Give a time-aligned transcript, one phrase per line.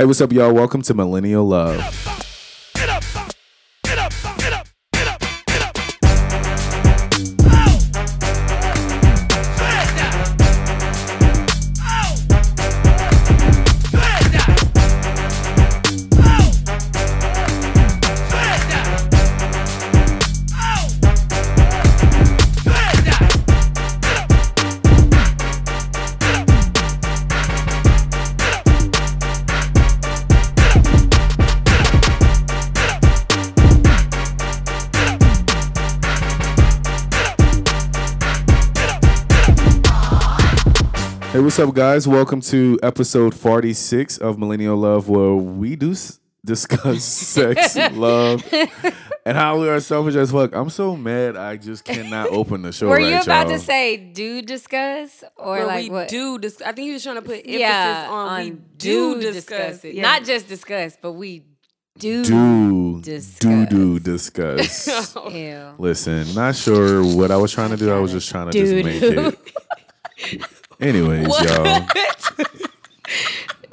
[0.00, 0.54] Hey, what's up, y'all?
[0.54, 2.09] Welcome to Millennial Love.
[41.60, 42.08] Up, guys?
[42.08, 48.42] Welcome to episode 46 of Millennial Love, where we do s- discuss sex, love,
[49.26, 50.54] and how we are selfish as fuck.
[50.54, 53.58] I'm so mad I just cannot open the show Were right, you about y'all.
[53.58, 56.08] to say do discuss or Where like we what?
[56.08, 56.66] do discuss?
[56.66, 59.94] I think he was trying to put emphasis yeah, on, we do discuss, it.
[59.94, 60.02] Yeah.
[60.02, 61.44] Not just discuss, but we
[61.98, 62.24] do.
[62.24, 63.38] do, discuss.
[63.38, 65.14] do, do, discuss.
[65.16, 65.28] Oh.
[65.28, 65.74] Ew.
[65.76, 67.92] Listen, not sure what I was trying to do.
[67.92, 69.02] I was just trying to just make
[70.32, 70.56] it.
[70.80, 71.86] Anyways, y'all.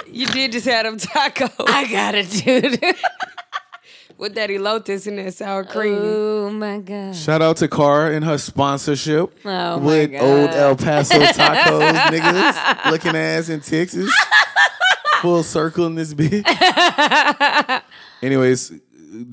[0.12, 2.80] you did just have them tacos I got it, dude.
[4.18, 5.96] with that elotes and that sour cream.
[6.02, 7.16] oh my god.
[7.16, 10.22] Shout out to Cara and her sponsorship Oh my with God.
[10.22, 12.92] old El Paso tacos, niggas.
[12.92, 14.12] Looking ass in Texas.
[15.22, 16.44] Full circle in this bitch.
[18.22, 18.72] Anyways,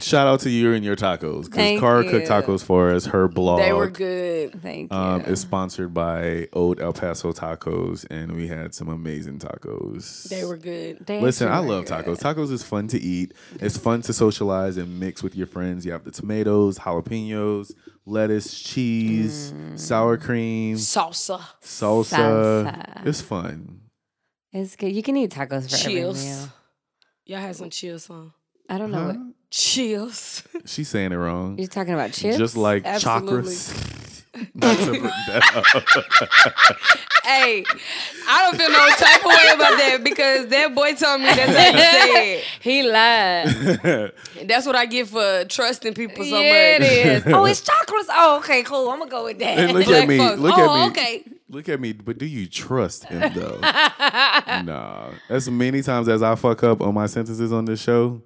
[0.01, 1.45] shout out to you and your tacos.
[1.45, 2.11] Because Thank Cara you.
[2.11, 3.07] cooked tacos for us.
[3.07, 4.61] Her blog They were good.
[4.63, 4.97] Thank you.
[4.99, 10.29] um, is sponsored by Old El Paso Tacos, and we had some amazing tacos.
[10.29, 11.07] They were good.
[11.07, 12.05] They Listen, I love good.
[12.05, 12.19] tacos.
[12.21, 13.33] Tacos is fun to eat.
[13.61, 15.85] It's fun to socialize and mix with your friends.
[15.87, 17.73] You have the tomatoes, jalapenos,
[18.07, 19.79] lettuce, cheese, Mm.
[19.79, 21.41] sour cream, Salsa.
[21.63, 22.15] salsa.
[22.17, 23.07] Salsa.
[23.07, 23.81] It's fun.
[24.53, 24.93] It's good.
[24.93, 26.49] You can eat tacos for every meal.
[27.27, 28.33] Y'all had some chills on.
[28.69, 29.23] I don't know what Huh?
[29.55, 30.43] Chills.
[30.65, 31.57] She's saying it wrong.
[31.59, 32.11] you're talking about.
[32.13, 32.37] Chips.
[32.37, 33.53] Just like Absolutely.
[33.53, 34.25] chakras.
[34.55, 36.77] Not to put that up.
[37.25, 37.65] hey,
[38.27, 41.57] I don't feel no type of way about that because that boy told me that's
[41.57, 42.43] how he said.
[42.59, 44.13] he lied.
[44.49, 46.89] That's what I get for trusting people so yeah, much.
[46.89, 47.33] it is.
[47.33, 48.07] Oh, it's chakras.
[48.11, 48.91] Oh, okay, cool.
[48.91, 49.57] I'm gonna go with that.
[49.57, 50.19] And look Black at me.
[50.19, 50.41] folks.
[50.41, 50.91] Look oh, at me.
[50.91, 51.25] okay.
[51.49, 51.93] Look at me.
[51.93, 53.61] But do you trust him though?
[53.61, 55.11] nah.
[55.29, 58.21] As many times as I fuck up on my sentences on this show.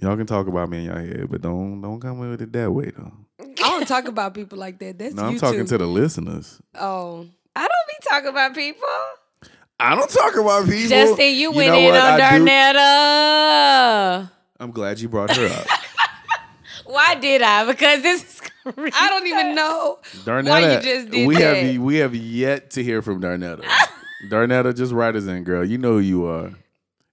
[0.00, 2.70] Y'all can talk about me in your head, but don't don't come with it that
[2.70, 3.12] way though.
[3.40, 4.98] I don't talk about people like that.
[4.98, 6.60] That's No, I'm you talking to the listeners.
[6.74, 7.26] Oh.
[7.54, 8.88] I don't be talking about people.
[9.80, 10.88] I don't talk about people.
[10.88, 11.94] Justin, you, went in what?
[12.00, 14.30] on I do- Darnetta.
[14.60, 15.66] I'm glad you brought her up.
[16.86, 17.64] Why did I?
[17.66, 18.40] Because this is
[18.94, 21.56] I don't even know Darnetta, why you just did we that.
[21.56, 23.64] have we have yet to hear from Darnetta.
[24.28, 25.64] Darnetta, just write us in, girl.
[25.64, 26.52] You know who you are.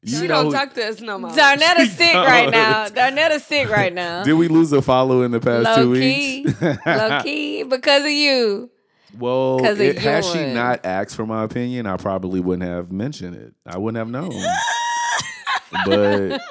[0.03, 1.31] You She don't who- talk to us no more.
[1.31, 2.90] Darnetta's sick right now.
[2.90, 2.96] don't.
[2.96, 4.24] Darnetta's sick right now.
[4.24, 6.62] Did we lose a follow in the past two Low key, weeks?
[6.86, 8.69] low key, because of you.
[9.18, 12.92] Well, 'Cause of it, had she not asked for my opinion, I probably wouldn't have
[12.92, 13.53] mentioned it.
[13.66, 14.34] I wouldn't have known.
[15.86, 16.42] but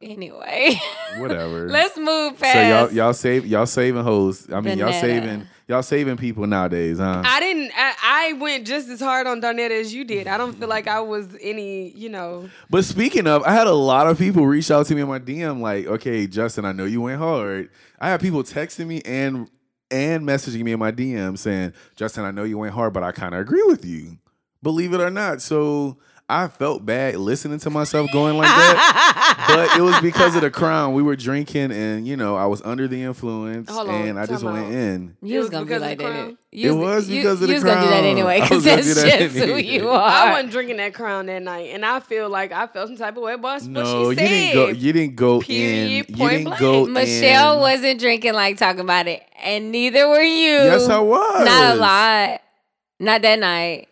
[0.00, 0.80] Anyway,
[1.18, 1.68] whatever.
[1.70, 2.52] let's move past.
[2.52, 4.50] so y'all y'all save y'all saving hoes.
[4.52, 7.22] I mean y'all saving y'all saving people nowadays, huh?
[7.24, 7.72] I didn't.
[7.76, 10.26] I, I went just as hard on Darnetta as you did.
[10.26, 11.90] I don't feel like I was any.
[11.90, 12.48] You know.
[12.70, 15.18] But speaking of, I had a lot of people reach out to me in my
[15.18, 17.70] DM like, okay, Justin, I know you went hard.
[18.00, 19.50] I had people texting me and
[19.90, 23.12] and messaging me in my DM saying, Justin, I know you went hard, but I
[23.12, 24.18] kind of agree with you.
[24.62, 25.40] Believe it or not.
[25.40, 25.98] So
[26.30, 29.44] I felt bad listening to myself going like that.
[29.48, 30.92] but it was because of the crown.
[30.92, 34.26] We were drinking and you know, I was under the influence Hold on, and I
[34.26, 34.70] just went out.
[34.72, 35.16] in.
[35.22, 36.10] you was was gonna be because of like the that.
[36.12, 36.38] crown?
[36.52, 38.04] You It was because of the you the was gonna do that crown.
[38.04, 39.62] anyway I because was gonna that's do that just who anyway.
[39.62, 40.30] you I are.
[40.32, 43.22] wasn't drinking that crown that night, and I feel like I felt some type of
[43.22, 44.28] way about what No, she you said.
[44.28, 44.68] didn't go.
[44.68, 46.14] You didn't go Period, in.
[46.14, 47.08] point you didn't go blank.
[47.08, 47.60] Michelle in.
[47.60, 50.52] wasn't drinking like talking about it, and neither were you.
[50.56, 51.44] Yes, I was.
[51.46, 52.40] Not a lot.
[53.00, 53.88] Not that night.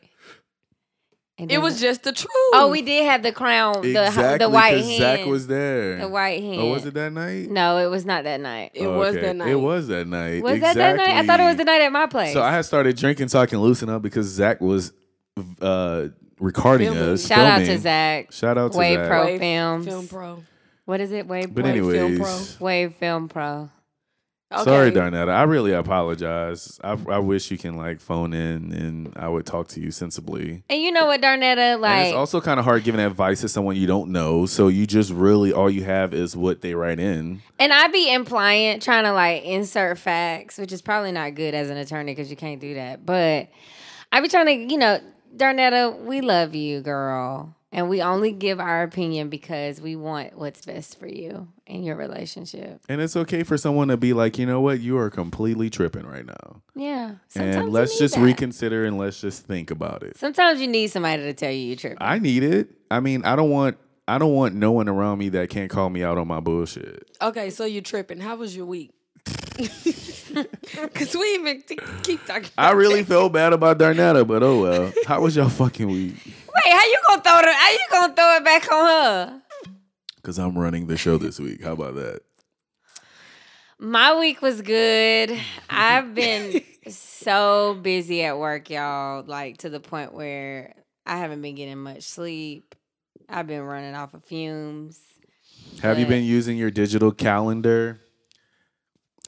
[1.38, 2.30] And it then- was just the truth.
[2.54, 4.98] Oh, we did have the crown, the Exactly, the white 'cause hand.
[5.00, 5.98] Zach was there.
[5.98, 6.60] the white hand.
[6.62, 7.50] Oh, was it that night?
[7.50, 8.70] No, it was not that night.
[8.72, 9.26] It Oh, was okay.
[9.26, 9.48] that night.
[9.48, 10.42] It was that night.
[10.42, 11.10] Was that that night?
[11.10, 12.32] I thought it was the night at my place.
[12.32, 14.92] So I had started drinking so I can loosen up because Zach was
[15.60, 16.06] uh,
[16.40, 17.12] recording Filming.
[17.14, 17.26] us.
[17.26, 17.78] Shout out to.
[17.78, 18.32] Zach.
[18.32, 19.08] Shout out to Wave Zach.
[19.08, 19.86] Pro Wave Films.
[19.86, 20.42] Film Pro.
[20.86, 21.26] What is it?
[21.26, 21.72] Wave But Pro?
[21.74, 22.64] Wave Film anyways, Pro.
[22.66, 23.68] Wave Film Pro.
[24.52, 24.62] Okay.
[24.62, 25.28] sorry, Darnetta.
[25.30, 26.78] I really apologize.
[26.84, 30.62] I, I wish you can like phone in and I would talk to you sensibly.
[30.70, 31.74] And you know what, Darnetta?
[31.74, 34.46] and Like, it's also kind of hard giving advice to someone you don't know.
[34.46, 37.42] So you just really all you have is what they write in.
[37.58, 41.68] and I'd be implying, trying to like insert facts, which is probably not good as
[41.68, 43.04] an attorney because you can't do that.
[43.04, 43.48] But
[44.12, 45.00] I'd be trying to, you know,
[45.36, 47.52] Darnetta, we love you, girl.
[47.72, 51.96] And we only give our opinion because we want what's best for you in your
[51.96, 52.80] relationship.
[52.88, 56.06] And it's okay for someone to be like, you know what, you are completely tripping
[56.06, 56.62] right now.
[56.74, 57.14] Yeah.
[57.28, 58.20] Sometimes and let's just that.
[58.20, 60.16] reconsider and let's just think about it.
[60.16, 61.98] Sometimes you need somebody to tell you you're tripping.
[62.00, 62.70] I need it.
[62.90, 63.78] I mean, I don't want
[64.08, 67.10] I don't want no one around me that can't call me out on my bullshit.
[67.20, 68.20] Okay, so you're tripping.
[68.20, 68.92] How was your week?
[70.76, 72.50] Because we even t- keep talking.
[72.58, 73.06] I really it.
[73.06, 74.92] felt bad about Darnetta, but oh well.
[75.06, 76.14] How was y'all fucking week?
[76.26, 77.54] Wait, how you gonna throw it?
[77.54, 79.42] How you gonna throw it back on her?
[80.26, 81.62] Because I'm running the show this week.
[81.62, 82.22] How about that?
[83.78, 85.38] My week was good.
[85.70, 90.74] I've been so busy at work, y'all, like to the point where
[91.06, 92.74] I haven't been getting much sleep.
[93.28, 94.98] I've been running off of fumes.
[95.80, 98.00] Have you been using your digital calendar?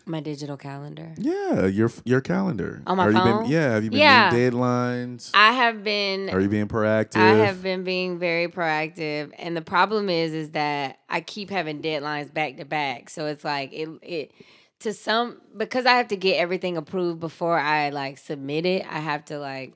[0.08, 1.12] My digital calendar.
[1.18, 2.82] Yeah, your your calendar.
[2.86, 3.42] On my Are you phone?
[3.42, 4.30] been, yeah, have you been Yeah.
[4.32, 5.30] deadlines?
[5.34, 7.16] I have been Are you being proactive?
[7.20, 11.82] I have been being very proactive, and the problem is, is that I keep having
[11.82, 13.10] deadlines back to back.
[13.10, 14.32] So it's like it, it
[14.80, 18.86] to some because I have to get everything approved before I like submit it.
[18.88, 19.74] I have to like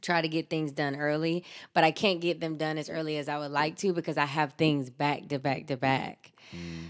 [0.00, 3.28] try to get things done early, but I can't get them done as early as
[3.28, 6.29] I would like to because I have things back to back to back.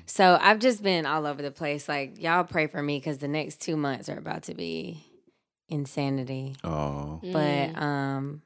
[0.06, 1.88] So I've just been all over the place.
[1.88, 5.04] Like y'all pray for me because the next two months are about to be
[5.68, 6.56] insanity.
[6.64, 7.20] Oh.
[7.22, 8.42] But um,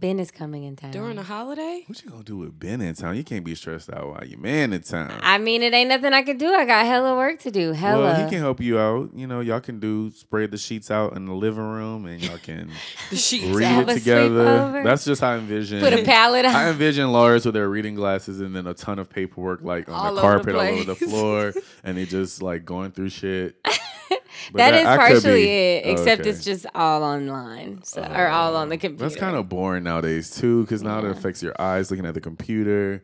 [0.00, 1.82] Ben is coming in town During the holiday?
[1.86, 3.16] What you gonna do with Ben in town?
[3.16, 5.12] You can't be stressed out while your man in town.
[5.22, 6.52] I mean, it ain't nothing I can do.
[6.54, 7.72] I got hella work to do.
[7.72, 8.02] Hella.
[8.02, 9.10] Well, he can help you out.
[9.14, 12.38] You know, y'all can do spread the sheets out in the living room, and y'all
[12.38, 12.70] can
[13.10, 13.46] The sheets.
[13.46, 14.82] read have it together.
[14.84, 15.80] That's just how I envision.
[15.80, 16.72] Put a pallet I on.
[16.72, 20.02] envision Lars with their reading glasses and then a ton of paperwork like on All
[20.02, 21.52] the over the carpet, all over the floor,
[21.84, 23.56] and they just like going through shit.
[24.52, 26.30] But that is I partially be- it, Oh, except okay.
[26.30, 29.04] it's just all online, so or all on the computer.
[29.08, 32.20] That's kind of boring nowadays too, because now it affects your eyes looking at the
[32.20, 33.02] computer.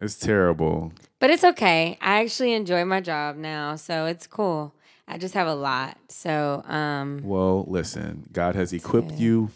[0.00, 0.92] It's terrible.
[1.18, 1.98] But it's okay.
[2.00, 4.74] I actually enjoy my job now, so it's cool.
[5.08, 5.96] I just have a lot.
[6.08, 9.50] So, um, Well, listen, God has equipped you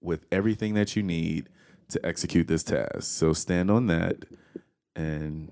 [0.00, 1.48] with everything that you need
[1.88, 3.02] to execute this task.
[3.02, 4.24] So stand on that
[4.94, 5.50] and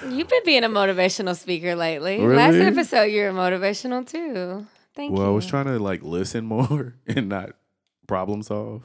[0.10, 2.20] you've been being a motivational speaker lately.
[2.20, 2.36] Really?
[2.36, 4.66] Last episode, you were motivational too.
[4.96, 5.24] Thank well, you.
[5.24, 7.52] Well, I was trying to like listen more and not
[8.08, 8.84] problem solve.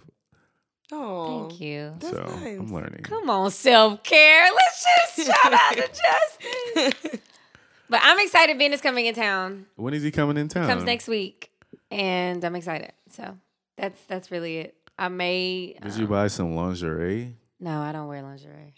[0.93, 1.95] Oh, Thank you.
[2.01, 2.59] That's so nice.
[2.59, 3.03] I'm learning.
[3.03, 4.49] Come on, self care.
[4.53, 4.85] Let's
[5.17, 5.89] just shout out to
[6.83, 7.21] Justin.
[7.89, 8.59] But I'm excited.
[8.59, 9.67] Ben is coming in town.
[9.77, 10.65] When is he coming in town?
[10.65, 11.51] He Comes next week,
[11.91, 12.93] and I'm excited.
[13.11, 13.37] So
[13.77, 14.75] that's that's really it.
[14.99, 15.77] I may.
[15.83, 17.37] Did you um, buy some lingerie?
[17.59, 18.75] No, I don't wear lingerie.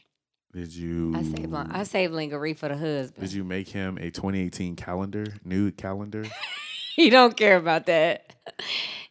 [0.52, 1.14] Did you?
[1.16, 3.26] I save lin- I save lingerie for the husband.
[3.26, 6.24] Did you make him a 2018 calendar, nude calendar?
[6.94, 8.34] he don't care about that.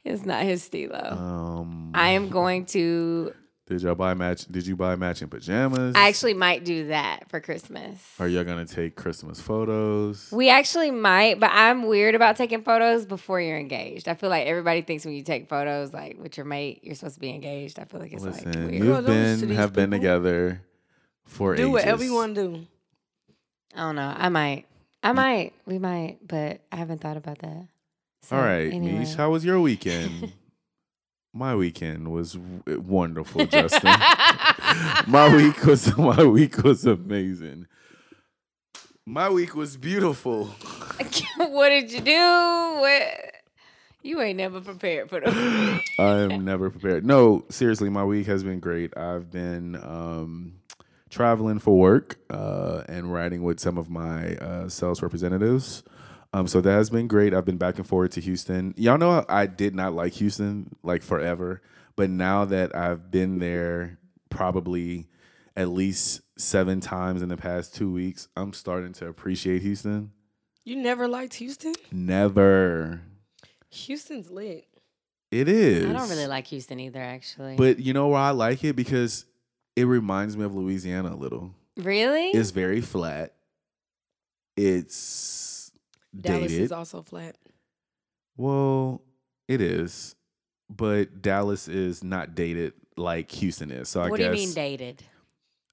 [0.05, 0.99] It's not his stilo.
[0.99, 3.33] Um, I am going to.
[3.65, 4.45] Did y'all buy match?
[4.45, 5.95] Did you buy matching pajamas?
[5.95, 8.05] I actually might do that for Christmas.
[8.19, 10.29] Are y'all gonna take Christmas photos?
[10.31, 14.09] We actually might, but I'm weird about taking photos before you're engaged.
[14.09, 17.15] I feel like everybody thinks when you take photos, like with your mate, you're supposed
[17.15, 17.79] to be engaged.
[17.79, 18.73] I feel like it's like Listen, weird.
[18.73, 20.61] you've Girl, those to been these have been together
[21.25, 21.71] for do ages.
[21.73, 22.67] whatever you want to do.
[23.75, 24.13] I don't know.
[24.17, 24.65] I might.
[25.03, 25.53] I might.
[25.65, 27.67] We might, but I haven't thought about that.
[28.23, 28.99] So, All right, anyway.
[28.99, 30.33] Mish, how was your weekend?
[31.33, 33.81] my weekend was w- wonderful, Justin.
[35.07, 37.67] my week was my week was amazing.
[39.05, 40.45] My week was beautiful.
[41.37, 42.79] what did you do?
[42.79, 43.03] What?
[44.03, 45.33] You ain't never prepared for them.
[45.99, 47.05] I am never prepared.
[47.05, 48.95] No, seriously, my week has been great.
[48.97, 50.53] I've been um,
[51.11, 55.83] traveling for work uh, and riding with some of my uh, sales representatives.
[56.33, 57.33] Um, so that has been great.
[57.33, 58.73] I've been back and forth to Houston.
[58.77, 61.61] Y'all know I did not like Houston like forever,
[61.95, 63.99] but now that I've been there
[64.29, 65.09] probably
[65.57, 70.11] at least seven times in the past two weeks, I'm starting to appreciate Houston.
[70.63, 71.73] You never liked Houston?
[71.91, 73.01] Never.
[73.69, 74.67] Houston's lit.
[75.31, 75.89] It is.
[75.89, 77.55] I don't really like Houston either, actually.
[77.55, 78.75] But you know why I like it?
[78.75, 79.25] Because
[79.75, 81.53] it reminds me of Louisiana a little.
[81.77, 82.29] really?
[82.29, 83.33] It's very flat.
[84.57, 85.71] It's
[86.19, 86.61] Dallas dated.
[86.65, 87.37] is also flat.
[88.37, 89.01] well,
[89.47, 90.15] it is.
[90.69, 93.89] But Dallas is not dated like Houston is.
[93.89, 95.03] So I what guess do you mean dated?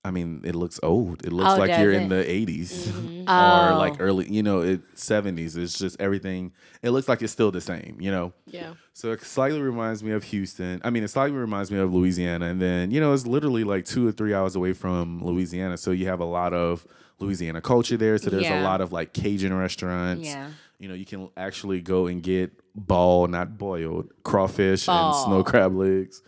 [0.05, 1.27] I mean it looks old.
[1.27, 3.23] It looks Oh, like you're does in the 80s Mhm.
[3.29, 3.79] or Oh.
[3.79, 5.57] like early, you know, it 70s.
[5.57, 6.53] It's just everything.
[6.83, 8.33] It looks like it's still the same, you know.
[8.47, 8.75] Yeah.
[8.95, 10.81] So it slightly reminds me of Houston.
[10.85, 12.47] I mean, it slightly reminds me of Louisiana.
[12.47, 15.77] And then, you know, it's literally like two or three hours away from Louisiana.
[15.77, 16.87] So you have a lot of
[17.19, 18.17] Louisiana culture there.
[18.19, 18.63] So there's Yeah.
[18.63, 20.29] a lot of like Cajun restaurants.
[20.29, 20.49] Yeah.
[20.79, 25.09] You know, you can actually go and get ball, not boiled, crawfish Ball.
[25.13, 26.23] and snow crab legs.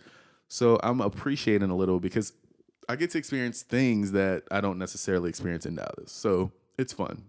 [0.49, 2.33] So I'm appreciating a little because
[2.91, 6.11] I get to experience things that I don't necessarily experience in Dallas.
[6.11, 7.23] So it's fun.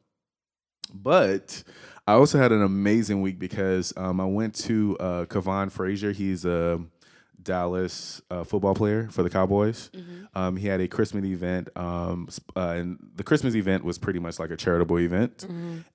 [0.92, 1.62] But
[2.06, 6.10] I also had an amazing week because um, I went to uh, Kavon Frazier.
[6.10, 6.80] He's a
[7.40, 9.90] Dallas uh, football player for the Cowboys.
[10.34, 14.38] Um, he had a Christmas event, um, uh, and the Christmas event was pretty much
[14.40, 15.46] like a charitable event,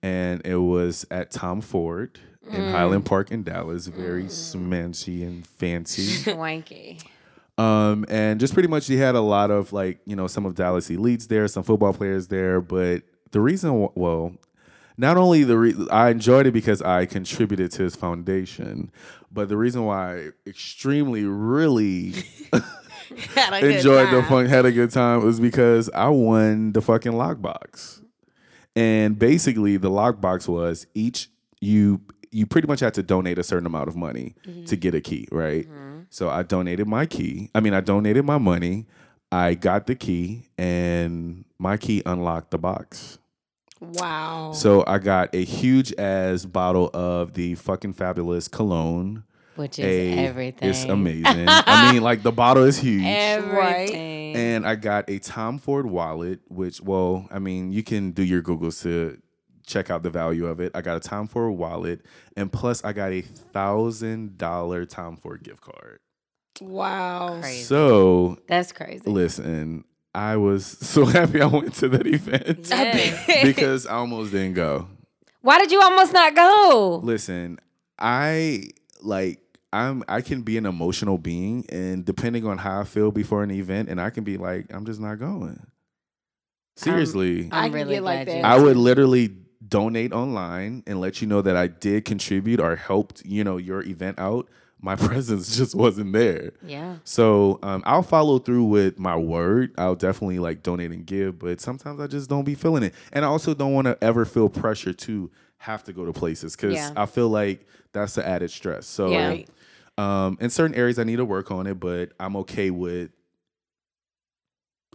[0.01, 2.19] and it was at Tom Ford
[2.49, 3.87] in Highland Park in Dallas.
[3.87, 6.03] Very smanchy and fancy.
[6.31, 6.99] Swanky.
[7.57, 10.55] Um, and just pretty much he had a lot of like, you know, some of
[10.55, 12.61] Dallas elites there, some football players there.
[12.61, 14.33] But the reason, well,
[14.97, 18.91] not only the re- I enjoyed it because I contributed to his foundation,
[19.31, 22.13] but the reason why I extremely really
[23.77, 28.01] enjoyed the fun, had a good time was because I won the fucking lockbox.
[28.75, 33.65] And basically, the lockbox was each you you pretty much had to donate a certain
[33.65, 34.35] amount of money
[34.67, 35.67] to get a key, right?
[36.09, 37.49] So I donated my key.
[37.53, 38.85] I mean, I donated my money.
[39.31, 43.19] I got the key, and my key unlocked the box.
[43.79, 44.51] Wow.
[44.53, 49.23] So I got a huge ass bottle of the fucking fabulous cologne.
[49.55, 50.69] Which is A- everything.
[50.69, 51.25] It's amazing.
[51.47, 53.03] I mean, like the bottle is huge.
[53.05, 54.35] Everything.
[54.35, 58.41] And I got a Tom Ford wallet, which, well, I mean, you can do your
[58.41, 59.19] Googles to
[59.67, 60.71] check out the value of it.
[60.73, 62.01] I got a Tom Ford wallet,
[62.35, 65.99] and plus, I got a thousand dollar Tom Ford gift card.
[66.61, 67.39] wow.
[67.41, 67.63] Crazy.
[67.63, 69.07] So, That's crazy.
[69.09, 69.83] listen,
[70.15, 73.43] I was so happy I went to that event Yes.
[73.43, 74.87] because I almost didn't go.
[75.41, 76.99] Why did you almost not go?
[77.03, 77.59] Listen,
[77.99, 78.69] I
[79.01, 79.39] like
[79.71, 83.51] I'm I can be an emotional being and depending on how I feel before an
[83.51, 85.59] event and I can be like I'm just not going.
[86.75, 87.49] Seriously.
[87.51, 88.45] I I'm really get like that.
[88.45, 89.29] I would literally
[89.65, 93.81] donate online and let you know that I did contribute or helped, you know, your
[93.83, 94.47] event out.
[94.79, 96.51] My presence just wasn't there.
[96.63, 96.97] Yeah.
[97.03, 99.73] So um, I'll follow through with my word.
[99.77, 102.93] I'll definitely like donate and give, but sometimes I just don't be feeling it.
[103.11, 106.55] And I also don't want to ever feel pressure to have to go to places
[106.55, 106.93] because Yeah.
[106.95, 108.85] I feel like that's the added stress.
[108.85, 109.37] So Yeah.
[109.97, 113.09] um, in certain areas, I need to work on it, but I'm okay with,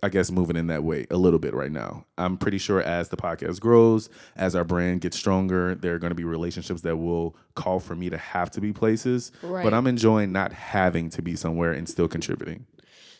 [0.04, 2.04] I guess, moving in that way a little bit right now.
[2.18, 6.10] I'm pretty sure as the podcast grows, as our brand gets stronger, there are going
[6.10, 9.30] to be relationships that will call for me to have to be places.
[9.42, 9.62] Right.
[9.62, 12.66] But I'm enjoying not having to be somewhere and still contributing.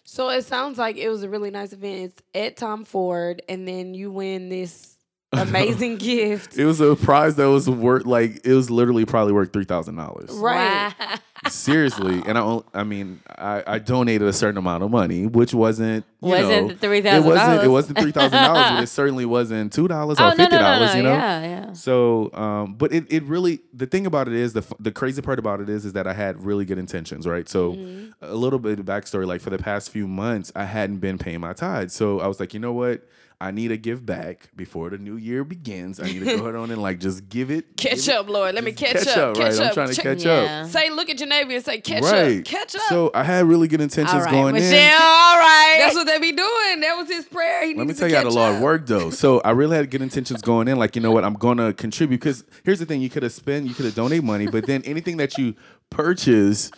[0.04, 2.00] So it sounds like it was a really nice event.
[2.00, 4.91] It's at Tom Ford, and then you win this
[5.32, 6.56] amazing gift.
[6.56, 9.96] It was a prize that was worth like it was literally probably worth three thousand
[9.96, 10.30] dollars.
[10.30, 10.92] Right.
[10.98, 11.16] Wow.
[11.48, 16.04] Seriously, and I, I mean, I, I donated a certain amount of money, which wasn't
[16.22, 17.04] you Wasn't know, $3,000.
[17.16, 17.64] It wasn't.
[17.64, 20.54] It wasn't three thousand dollars, but it certainly wasn't two dollars or Oh no fifty
[20.54, 20.90] no no dollars.
[20.92, 20.96] no!
[20.98, 21.12] You know.
[21.14, 21.72] Yeah yeah.
[21.72, 25.40] So, um, but it, it really the thing about it is the the crazy part
[25.40, 27.48] about it is is that I had really good intentions, right?
[27.48, 27.76] So,
[28.20, 31.40] a little bit of backstory, like for the past few months, I hadn't been paying
[31.40, 33.02] my tithes, so I was like, you know what?
[33.42, 35.98] I need to give back before the new year begins.
[35.98, 37.76] I need to go ahead on and like just give it.
[37.76, 38.54] Catch give it- up, Lord.
[38.54, 39.36] Let me just catch, up.
[39.36, 39.66] Catch right?
[39.68, 40.62] I'm trying to catch Yeah.
[40.64, 40.70] up.
[40.70, 42.38] Say, look at your neighbor and say, catch right.
[42.38, 42.44] up.
[42.44, 42.82] Catch up.
[42.88, 44.72] So I had really good intentions All right, going Michelle.
[44.72, 44.92] in.
[44.92, 45.76] All right.
[45.80, 46.80] That's what they be doing.
[46.82, 47.66] That was his prayer.
[47.66, 48.62] He Let me tell to you how the catch Lord up.
[48.62, 49.10] worked though.
[49.10, 50.78] So I really had good intentions going in.
[50.78, 52.18] Like, you know what, I'm gonna contribute.
[52.18, 54.82] Because here's the thing, you could have spent, you could have donate money, but then
[54.84, 55.54] anything that you
[55.90, 56.70] purchase,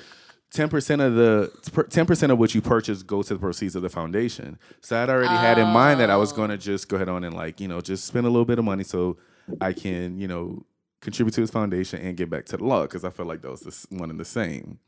[0.54, 4.56] 10% of the 10% of what you purchase goes to the proceeds of the foundation.
[4.80, 7.34] So I'd already had in mind that I was gonna just go ahead on and
[7.34, 9.16] like, you know, just spend a little bit of money so
[9.60, 10.64] I can, you know,
[11.00, 12.82] contribute to his foundation and get back to the law.
[12.82, 14.78] Because I felt like that was the, one and the same.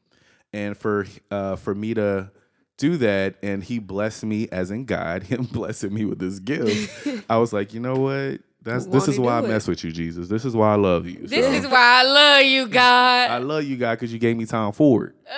[0.52, 2.30] And for uh for me to
[2.78, 7.25] do that and he blessed me as in God, him blessing me with this gift.
[7.28, 8.40] I was like, you know what?
[8.66, 9.49] That's this is why I it?
[9.49, 10.28] mess with you, Jesus.
[10.28, 11.26] This is why I love you.
[11.26, 13.30] This So, is why I love you, God.
[13.30, 15.14] I love you, God, because you gave me Tom Ford.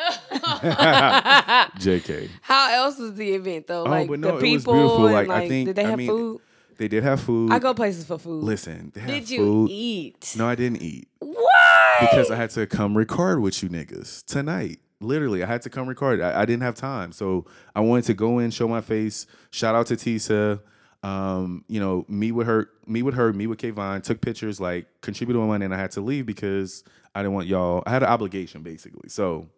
[1.78, 2.28] JK.
[2.40, 3.84] How else was the event though?
[3.84, 4.74] Oh, Like but no, the it was people.
[4.74, 5.04] beautiful.
[5.04, 6.40] Like, like, I think did they I have mean, food?
[6.78, 7.52] They did have food.
[7.52, 8.44] I go places for food.
[8.44, 9.70] Listen, they had Did you food.
[9.70, 10.34] eat?
[10.38, 11.08] No, I didn't eat.
[11.18, 11.96] Why?
[12.00, 14.78] because I had to come record with you niggas tonight.
[15.00, 16.20] Literally, I had to come record.
[16.20, 17.44] I, I didn't have time, so
[17.74, 19.26] I wanted to go in, show my face.
[19.50, 20.60] Shout out to Tisa.
[21.02, 24.02] Um, you know, me with her, me with her, me with Kavon.
[24.02, 26.82] Took pictures, like contributed my money, and I had to leave because
[27.14, 27.82] I didn't want y'all.
[27.86, 29.08] I had an obligation, basically.
[29.08, 29.48] So,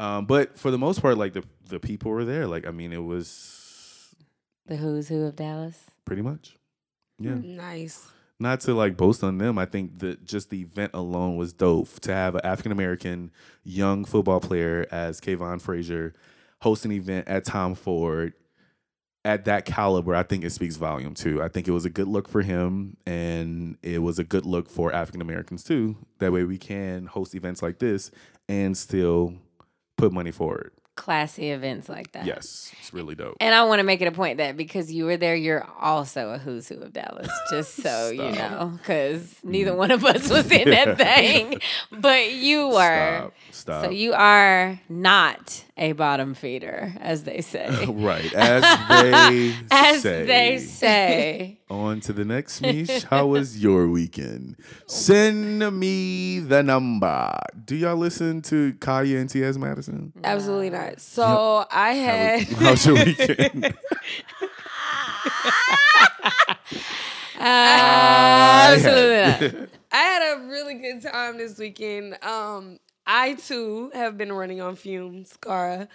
[0.00, 2.46] um, but for the most part, like the the people were there.
[2.46, 4.14] Like, I mean, it was
[4.66, 5.78] the who's who of Dallas.
[6.04, 6.56] pretty much.
[7.18, 7.36] Yeah.
[7.42, 8.08] Nice.
[8.40, 9.58] not to like boast on them.
[9.58, 13.30] I think that just the event alone was dope to have an African American
[13.62, 16.14] young football player as Kavon Frazier
[16.62, 18.32] host an event at Tom Ford.
[19.24, 21.42] At that caliber, I think it speaks volume too.
[21.42, 24.68] I think it was a good look for him, and it was a good look
[24.68, 25.96] for African Americans too.
[26.18, 28.10] That way, we can host events like this
[28.48, 29.34] and still
[29.96, 30.72] put money forward.
[30.96, 32.24] Classy events like that.
[32.24, 33.36] Yes, it's really dope.
[33.40, 36.30] And I want to make it a point that because you were there, you're also
[36.30, 39.44] a who's who of Dallas, just so you know, because mm.
[39.44, 41.60] neither one of us was in that thing,
[41.90, 43.30] but you were.
[43.30, 43.34] Stop.
[43.50, 43.84] Stop.
[43.84, 47.86] So you are not a bottom feeder, as they say.
[47.88, 50.26] right as they as say.
[50.26, 51.58] they say.
[51.70, 53.04] On to the next, Mish.
[53.04, 54.56] How was your weekend?
[54.86, 57.36] Send me the number.
[57.64, 59.56] Do y'all listen to Kaya and T.S.
[59.56, 60.12] Madison?
[60.22, 60.83] Absolutely not.
[60.96, 62.42] So I had.
[62.48, 63.74] How's your weekend?
[68.74, 69.68] Absolutely not.
[69.92, 72.22] I had a really good time this weekend.
[72.24, 75.88] Um, I too have been running on fumes, Cara.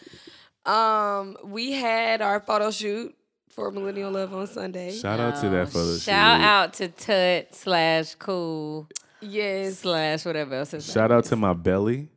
[0.66, 3.16] Um, we had our photo shoot
[3.50, 4.92] for Millennial Love on Sunday.
[4.92, 6.02] Shout out to that photo shoot.
[6.02, 8.88] Shout out to Tut slash Cool
[9.22, 9.80] yes.
[9.80, 10.72] slash whatever else.
[10.72, 11.30] His Shout out is.
[11.30, 12.10] to my belly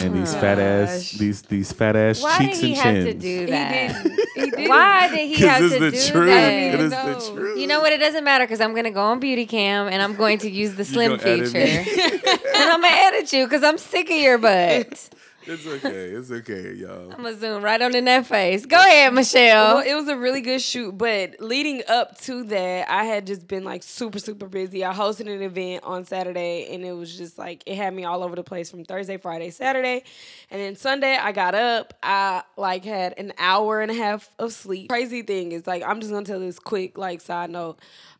[0.00, 3.04] and these fat ass these these fat ass Why did cheeks he and have to
[3.12, 3.22] chins.
[3.22, 4.02] do He that?
[4.04, 4.20] didn't.
[4.34, 4.68] He didn't.
[4.68, 6.26] Why did he have Because to it's the do truth.
[6.30, 6.52] that?
[6.52, 7.14] It is No.
[7.14, 7.58] the truth.
[7.58, 7.92] You know what?
[7.92, 10.74] It doesn't matter because I'm gonna go on Beauty Cam and I'm going to use
[10.74, 15.10] the slim feature, and I'm gonna edit you because I'm sick of your butt.
[15.48, 16.10] It's okay.
[16.10, 17.10] It's okay, y'all.
[17.10, 18.66] I'm gonna zoom right on in that face.
[18.66, 19.76] Go ahead, Michelle.
[19.76, 23.48] Well, it was a really good shoot, but leading up to that, I had just
[23.48, 24.84] been like super, super busy.
[24.84, 28.22] I hosted an event on Saturday, and it was just like it had me all
[28.22, 30.04] over the place from Thursday, Friday, Saturday,
[30.50, 31.16] and then Sunday.
[31.16, 31.94] I got up.
[32.02, 34.90] I like had an hour and a half of sleep.
[34.90, 37.78] Crazy thing is like I'm just gonna tell this quick like side note.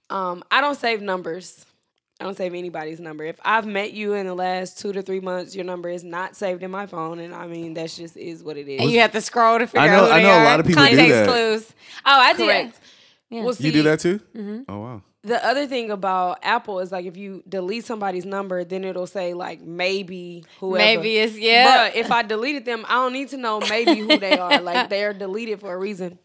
[0.09, 1.67] Um, I don't save numbers.
[2.21, 3.25] I don't save anybody's number.
[3.25, 6.35] If I've met you in the last two to three months, your number is not
[6.35, 8.81] saved in my phone, and I mean that's just is what it is.
[8.81, 10.39] and you have to scroll to figure I know- out who I they know a
[10.39, 10.45] are.
[10.45, 11.29] lot of people do Context that.
[11.29, 11.73] clues.
[12.05, 12.47] Oh, I did.
[12.47, 12.81] Correct.
[13.31, 13.43] Yeah.
[13.45, 14.19] Well, You do that too?
[14.37, 14.61] Mm-hmm.
[14.69, 15.03] Oh wow.
[15.23, 19.35] The other thing about Apple is like if you delete somebody's number, then it'll say
[19.35, 20.79] like maybe whoever.
[20.79, 21.89] Maybe it's yeah.
[21.91, 24.61] But if I deleted them, I don't need to know maybe who they are.
[24.61, 26.19] Like they're deleted for a reason.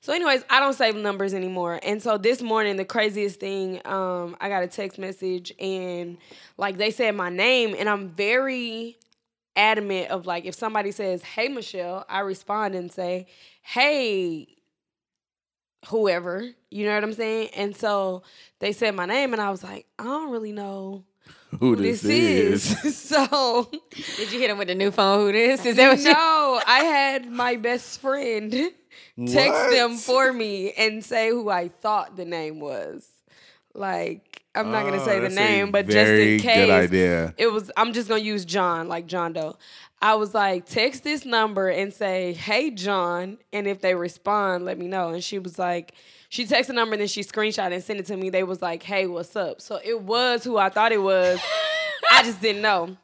[0.00, 1.80] So, anyways, I don't save numbers anymore.
[1.82, 6.18] And so this morning, the craziest thing, um, I got a text message and
[6.56, 8.96] like they said my name, and I'm very
[9.56, 13.26] adamant of like if somebody says, Hey Michelle, I respond and say,
[13.62, 14.46] Hey,
[15.88, 16.44] whoever.
[16.70, 17.50] You know what I'm saying?
[17.56, 18.22] And so
[18.60, 21.04] they said my name, and I was like, I don't really know
[21.58, 22.84] Who who this, this, is?
[22.84, 22.96] is.
[23.08, 23.68] so
[24.16, 25.26] Did you hit him with the new phone?
[25.26, 25.64] Who this?
[25.66, 26.12] Is that what you?
[26.12, 28.54] no, I had my best friend
[29.26, 29.70] text What?
[29.72, 33.08] them for me and say who I thought the name was.
[33.74, 37.34] Like, I'm not gonna Oh, say the name, but just in case, idea.
[37.36, 37.70] it was.
[37.76, 39.56] I'm just gonna use John, like John Doe.
[40.00, 44.78] I was like, text this number and say, "Hey John," and if they respond, let
[44.78, 45.10] me know.
[45.10, 45.94] And she was like,
[46.28, 48.30] she texted the number and then she screenshot and sent it to me.
[48.30, 51.38] They was like, "Hey, what's up?" So it was who I thought it was.
[52.10, 52.96] I just didn't know.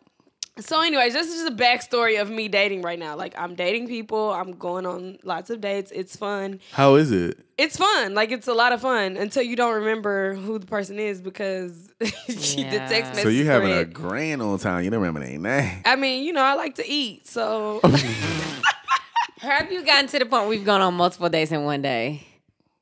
[0.61, 3.17] So, anyways, this is just a backstory of me dating right now.
[3.17, 4.31] Like, I'm dating people.
[4.33, 5.91] I'm going on lots of dates.
[5.93, 6.61] It's fun.
[6.71, 7.39] How is it?
[7.59, 8.15] It's fun.
[8.15, 11.91] Like, it's a lot of fun until you don't remember who the person is because
[12.29, 12.89] she the Yeah.
[12.89, 13.23] text message.
[13.25, 14.85] So you having a grand old time.
[14.85, 15.83] You don't remember their name.
[15.85, 17.81] I mean, you know, I like to eat, so
[19.39, 22.25] Have you gotten to the point where we've gone on multiple dates in one day?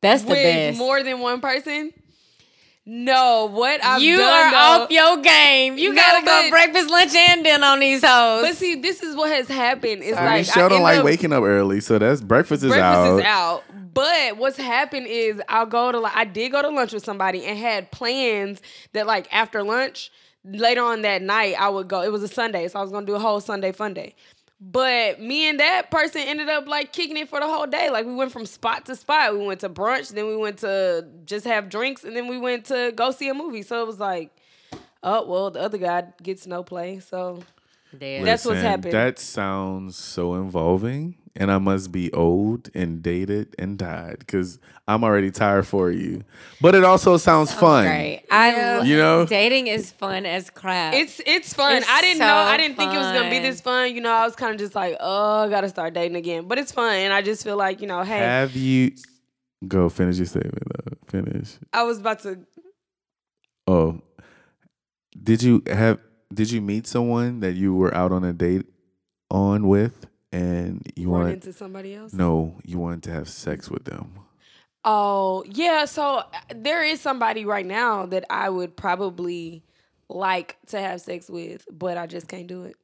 [0.02, 0.78] That's the with best.
[0.78, 1.92] more than one person.
[2.85, 5.79] No, what I've you done are though, off your game.
[5.79, 8.42] You No, gotta go but- breakfast, lunch, and dinner on these hoes.
[8.42, 10.03] But see, this is what has happened.
[10.03, 12.71] It's I like mean, Michelle don't like up- waking up early, so that's breakfast is
[12.71, 13.05] breakfast out.
[13.05, 13.62] Breakfast is out.
[13.95, 17.45] But what's happened is I'll go to like I did go to lunch with somebody
[17.45, 18.61] and had plans
[18.95, 20.11] that like after lunch
[20.45, 22.03] later on that night I would go.
[22.03, 24.14] It was a Sunday, so I was gonna do a whole Sunday fun day.
[24.64, 27.90] But me and that person ended up like kicking it for the whole day.
[27.90, 29.37] Like we went from spot to spot.
[29.37, 32.66] We went to brunch, then we went to just have drinks, and then we went
[32.66, 33.62] to go see a movie.
[33.62, 34.31] So it was like,
[35.03, 37.01] oh well, the other guy gets no play.
[37.01, 37.42] So
[37.98, 38.25] Damn.
[38.25, 38.92] That's what's happened.
[38.94, 45.03] That sounds so involving, and I must be old and dated and died because I'm
[45.05, 46.25] already tired for you.
[46.61, 47.87] But it also sounds fun.
[47.87, 48.25] Great.
[48.31, 49.25] I You know?
[49.27, 50.95] dating is fun as crap.
[50.95, 51.77] It's it's fun.
[51.77, 52.35] It's I didn't so know.
[52.35, 53.95] I didn't think it was gonna be this fun.
[53.95, 56.47] You know, I was kind of just like, oh, I gotta start dating again.
[56.49, 58.92] But it's fun, and I just feel like you know, hey, Have you
[59.66, 60.97] go finish your statement though?
[61.09, 61.57] Finish.
[61.73, 62.40] I was about to.
[63.66, 64.01] Oh,
[65.23, 65.99] did you have?
[66.35, 68.66] Did you meet someone that you were out on a date
[69.31, 71.35] on with, and you run wanted?
[71.35, 72.12] into somebody else.
[72.12, 74.12] No, you wanted to have sex with them.
[74.85, 79.62] Oh yeah, so uh, there is somebody right now that I would probably
[80.09, 82.77] like to have sex with, but I just can't do it.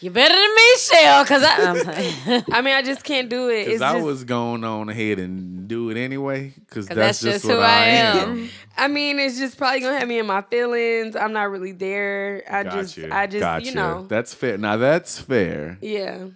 [0.00, 2.36] You better than me, Shell, because I.
[2.36, 3.64] Um, I mean, I just can't do it.
[3.64, 6.52] Because I just, was going on ahead and do it anyway.
[6.66, 8.28] because that's, that's just, just what who I I am.
[8.38, 8.50] am.
[8.76, 11.16] I mean, it's just probably gonna have me in my feelings.
[11.16, 12.42] I'm not really there.
[12.50, 12.76] I Gotcha.
[12.82, 13.64] just, I just, gotcha.
[13.66, 14.58] you know, That's fair.
[14.58, 15.78] Now that's fair.
[15.80, 16.26] yeah.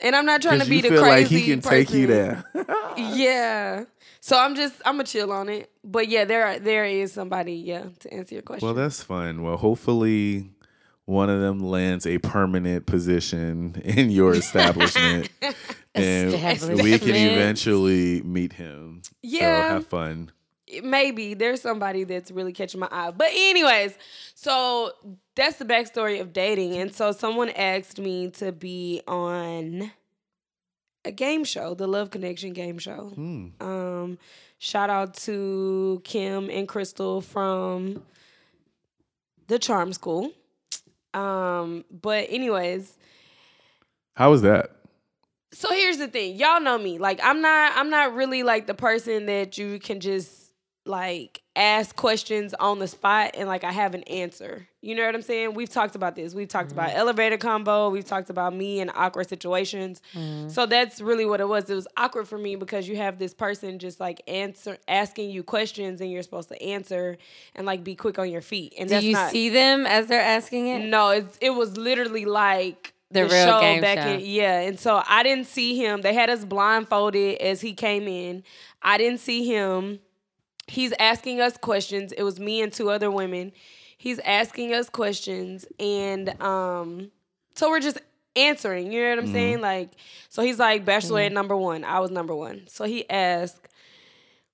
[0.00, 2.08] And I'm not trying to be you the feel crazy like he can take you
[2.08, 2.44] person.
[2.54, 2.66] there.
[2.98, 3.84] Yeah.
[4.20, 5.70] So I'm just, I'm gonna chill on it.
[5.84, 7.54] But yeah, there, there is somebody.
[7.54, 8.66] Yeah, to answer your question.
[8.66, 9.42] well, that's fun.
[9.42, 10.50] Well, hopefully
[11.06, 15.28] one of them lands a permanent position in your establishment.
[15.94, 16.32] and
[16.82, 19.02] we can eventually meet him.
[19.22, 19.68] Yeah.
[19.68, 20.32] So have fun.
[20.82, 23.10] maybe there's somebody that's really catching my eye.
[23.10, 23.96] But anyways,
[24.34, 24.92] so
[25.34, 26.76] that's the backstory of dating.
[26.76, 29.92] And so someone asked me to be on
[31.04, 33.12] a game show, the Love Connection game show.
[33.14, 33.48] Hmm.
[33.60, 34.18] Um,
[34.58, 38.02] shout out to Kim and Crystal from
[39.48, 40.32] the Charm School.
[41.14, 42.96] Um, but anyways,
[44.16, 44.70] How was that?
[45.52, 48.74] so here's the thing y'all know me like i'm not i'm not really like the
[48.74, 50.43] person that you can just
[50.86, 55.14] like ask questions on the spot and like i have an answer you know what
[55.14, 56.98] i'm saying we've talked about this we've talked about mm-hmm.
[56.98, 60.48] elevator combo we've talked about me and awkward situations mm-hmm.
[60.48, 63.32] so that's really what it was it was awkward for me because you have this
[63.32, 67.16] person just like answer asking you questions and you're supposed to answer
[67.54, 70.06] and like be quick on your feet and Do that's you not see them as
[70.06, 70.84] they're asking it?
[70.84, 73.88] no, it's, it was literally like The real game show.
[73.88, 74.60] in yeah.
[74.60, 76.02] And so I didn't see him.
[76.02, 78.42] They had us blindfolded as he came in.
[78.82, 80.00] I didn't see him.
[80.66, 82.12] He's asking us questions.
[82.12, 83.52] It was me and two other women.
[83.96, 87.10] He's asking us questions and um
[87.54, 87.98] so we're just
[88.36, 89.60] answering, you know what I'm saying?
[89.60, 89.90] Like
[90.28, 91.84] so he's like bachelorette number 1.
[91.84, 92.64] I was number 1.
[92.68, 93.68] So he asked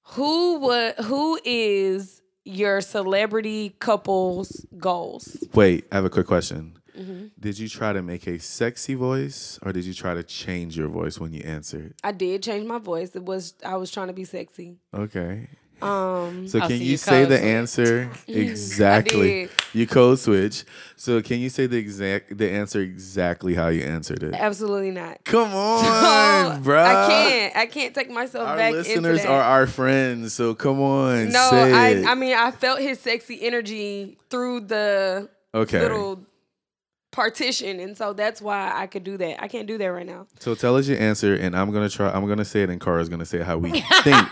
[0.03, 5.37] who would who is your celebrity couple's goals?
[5.55, 6.77] Wait, I have a quick question.
[6.99, 7.27] Mm-hmm.
[7.39, 10.89] Did you try to make a sexy voice or did you try to change your
[10.89, 11.95] voice when you answered?
[12.05, 13.15] I did change my voice.
[13.15, 14.79] It was I was trying to be sexy.
[14.95, 15.49] Okay.
[15.83, 19.49] Um, So can you you say the code answer exactly?
[19.73, 20.65] You code switch.
[20.97, 24.35] So can you say the exact the answer exactly how you answered it?
[24.35, 25.25] absolutely not.
[25.25, 26.83] Come on, bro.
[26.83, 27.57] I can't.
[27.57, 29.31] I can't take myself Our back into listeners that.
[29.31, 31.29] are our friends, so come on.
[31.31, 31.89] no, say I.
[31.89, 32.07] it.
[32.07, 35.81] I mean, I felt his sexy energy through the okay.
[35.81, 36.25] little
[37.13, 39.43] partition, and so that's why I could do that.
[39.43, 40.27] I can't do that right now.
[40.39, 42.11] So tell us your answer, and I'm gonna try.
[42.11, 43.71] I'm gonna say it, and Cara's gonna say how we
[44.03, 44.29] think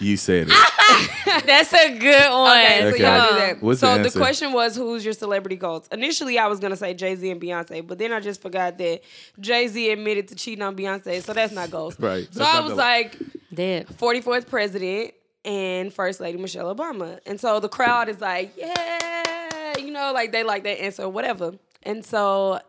[0.00, 1.44] you said it.
[1.46, 2.58] That's a good one.
[2.60, 3.02] Okay, so Okay.
[3.02, 3.62] y'all do that.
[3.62, 5.88] What's so the the, question was, who's your celebrity goals?
[5.92, 9.00] Initially, I was gonna say Jay Z and Beyonce, but then I just forgot that
[9.40, 11.98] Jay Z admitted to cheating on Beyonce, so that's not goals.
[12.06, 12.28] Right.
[12.32, 13.16] So I was the- like,
[13.52, 13.88] Did.
[13.88, 15.12] 44th president
[15.44, 17.18] and First Lady Michelle Obama.
[17.26, 21.08] And so the crowd is like, yeah, you know, like they like that answer or
[21.08, 21.52] whatever.
[21.82, 22.60] And so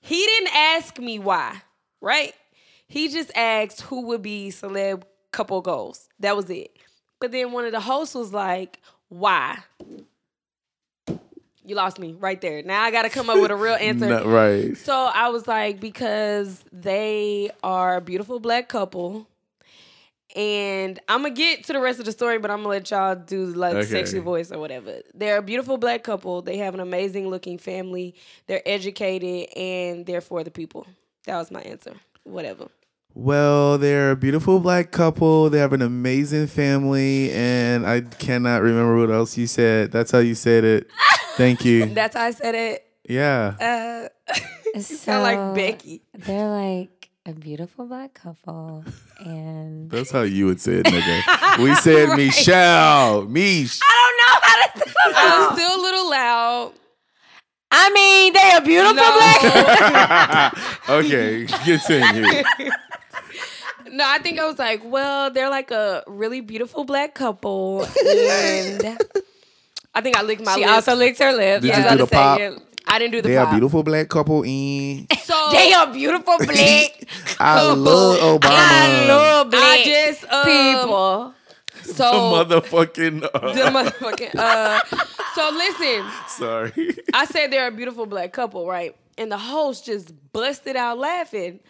[0.00, 1.60] he didn't ask me why,
[2.00, 2.34] right?
[2.88, 5.02] He just asked who would be celeb
[5.36, 6.08] couple goals.
[6.20, 6.74] That was it.
[7.20, 9.58] But then one of the hosts was like, why?
[11.64, 12.62] You lost me right there.
[12.62, 14.06] Now I got to come up with a real answer.
[14.06, 14.76] No, right.
[14.76, 19.26] So I was like, because they are a beautiful black couple.
[20.34, 23.14] And I'm gonna get to the rest of the story, but I'm gonna let y'all
[23.14, 23.86] do like Okay.
[23.86, 25.00] sexy voice or whatever.
[25.14, 26.42] They're a beautiful black couple.
[26.42, 28.14] They have an amazing looking family.
[28.46, 30.86] They're educated and they're for the people.
[31.24, 31.94] That was my answer.
[32.24, 32.68] Whatever.
[33.18, 35.48] Well, they're a beautiful black couple.
[35.48, 39.90] They have an amazing family, and I cannot remember what else you said.
[39.90, 40.90] That's how you said it.
[41.38, 41.86] Thank you.
[41.94, 42.84] That's how I said it.
[43.08, 43.54] Yeah.
[44.28, 44.34] Uh,
[44.74, 46.02] you sound like Becky.
[46.12, 48.84] They're like a beautiful black couple,
[49.18, 51.58] and That's how you would say it, nigga.
[51.64, 52.18] We said Right.
[52.18, 53.22] Michelle.
[53.24, 53.80] Mish.
[53.82, 56.72] I don't know how to do I'm still a little loud.
[57.70, 59.16] I mean, they are beautiful No.
[59.16, 60.88] black.
[60.90, 62.44] okay, continue.
[63.96, 68.98] No, I think I was like, well, they're like a really beautiful black couple, and
[69.94, 70.72] I think I licked my She lips.
[70.72, 71.62] also licked her lips.
[71.62, 72.40] Did I you was do the pop?
[72.40, 72.58] it.
[72.86, 73.54] I didn't do the They are pop.
[73.54, 74.42] beautiful black couple.
[74.44, 77.04] In So They are beautiful black.
[77.40, 78.42] I love Obama.
[78.44, 81.34] I love black I just um, people.
[81.94, 83.20] So the motherfucking.
[83.22, 84.34] the Uh, motherfucking.
[84.36, 84.80] Uh,
[85.34, 86.96] so listen, sorry.
[87.14, 88.94] I said they're a beautiful black couple, right?
[89.18, 91.60] And the host just busted out laughing.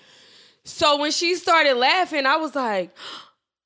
[0.66, 2.94] So when she started laughing, I was like,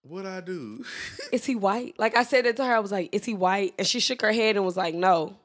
[0.02, 0.84] What I do?
[1.32, 1.94] is he white?
[1.98, 3.72] Like I said that to her, I was like, is he white?
[3.78, 5.36] And she shook her head and was like, no.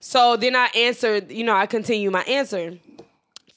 [0.00, 2.78] So then I answered, you know, I continue my answer.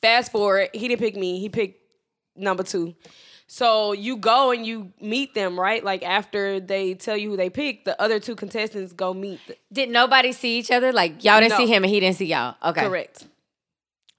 [0.02, 1.80] Fast forward, he didn't pick me, he picked
[2.36, 2.94] number two.
[3.48, 5.82] So you go and you meet them, right?
[5.84, 9.40] Like after they tell you who they picked, the other two contestants go meet.
[9.48, 10.92] The, Did nobody see each other?
[10.92, 11.58] Like y'all didn't No.
[11.58, 12.56] see him and he didn't see y'all.
[12.64, 12.82] Okay.
[12.82, 13.28] Correct.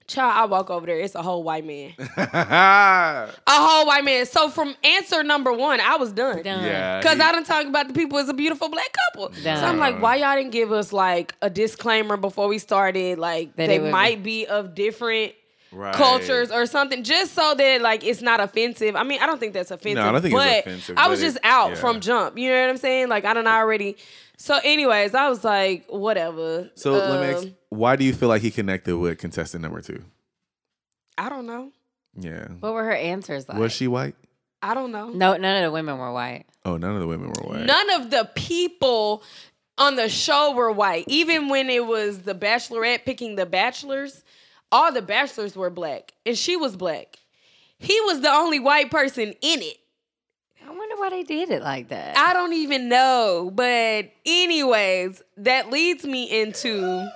[0.07, 0.99] Child, I walk over there.
[0.99, 1.93] It's a whole white man.
[2.17, 4.25] A whole white man.
[4.27, 6.43] So from answer number one, I was done.
[6.43, 7.01] Done.
[7.03, 9.29] Cause he- I done talk about the people as a beautiful black couple.
[9.43, 9.57] Done.
[9.57, 13.17] So I'm like, why y'all didn't give us like a disclaimer before we started?
[13.17, 15.33] Like That they it be- might be of different
[15.71, 15.93] Right.
[15.93, 18.95] cultures or something, just so that like it's not offensive.
[18.95, 19.97] I mean, I don't think that's offensive.
[19.97, 21.75] No, I don't think it's but offensive, I was but just it- out yeah.
[21.75, 22.37] from jump.
[22.37, 23.09] You know what I'm saying?
[23.09, 23.97] Like I don't already.
[24.37, 26.69] So, anyways, I was like, whatever.
[26.75, 29.81] So let me ask, Um, why do you feel like he connected with contestant number
[29.81, 30.03] two?
[31.17, 31.71] I don't know.
[32.17, 32.47] Yeah.
[32.59, 33.57] What were her answers like?
[33.57, 34.15] Was she white?
[34.61, 35.09] I don't know.
[35.09, 36.45] No, none of the women were white.
[36.63, 37.65] Oh, none of the women were white.
[37.65, 39.23] None of the people
[39.77, 41.05] on the show were white.
[41.07, 44.23] Even when it was the Bachelorette picking the bachelors,
[44.71, 47.17] all the bachelors were black, and she was black.
[47.77, 49.77] He was the only white person in it.
[50.67, 52.17] I wonder why they did it like that.
[52.17, 53.51] I don't even know.
[53.53, 57.07] But, anyways, that leads me into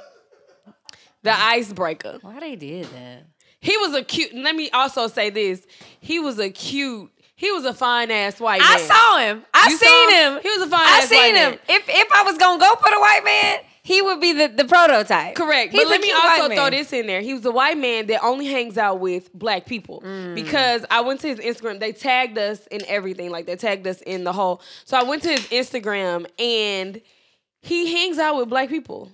[1.24, 2.20] the icebreaker.
[2.22, 3.26] why they did that?
[3.60, 5.66] He was a cute, let me also say this.
[6.00, 9.44] He was a cute, he was a fine ass white I saw him.
[9.54, 10.34] I You saw seen him?
[10.36, 10.42] him.
[10.44, 11.50] He was a fine I ass seen white him.
[11.52, 11.60] man.
[11.68, 13.60] If if I was gonna go for the white man,
[13.90, 15.34] he would be the, the prototype.
[15.34, 15.72] Correct.
[15.72, 17.22] He's but let me also throw this in there.
[17.22, 20.02] He was a white man that only hangs out with black people.
[20.06, 20.36] Mm.
[20.36, 21.80] Because I went to his Instagram.
[21.80, 23.32] They tagged us in everything.
[23.32, 24.62] Like they tagged us in the whole.
[24.86, 27.02] So I went to his Instagram and
[27.62, 29.12] he hangs out with black people.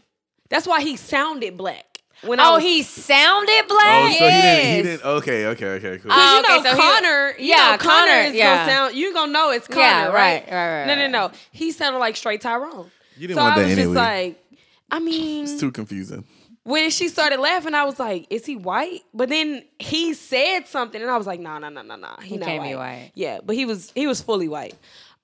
[0.50, 1.86] That's why he sounded black.
[2.24, 4.12] When Oh, was, he sounded Oh, black.
[4.18, 4.76] so he didn't.
[4.76, 5.06] He didn't.
[5.06, 5.46] Okay.
[5.48, 5.66] Okay.
[5.68, 5.98] Okay.
[6.00, 6.12] Cool.
[6.12, 8.56] Uh, Cause you okay, know so he- Connor, you yeah, know Connor, Connor, is yeah.
[8.58, 8.96] gonna sound.
[8.96, 10.14] You gonna know it's Connor, Yeah, right?
[10.14, 11.32] right, right, right, No, no, no.
[11.52, 12.90] He sounded like straight Tyrone.
[13.18, 13.86] you didn't So want I that was anyway.
[13.86, 14.45] just like,
[14.92, 16.24] I mean, it's too confusing.
[16.64, 21.02] when she started laughing, I was like, "Is he white?" But then he said something,
[21.02, 22.16] and I was like, "No, no, no, no, no.
[22.22, 22.70] He, He not can't white.
[22.70, 23.12] be white.
[23.16, 24.76] Yeah, but he was he was fully white,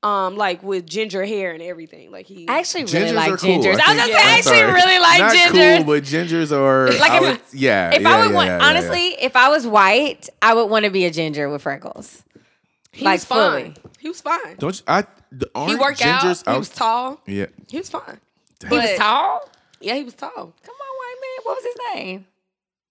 [0.04, 2.12] um, like with ginger hair and everything.
[2.12, 3.50] Like he, I actually really Gingers like are cool.
[3.60, 3.65] gingers.
[3.65, 5.78] I, was think- gonna say, yeah, I I'm actually really like Not gingers.
[5.78, 7.91] cool, but gingers are Like I if- would- yeah.
[7.95, 8.65] if yeah, I would yeah, want, yeah, yeah.
[8.65, 12.24] honestly, if I was white, I would want to be a ginger with freckles.
[12.91, 13.74] he like was fine.
[13.74, 13.91] fully.
[14.00, 14.56] He was fine.
[14.58, 15.04] don't you, I?
[15.32, 16.21] the- He aren't worked out.
[16.24, 17.21] gingers He was tall.
[17.28, 17.45] Yeah.
[17.69, 18.19] He was fine.
[18.69, 19.50] He was tall.
[19.80, 20.32] Yeah, he was tall.
[20.32, 20.54] Come on,
[20.97, 21.43] white man.
[21.43, 22.26] What was his name?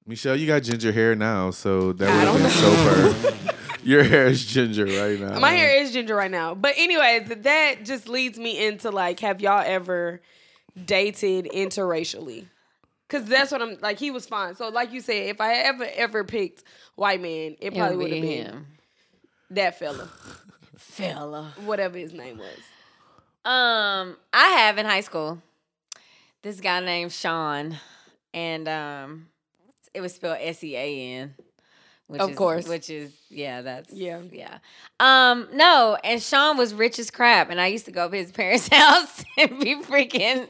[0.07, 3.57] Michelle, you got ginger hair now, so that would don't have been so perfect.
[3.83, 5.39] Your hair is ginger right now.
[5.39, 6.55] My hair is ginger right now.
[6.55, 10.21] But anyways, that just leads me into like, have y'all ever
[10.85, 12.47] dated interracially?
[13.09, 13.99] Cause that's what I'm like.
[13.99, 14.55] He was fine.
[14.55, 16.63] So like you said, if I ever ever picked
[16.95, 18.67] white man, it probably would have been him.
[19.51, 20.09] that fella,
[20.77, 21.53] Fella.
[21.65, 22.57] whatever his name was.
[23.45, 25.43] Um, I have in high school
[26.43, 27.77] this guy named Sean,
[28.35, 29.27] and um,
[29.95, 31.35] it was spelled S E A N.
[32.07, 32.67] Which Of is, course.
[32.67, 34.19] which is yeah, that's Yeah.
[34.33, 34.59] yeah.
[34.99, 38.33] Um, no, and Sean was rich as crap, and I used to go to his
[38.33, 40.49] parents' house and be freaking.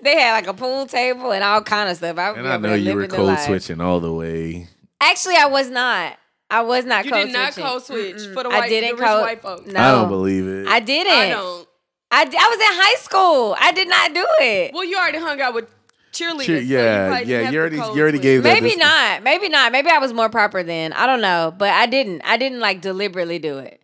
[0.00, 2.18] They had like a pool table and all kind of stuff.
[2.18, 4.68] I and I know you were code switching all the way.
[5.00, 6.16] Actually, I was not.
[6.48, 7.04] I was not.
[7.04, 7.30] You code switching.
[7.30, 7.70] You did not switching.
[7.72, 8.34] code switch Mm-mm.
[8.34, 9.72] for the I white, didn't the rich code- white folks.
[9.72, 10.68] No, I don't believe it.
[10.68, 11.12] I didn't.
[11.12, 11.68] I don't.
[12.12, 13.56] I, I was in high school.
[13.58, 14.72] I did not do it.
[14.74, 15.68] Well, you already hung out with
[16.12, 16.44] cheerleaders.
[16.44, 19.22] Cheer- so you yeah, yeah, you already- you already gave that- Maybe this- not.
[19.22, 19.72] Maybe not.
[19.72, 20.92] Maybe I was more proper then.
[20.92, 22.20] I don't know, but I didn't.
[22.24, 23.80] I didn't like deliberately do it.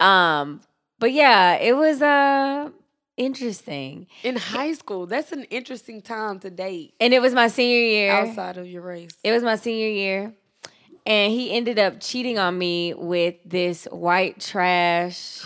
[0.00, 0.60] Um,
[0.98, 2.68] but yeah, it was uh
[3.16, 5.06] interesting, in high school.
[5.06, 8.12] That's an interesting time to date and it was my senior year.
[8.12, 9.10] outside of your race.
[9.24, 10.34] It was my senior year,
[11.06, 15.40] and he ended up cheating on me with this white trash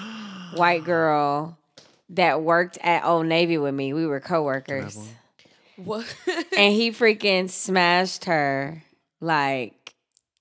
[0.54, 1.56] white girl
[2.10, 3.92] that worked at Old Navy with me.
[3.92, 4.98] We were coworkers.
[5.76, 6.06] What?
[6.56, 8.82] and he freaking smashed her
[9.20, 9.94] like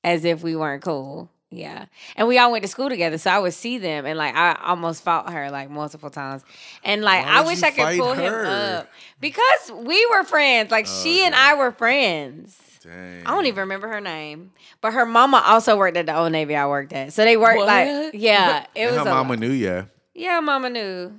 [0.04, 1.30] as if we weren't cool.
[1.52, 1.86] Yeah.
[2.16, 4.58] And we all went to school together, so I would see them and like I
[4.64, 6.44] almost fought her like multiple times.
[6.84, 8.44] And like I wish I could pull her?
[8.44, 8.90] him up.
[9.22, 10.72] Because we were friends.
[10.72, 11.34] Like she and.
[11.34, 12.60] I were friends.
[12.84, 13.26] Dang.
[13.26, 14.52] I don't even remember her name.
[14.82, 17.14] But her mama also worked at the old Navy I worked at.
[17.14, 19.40] So they worked like yeah, it And was her a mama lot.
[19.40, 19.84] knew ya.
[20.14, 21.14] Yeah, mama knew.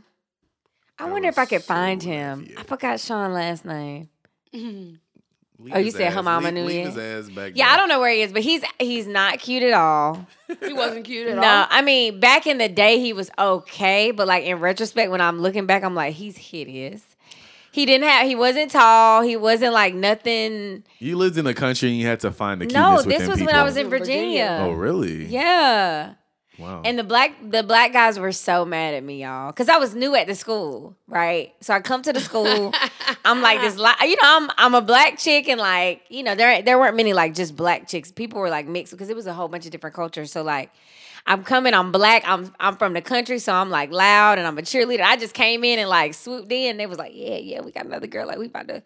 [0.99, 2.49] I That wonder if I could so find him.
[2.57, 4.09] I forgot Sean last name.
[4.55, 4.95] Mm-hmm.
[5.59, 6.91] Leave Oh, you said her ass- mama leave- knew leave ya?
[6.91, 7.75] his ass back Yeah, there.
[7.75, 10.27] I don't know where he is, but he's he's not cute at all.
[10.65, 11.49] he wasn't cute at No, all.
[11.63, 15.21] No, I mean back in the day he was okay, but like in retrospect, when
[15.23, 17.03] I'm looking back, I'm like he's hideous.
[17.73, 18.27] He didn't have.
[18.27, 19.21] He wasn't tall.
[19.23, 20.83] He wasn't like nothing.
[20.99, 23.39] You lived in the country and you had to find the No, cuteness this was
[23.39, 23.53] people.
[23.53, 24.45] when I was in In Virginia.
[24.47, 24.59] Virginia.
[24.63, 25.27] Oh, really?
[25.27, 26.15] Yeah.
[26.59, 26.83] Wow.
[26.85, 29.95] And the black the black guys were so mad at me, y'all, because I was
[29.95, 31.55] new at the school, right?
[31.61, 32.73] So I come to the school,
[33.25, 36.63] I'm like this, you know, I'm I'm a black chick, and like you know, there
[36.63, 38.11] there weren't many like just black chicks.
[38.11, 40.33] People were like mixed because it was a whole bunch of different cultures.
[40.33, 40.71] So like.
[41.27, 41.75] I'm coming.
[41.75, 42.23] I'm black.
[42.27, 45.01] I'm I'm from the country, so I'm like loud and I'm a cheerleader.
[45.03, 46.77] I just came in and like swooped in.
[46.77, 48.27] They was like, "Yeah, yeah, we got another girl.
[48.27, 48.83] Like we about to."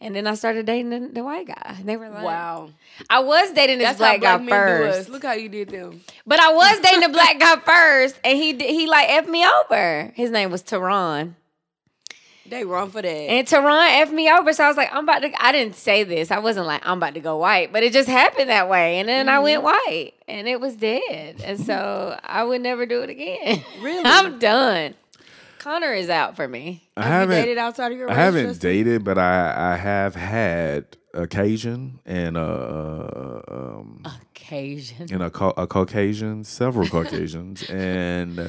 [0.00, 1.76] And then I started dating the, the white guy.
[1.78, 2.70] And they were like, Wow.
[3.08, 5.08] I was dating this That's black black guy first.
[5.08, 6.02] Look how you did them.
[6.26, 9.46] But I was dating the black guy first, and he did- he like effed me
[9.46, 10.12] over.
[10.14, 11.36] His name was Tehran,
[12.46, 13.08] They run for that.
[13.08, 14.52] and Tehran effed me over.
[14.52, 15.32] So I was like, I'm about to.
[15.44, 16.30] I didn't say this.
[16.30, 19.08] I wasn't like I'm about to go white, but it just happened that way, and
[19.08, 21.40] then I went white, and it was dead.
[21.42, 23.62] And so I would never do it again.
[23.80, 24.02] Really?
[24.04, 24.94] I'm done.
[25.58, 26.82] Connor is out for me.
[26.96, 28.70] I Have haven't you dated outside of your I haven't Justin?
[28.70, 35.06] dated, but I I have had occasion and uh um Occasion.
[35.10, 38.46] and a, Cau- a Caucasian, several Caucasians, and uh,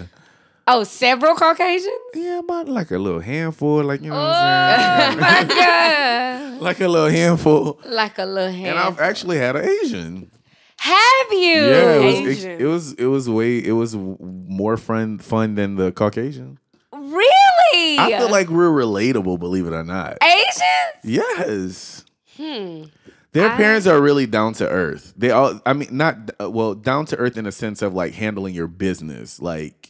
[0.68, 1.94] Oh, several Caucasians.
[2.16, 6.62] yeah, about like a little handful, like you know what Oh I'm saying, my god!
[6.62, 7.80] like a little handful.
[7.86, 8.70] Like a little handful.
[8.70, 10.32] And I've actually had an Asian.
[10.78, 11.38] Have you?
[11.40, 15.76] Yeah, it was, it, it was it was way it was more fun fun than
[15.76, 16.58] the Caucasian.
[16.92, 18.00] Really?
[18.00, 20.18] I feel like we're relatable, believe it or not.
[20.24, 21.04] Asians.
[21.04, 22.06] Yes.
[22.38, 22.84] Hmm.
[23.34, 25.14] Their I- parents are really down to earth.
[25.18, 28.14] They all, I mean, not uh, well, down to earth in a sense of like
[28.14, 29.42] handling your business.
[29.42, 29.85] Like,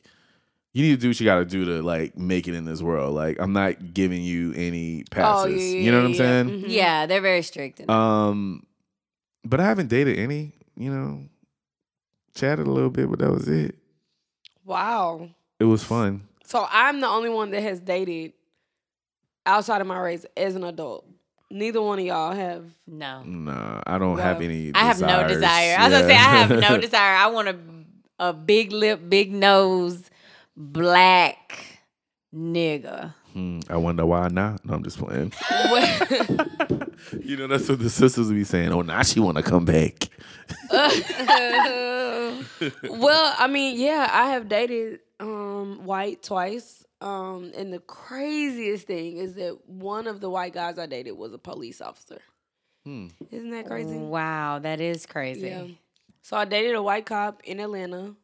[0.76, 2.82] you need to do what you got to do to like make it in this
[2.82, 3.16] world.
[3.16, 5.46] Like, I'm not giving you any passes.
[5.46, 6.50] Oh, yeah, yeah, you know what I'm yeah, saying?
[6.50, 6.64] Mhm.
[6.68, 7.80] Yeah, they're very strict.
[7.80, 8.66] in- Um,
[9.46, 10.52] but I haven't dated any.
[10.76, 11.22] You know,
[12.36, 13.76] chatted a little bit, but that was it.
[14.66, 15.30] Wow.
[15.60, 16.28] It was fun.
[16.44, 18.34] So I'm the only one that has dated
[19.46, 21.06] outside of my race as an adult.
[21.52, 22.66] Neither one of y'all have.
[22.88, 24.44] no, No, I don't have Wow.
[24.44, 24.72] any.
[24.76, 25.32] I have no desires.
[25.34, 25.76] desire.
[25.80, 27.16] I was gonna say I have no desire.
[27.16, 27.56] I want a
[28.18, 30.10] a big lip, big nose,
[30.56, 31.65] black
[32.34, 33.13] nigga.
[33.34, 34.63] Hmm, I wonder why not.
[34.65, 35.34] No, I'm just playing.
[37.24, 38.72] you know, that's what the sisters be saying.
[38.72, 40.08] Oh, now she want to come back.
[42.89, 46.84] well, I mean, yeah, I have dated um white twice.
[47.02, 51.34] Um, and the craziest thing is that one of the white guys I dated was
[51.34, 52.20] a police officer.
[52.86, 53.08] Hmm.
[53.32, 53.98] Isn't that crazy?
[53.98, 55.48] Wow, that is crazy.
[55.48, 55.68] Yeah.
[56.22, 58.15] So I dated a white cop in Atlanta,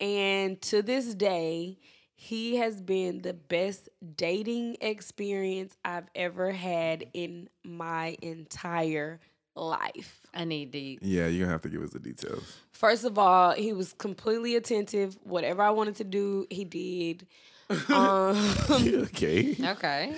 [0.00, 1.78] and to this day,
[2.14, 9.20] he has been the best dating experience I've ever had in my entire
[9.54, 10.26] life.
[10.34, 10.78] I need to.
[10.78, 12.56] Yeah, you're gonna have to give us the details.
[12.72, 15.18] First of all, he was completely attentive.
[15.22, 17.26] Whatever I wanted to do, he did.
[17.88, 18.36] Um,
[18.70, 19.56] okay.
[19.64, 20.12] Okay.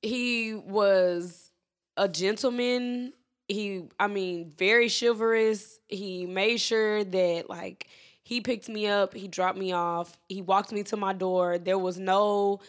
[0.00, 1.50] he was
[1.98, 3.12] a gentleman.
[3.46, 5.80] He, I mean, very chivalrous.
[5.88, 7.88] He made sure that like
[8.28, 11.56] he picked me up, he dropped me off, he walked me to my door.
[11.56, 12.60] There was no,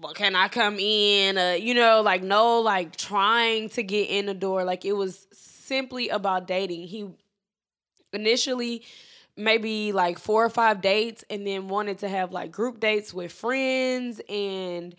[0.00, 1.36] well, can I come in?
[1.36, 4.62] Uh, you know, like no, like trying to get in the door.
[4.62, 6.86] Like it was simply about dating.
[6.86, 7.08] He
[8.12, 8.84] initially
[9.36, 13.32] maybe like four or five dates and then wanted to have like group dates with
[13.32, 14.94] friends and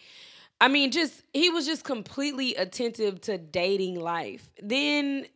[0.60, 4.49] I mean just he was just completely attentive to dating life.
[4.62, 5.27] Then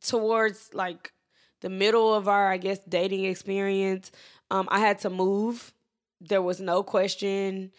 [0.00, 1.12] towards like
[1.60, 4.10] the middle of our I guess dating experience,
[4.50, 5.72] um I had to move.
[6.20, 7.72] There was no question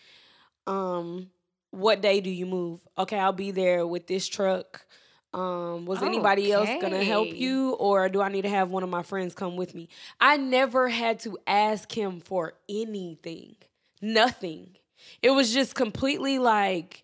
[0.67, 1.29] um
[1.71, 2.81] what day do you move?
[2.97, 4.85] Okay, I'll be there with this truck.
[5.31, 8.89] Um, was anybody else gonna help you, or do I need to have one of
[8.89, 9.87] my friends come with me?
[10.19, 13.55] I never had to ask him for anything,
[14.01, 14.75] nothing.
[15.21, 17.03] It was just completely like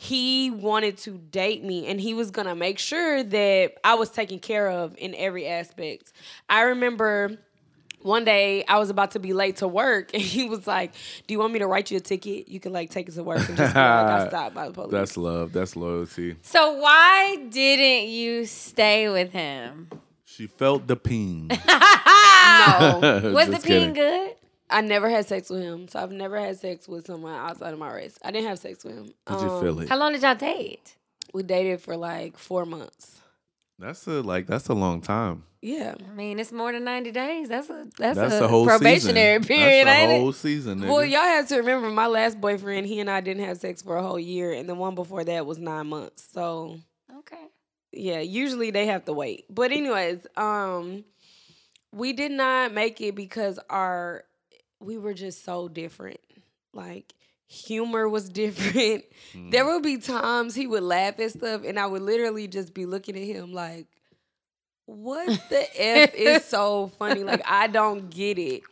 [0.00, 4.38] he wanted to date me and he was gonna make sure that I was taken
[4.38, 6.12] care of in every aspect.
[6.48, 7.36] I remember
[8.02, 10.92] one day I was about to be late to work and he was like,
[11.26, 12.46] Do you want me to write you a ticket?
[12.48, 14.72] You can like take it to work and just be like, I stopped by the
[14.72, 14.92] police.
[14.92, 15.52] That's love.
[15.52, 16.36] That's loyalty.
[16.42, 19.88] So why didn't you stay with him?
[20.24, 21.48] She felt the ping.
[21.68, 23.32] no.
[23.34, 23.94] Was the Just peen kidding.
[23.94, 24.34] good?
[24.70, 25.88] I never had sex with him.
[25.88, 28.18] So I've never had sex with someone outside of my race.
[28.22, 29.06] I didn't have sex with him.
[29.26, 29.88] Did you Um, feel it?
[29.88, 30.96] How long did y'all date?
[31.32, 33.20] We dated for like four months.
[33.78, 34.46] That's a like.
[34.46, 35.44] That's a long time.
[35.62, 35.94] Yeah.
[36.10, 37.48] I mean, it's more than ninety days.
[37.48, 39.56] That's a that's, That's a the whole probationary season.
[39.56, 40.20] period, That's ain't the it?
[40.20, 40.80] whole season.
[40.80, 40.88] Nigga.
[40.88, 43.96] Well, y'all have to remember my last boyfriend, he and I didn't have sex for
[43.96, 46.26] a whole year, and the one before that was nine months.
[46.32, 46.78] So
[47.20, 47.36] Okay.
[47.92, 49.44] yeah, usually they have to wait.
[49.48, 51.04] But anyways, um,
[51.92, 54.24] we did not make it because our
[54.80, 56.20] we were just so different.
[56.72, 57.14] Like
[57.48, 59.04] humor was different.
[59.34, 59.50] Mm.
[59.50, 62.86] There would be times he would laugh at stuff, and I would literally just be
[62.86, 63.86] looking at him like,
[64.86, 68.62] "What the f is so funny?" Like I don't get it.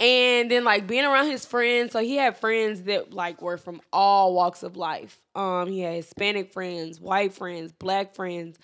[0.00, 3.80] and then like being around his friends so he had friends that like were from
[3.92, 8.58] all walks of life um he had hispanic friends white friends black friends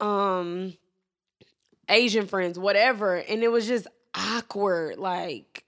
[0.00, 0.74] um
[1.88, 5.64] asian friends whatever and it was just awkward like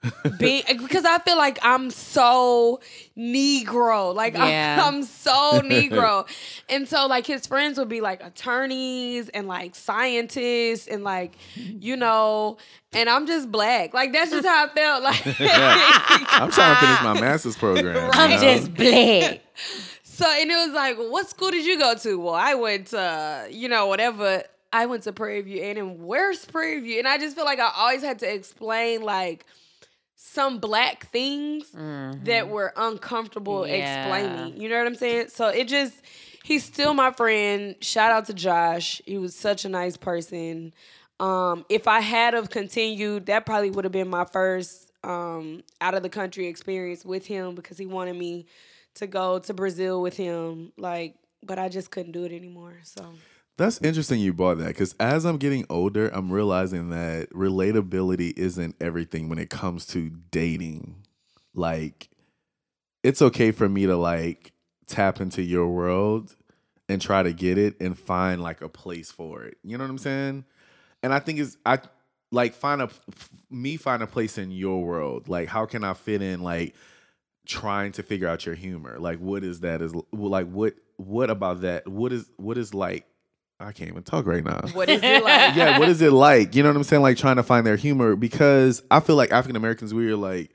[0.38, 2.80] being because I feel like I'm so
[3.16, 4.14] Negro.
[4.14, 4.78] Like Yeah.
[4.80, 6.28] I'm, I'm so Negro.
[6.68, 11.96] and so like his friends would be like attorneys and like scientists and like, you
[11.96, 12.58] know,
[12.92, 13.92] and I'm just black.
[13.92, 15.02] Like that's just how I felt.
[15.02, 15.26] Like
[16.30, 18.04] I'm trying to finish my master's program.
[18.06, 19.40] you I'm just black.
[20.02, 22.18] So and it was like, what school did you go to?
[22.18, 24.42] Well, I went to, you know, whatever.
[24.72, 26.98] I went to Prairie View and then where's Prairie View?
[26.98, 29.46] And I just feel like I always had to explain like
[30.16, 33.74] some black things that were uncomfortable Mm-hmm.
[33.74, 34.06] Yeah.
[34.18, 34.60] explaining.
[34.60, 35.28] You know what I'm saying?
[35.28, 35.94] So it just
[36.42, 37.76] he's still my friend.
[37.80, 39.00] Shout out to Josh.
[39.06, 40.74] He was such a nice person.
[41.20, 45.94] Um, if I had have continued, that probably would have been my first um, out
[45.94, 48.46] of the country experience with him because he wanted me
[48.94, 50.72] to go to Brazil with him.
[50.76, 52.78] Like, but I just couldn't do it anymore.
[52.84, 53.14] So
[53.58, 58.76] That's interesting you bought that because as I'm getting older, I'm realizing that relatability isn't
[58.80, 61.04] everything when it comes to dating.
[61.54, 62.08] Like,
[63.02, 64.52] it's okay for me to like
[64.86, 66.36] tap into your world
[66.88, 69.58] and try to get it and find like a place for it.
[69.64, 70.44] You know what I'm saying?
[71.02, 71.80] And I think it's I
[72.30, 72.88] like find a
[73.50, 75.28] me find a place in your world.
[75.28, 76.44] Like, how can I fit in?
[76.44, 76.76] Like,
[77.44, 79.00] trying to figure out your humor.
[79.00, 79.82] Like, what is that?
[79.82, 81.88] Is like what what about that?
[81.88, 83.04] What is what is like?
[83.60, 84.60] I can't even talk right now.
[84.72, 85.56] what is it like?
[85.56, 86.54] yeah, what is it like?
[86.54, 87.02] You know what I'm saying?
[87.02, 90.50] Like trying to find their humor because I feel like African Americans we are like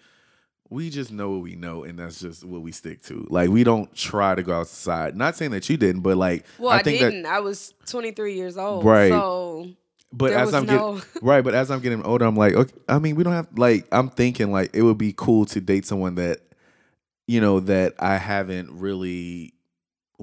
[0.69, 3.27] we just know what we know and that's just what we stick to.
[3.29, 5.15] Like we don't try to go outside.
[5.15, 7.23] Not saying that you didn't, but like Well, I, think didn't.
[7.23, 8.83] that I was 23 years old.
[8.85, 9.09] Right.
[9.09, 9.67] So
[10.11, 12.99] but as I'm no- getting right, but as I'm getting older, I'm like, okay, I
[12.99, 16.15] mean, we don't have like I'm thinking like it would be cool to date someone
[16.15, 16.39] that
[17.27, 19.53] you know that I haven't really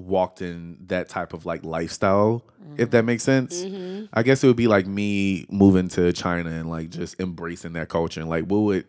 [0.00, 2.44] walked in that type of like lifestyle,
[2.76, 3.62] if that makes sense.
[3.62, 4.06] Mm-hmm.
[4.12, 7.88] I guess it would be like me moving to China and like just embracing that
[7.88, 8.86] culture and like what would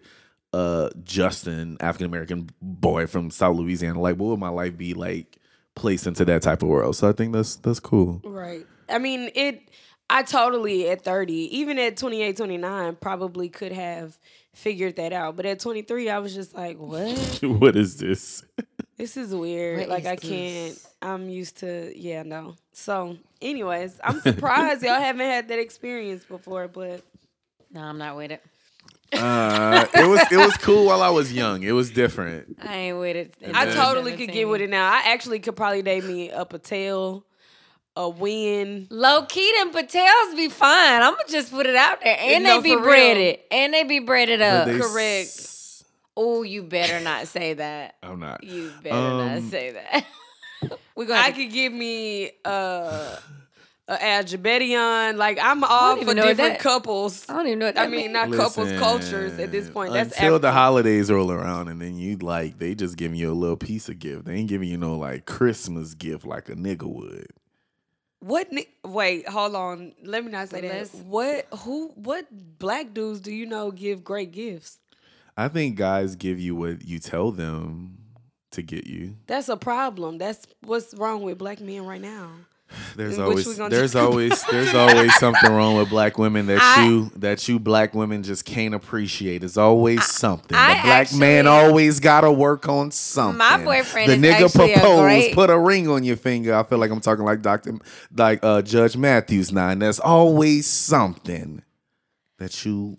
[0.53, 5.37] uh Justin, African American boy from South Louisiana, like what would my life be like
[5.75, 6.95] placed into that type of world?
[6.95, 8.21] So I think that's that's cool.
[8.23, 8.65] Right.
[8.89, 9.69] I mean, it
[10.11, 14.19] I totally at 30, even at 28, 29, probably could have
[14.53, 15.37] figured that out.
[15.37, 17.39] But at 23, I was just like, what?
[17.41, 18.43] what is this?
[19.01, 19.79] This is weird.
[19.79, 22.53] What like is I can't I'm used to yeah, no.
[22.71, 27.01] So, anyways, I'm surprised y'all haven't had that experience before, but
[27.71, 28.43] No, I'm not with it.
[29.11, 31.63] Uh, it was it was cool while I was young.
[31.63, 32.57] It was different.
[32.63, 33.33] I ain't with it.
[33.53, 34.85] I then- totally could get with it now.
[34.87, 37.25] I actually could probably date me a Patel,
[37.97, 38.85] a win.
[38.91, 41.01] Low key, them patels be fine.
[41.01, 42.85] I'm gonna just put it out there, and No, they be for real.
[42.85, 44.65] breaded, and they be breaded But up.
[44.67, 45.27] they correct.
[45.27, 45.47] s-
[46.17, 47.95] Oh, you better not say that.
[48.03, 48.43] I'm not.
[48.43, 50.05] You better not Um, say that.
[50.95, 51.21] We're gonna.
[51.21, 53.17] I to- could give me uh
[53.87, 55.17] a Ajabedion.
[55.17, 57.25] Like I'm all for know what different that- couples.
[57.29, 58.13] I don't even know what I mean, means.
[58.13, 59.93] not couples, cultures at this point.
[59.93, 63.33] That's until the holidays roll around, and then you like they just giving you a
[63.33, 64.25] little piece of gift.
[64.25, 67.27] They ain't giving you no like Christmas gift like a nigga would.
[68.19, 68.51] What?
[68.51, 69.93] Ni- Wait, hold on.
[70.03, 70.71] Let me not say that.
[70.71, 71.47] Let's- What?
[71.61, 71.87] Who?
[71.95, 72.27] What
[72.59, 74.77] black dudes do you know give great gifts?
[75.41, 77.97] I think guys give you what you tell them
[78.51, 79.15] to get you.
[79.27, 80.17] That's a problem.
[80.17, 82.29] That's what's wrong with black men right now.
[82.95, 87.45] There's always there's always there's always something wrong with black women that I- you that
[87.49, 89.43] you black women just can't appreciate.
[89.43, 90.55] It's always something.
[90.57, 93.37] I the black man always gotta work on something.
[93.39, 96.55] My boyfriend the is nigga actually a proposed, great- put a ring on your finger.
[96.55, 97.73] I feel like I'm talking like Doctor
[98.15, 101.63] like uh Judge Mathis now, and there's always something
[102.37, 102.97] that you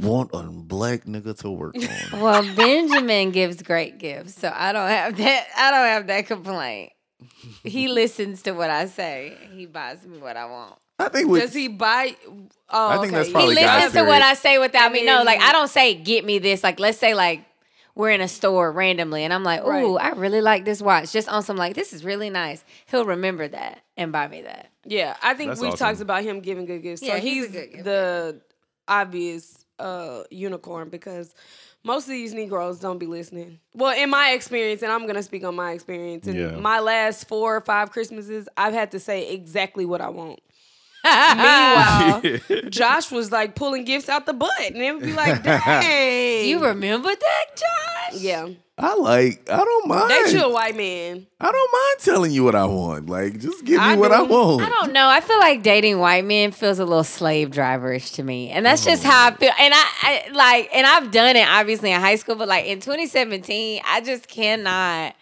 [0.00, 1.74] want a black nigga to work
[2.12, 2.20] on.
[2.20, 5.46] well, Benjamin gives great gifts, so I don't have that.
[5.56, 6.92] I don't have that complaint.
[7.62, 9.36] He listens to what I say.
[9.54, 10.74] He buys me what I want.
[10.98, 12.14] I think with, Does he buy?
[12.70, 13.16] Oh, I think okay.
[13.16, 14.22] that's He Probably guys, listens to what.
[14.22, 15.04] I say without I me.
[15.04, 16.62] No, like I don't say get me this.
[16.62, 17.44] Like let's say like
[17.96, 20.04] we're in a store randomly and I'm like, ooh, Right.
[20.04, 21.12] I really like this watch.
[21.12, 22.64] Just on some like this is really nice.
[22.86, 24.70] He'll remember that and buy me that.
[24.84, 25.86] Yeah, I think That's we've awesome.
[25.86, 27.02] talked about him giving good gifts.
[27.02, 28.40] Yeah, so he's a he's, good gift the
[28.86, 31.34] obvious uh, unicorn because
[31.82, 33.58] most of these Negroes don't be listening.
[33.74, 36.26] Well, in my experience, and I'm gonna speak on my experience.
[36.26, 36.56] In Yeah.
[36.56, 40.40] my last four or five Christmases, I've had to say exactly what I want.
[41.04, 42.22] Meanwhile,
[42.70, 46.64] Josh was like pulling gifts out the butt, and it would be like, "Dang, You
[46.64, 48.20] remember that, Josh?
[48.20, 48.48] Yeah.
[48.76, 49.48] I like.
[49.48, 50.08] I don't mind.
[50.08, 51.28] Date you a white man.
[51.40, 53.08] I don't mind telling you what I want.
[53.08, 54.62] Like, just give me I what I want.
[54.62, 55.08] I don't know.
[55.08, 58.84] I feel like dating white men feels a little slave driverish to me, and that's
[58.84, 59.52] just how I feel.
[59.60, 62.80] And I, I like, and I've done it obviously in high school, but like in
[62.80, 65.14] 2017, I just cannot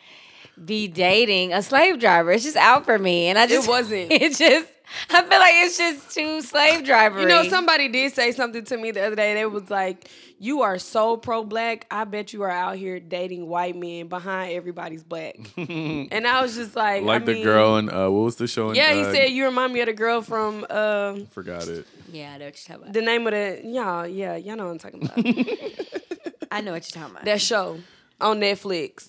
[0.65, 2.33] be dating a slave driver.
[2.33, 4.11] It's just out for me, and I just wasn't.
[4.13, 4.69] It just.
[5.11, 7.21] I feel like it's just too slave driver.
[7.21, 9.35] You know, somebody did say something to me the other day.
[9.35, 11.87] They was like, "You are so pro black.
[11.91, 16.55] I bet you are out here dating white men behind everybody's back." and I was
[16.55, 18.71] just like, like I the mean, girl and uh, what was the show?
[18.71, 21.87] in, Yeah, he uh, said you remind me of the girl from uh, Forgot it.
[22.11, 22.93] Yeah, I know what you're talking about.
[22.93, 24.07] the name of the y'all.
[24.07, 25.19] Yeah, y'all know what I'm talking about.
[26.53, 27.25] I know what you're talking about.
[27.25, 27.79] that show
[28.21, 29.09] on Netflix.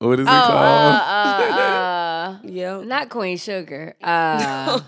[0.00, 0.94] What is it oh, called?
[2.44, 3.94] Yeah, not Queen Sugar.
[4.02, 4.80] Uh,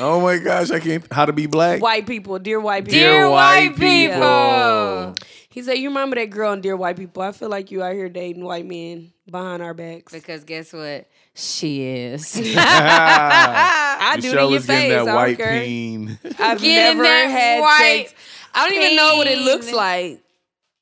[0.00, 1.10] oh my gosh, I can't.
[1.12, 1.80] How to be black?
[1.80, 2.98] white people, dear white people.
[2.98, 4.14] Dear white people.
[4.14, 5.14] people.
[5.50, 7.22] He said, "You remember that girl on Dear White People?
[7.22, 11.08] I feel like you out here dating white men behind our backs." because guess what?
[11.34, 12.36] She is.
[12.56, 15.04] I do to Michelle your is getting face.
[15.06, 15.60] that white care.
[15.62, 16.18] peen.
[16.38, 18.14] I've Getting never that had white sex.
[18.54, 20.22] I don't even know what it looks like.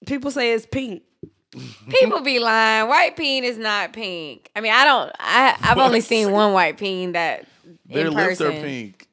[0.07, 1.03] People say it's pink.
[1.89, 2.89] People be lying.
[2.89, 4.51] White peen is not pink.
[4.57, 5.13] I mean, I don't.
[5.19, 7.47] I I've only seen one white peen that
[7.87, 8.47] Their lips person.
[8.49, 9.09] are pink.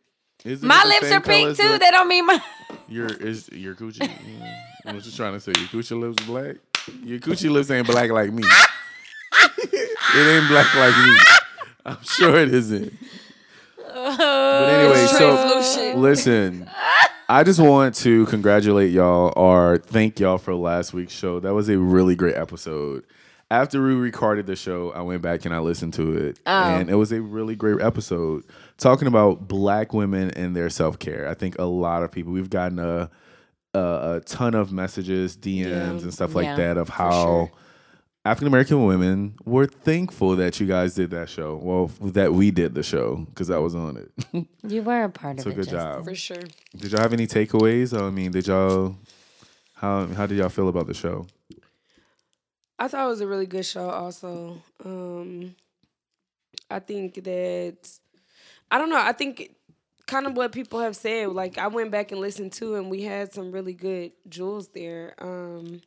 [0.45, 1.63] Isn't My lips are pink too.
[1.73, 2.41] the- That don't mean my.
[2.89, 4.09] Your is your coochie.
[4.85, 6.57] I was just trying to say your coochie lips black.
[7.03, 8.43] Your coochie lips ain't black like me.
[9.63, 11.17] it ain't black like me.
[11.85, 12.93] I'm sure it isn't.
[13.93, 16.69] But anyway, so listen,
[17.29, 21.39] I just want to congratulate y'all or thank y'all for last week's show.
[21.39, 23.03] That was a really great episode.
[23.51, 26.51] After we recorded the show, I went back and I listened to it, oh.
[26.51, 28.43] and it was a really great episode
[28.77, 31.27] talking about black women and their self care.
[31.27, 33.11] I think a lot of people we've gotten a
[33.75, 33.79] a,
[34.15, 35.89] a ton of messages, DMs, Yeah.
[35.89, 37.51] and stuff like Yeah, that of how sure.
[38.25, 41.59] African American women were thankful that you guys did that show.
[41.61, 44.47] Well, that we did the show because I was on it.
[44.65, 45.43] You were a part of it.
[45.43, 45.55] so it.
[45.55, 45.79] good Justin.
[45.79, 46.05] job.
[46.05, 46.43] For sure.
[46.77, 47.99] Did y'all have any takeaways?
[47.99, 48.95] I mean, did y'all
[49.73, 51.27] how how did y'all feel about the show?
[52.79, 54.61] I thought it was a really good show also.
[54.85, 55.55] Um
[56.71, 57.75] I think that
[58.71, 59.53] I don't know, I think
[60.07, 63.01] kind of what people have said, like I went back and listened to and we
[63.03, 65.13] had some really good jewels there.
[65.19, 65.81] Um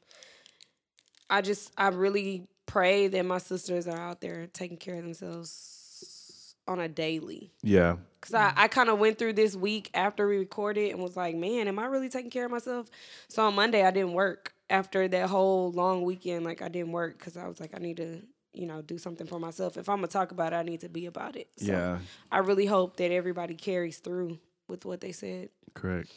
[1.28, 6.54] I just I really pray that my sisters are out there taking care of themselves
[6.68, 7.52] on a daily.
[7.62, 11.16] Yeah, Cause I, I kind of went through this week after we recorded and was
[11.16, 12.88] like, man, am I really taking care of myself?
[13.28, 16.44] So on Monday I didn't work after that whole long weekend.
[16.44, 18.20] Like I didn't work because I was like, I need to,
[18.52, 19.76] you know, do something for myself.
[19.76, 21.48] If I'm gonna talk about it, I need to be about it.
[21.56, 21.98] So yeah,
[22.32, 25.50] I really hope that everybody carries through with what they said.
[25.74, 26.10] correct.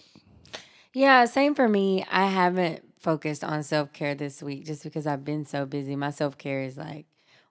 [0.93, 2.03] Yeah, same for me.
[2.09, 5.95] I haven't focused on self care this week just because I've been so busy.
[5.95, 7.05] My self care is like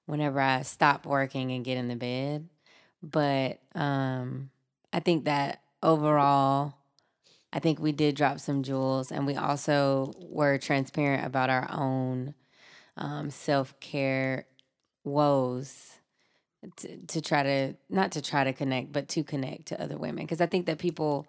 [0.07, 2.49] whenever I stop working and get in the bed.
[3.03, 4.51] But um
[4.93, 6.75] I think that overall
[7.53, 12.35] I think we did drop some jewels and we also were transparent about our own
[12.97, 14.47] um, self care
[15.05, 15.99] woes
[16.77, 20.25] to, to try to not to try to connect, but to connect to other women.
[20.25, 21.27] Because I think that people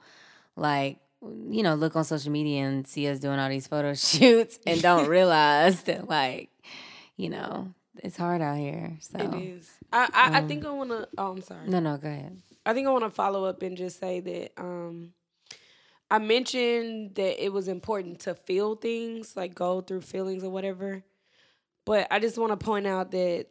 [0.56, 4.60] like you know look on social media and see us doing all these photo shoots
[4.66, 6.50] and don't realize that like
[7.18, 8.98] you know it's hard out here.
[9.02, 9.70] So It is.
[9.92, 11.08] I I, I Um, think I wanna.
[11.18, 11.68] Oh, I'm sorry.
[11.68, 12.38] no, no, go ahead.
[12.66, 15.14] I think I want to follow up and just say that um,
[16.12, 21.04] I mentioned that it was important to feel things, like go through feelings or whatever.
[21.86, 23.48] But I just want to point out that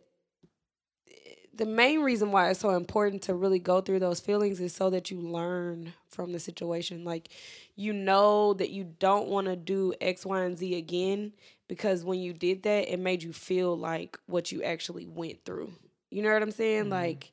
[1.58, 4.90] the main reason why it's so important to really go through those feelings is so
[4.90, 7.04] that you learn from the situation.
[7.04, 7.28] Like,
[7.74, 11.32] you know that you don't want to do X, Y, and Z again
[11.66, 15.72] because when you did that, it made you feel like what you actually went through.
[16.10, 16.84] You know what I'm saying?
[16.84, 16.92] Mm-hmm.
[16.92, 17.32] Like,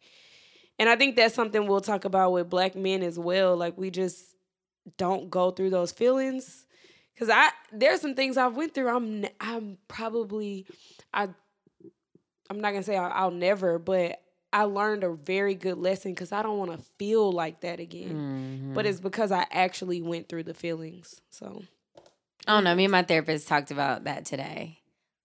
[0.80, 3.55] and I think that's something we'll talk about with black men as well.
[3.55, 4.26] Like, we just
[4.97, 6.65] don't go through those feelings.
[7.17, 8.89] Cause I there's some things I've went through.
[8.89, 10.65] I'm I'm probably
[11.13, 11.30] I
[12.49, 14.21] I'm not gonna say I'll, I'll never, but
[14.53, 18.69] I learned a very good lesson because I don't want to feel like that again.
[18.71, 18.73] Mhm.
[18.73, 21.21] But it's because I actually went through the feelings.
[21.29, 21.63] So
[22.47, 22.75] I don't know.
[22.75, 24.79] Me and my therapist talked about that today.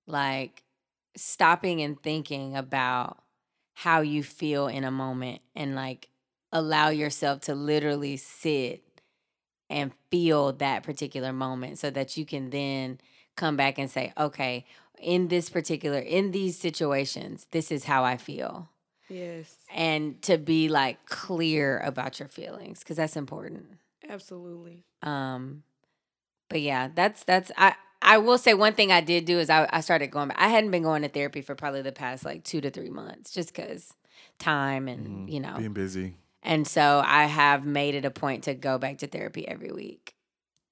[0.07, 0.63] Like
[1.17, 3.23] stopping and thinking about
[3.75, 6.09] how you feel in a moment and like
[6.53, 8.83] allow yourself to literally sit
[9.69, 12.99] and feel that particular moment so that you can then
[13.37, 14.67] come back and say, okay,
[15.01, 18.69] in this particular, in these situations, this is how I feel.
[19.09, 23.67] yes, And to be like clear about your feelings because that's important.
[24.09, 24.85] absolutely.
[25.03, 25.63] Um,
[26.49, 29.69] but yeah, that's that's I I will say one thing I did do is I,
[29.71, 30.31] I started going.
[30.33, 33.31] I hadn't been going to therapy for probably the past like two to three months,
[33.31, 33.93] just because
[34.39, 35.55] time and you know.
[35.57, 36.15] Being busy.
[36.43, 40.15] And so I have made it a point to go back to therapy every week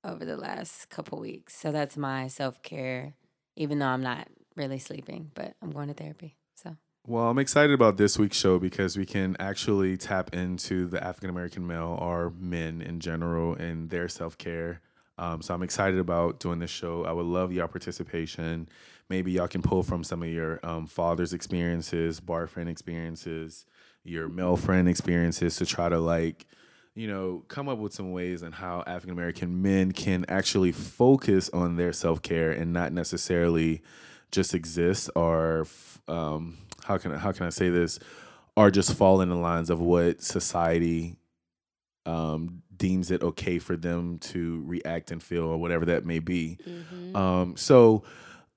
[0.02, 1.54] over the last couple weeks.
[1.56, 3.12] So that's my self care,
[3.58, 6.36] even though I'm not really sleeping, but I'm going to therapy.
[6.54, 11.02] So Well, I'm excited about this week's show because we can actually tap into the
[11.02, 14.80] African American male or men in general and their self care.
[15.18, 17.04] Um, so I'm excited about doing this show.
[17.04, 18.68] I would love y'all participation.
[19.08, 23.66] Maybe y'all can pull from some of your um, father's experiences, bar friend experiences,
[24.04, 26.46] your male friend experiences to try to like,
[26.98, 31.48] you know, come up with some ways on how African American men can actually focus
[31.50, 33.82] on their self care and not necessarily
[34.32, 35.64] just exist or
[36.08, 38.00] um, how can I, how can I say this?
[38.56, 41.18] Or just fall in the lines of what society
[42.04, 46.58] um, deems it okay for them to react and feel or whatever that may be.
[47.14, 48.02] Um, so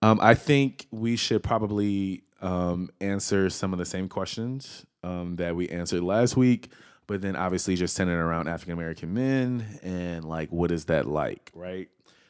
[0.02, 5.56] um, I think we should probably um, answer some of the same questions um, that
[5.56, 6.72] we answered last week,
[7.12, 11.52] but then obviously just centered around African American men and like what is that like,
[11.54, 11.90] right?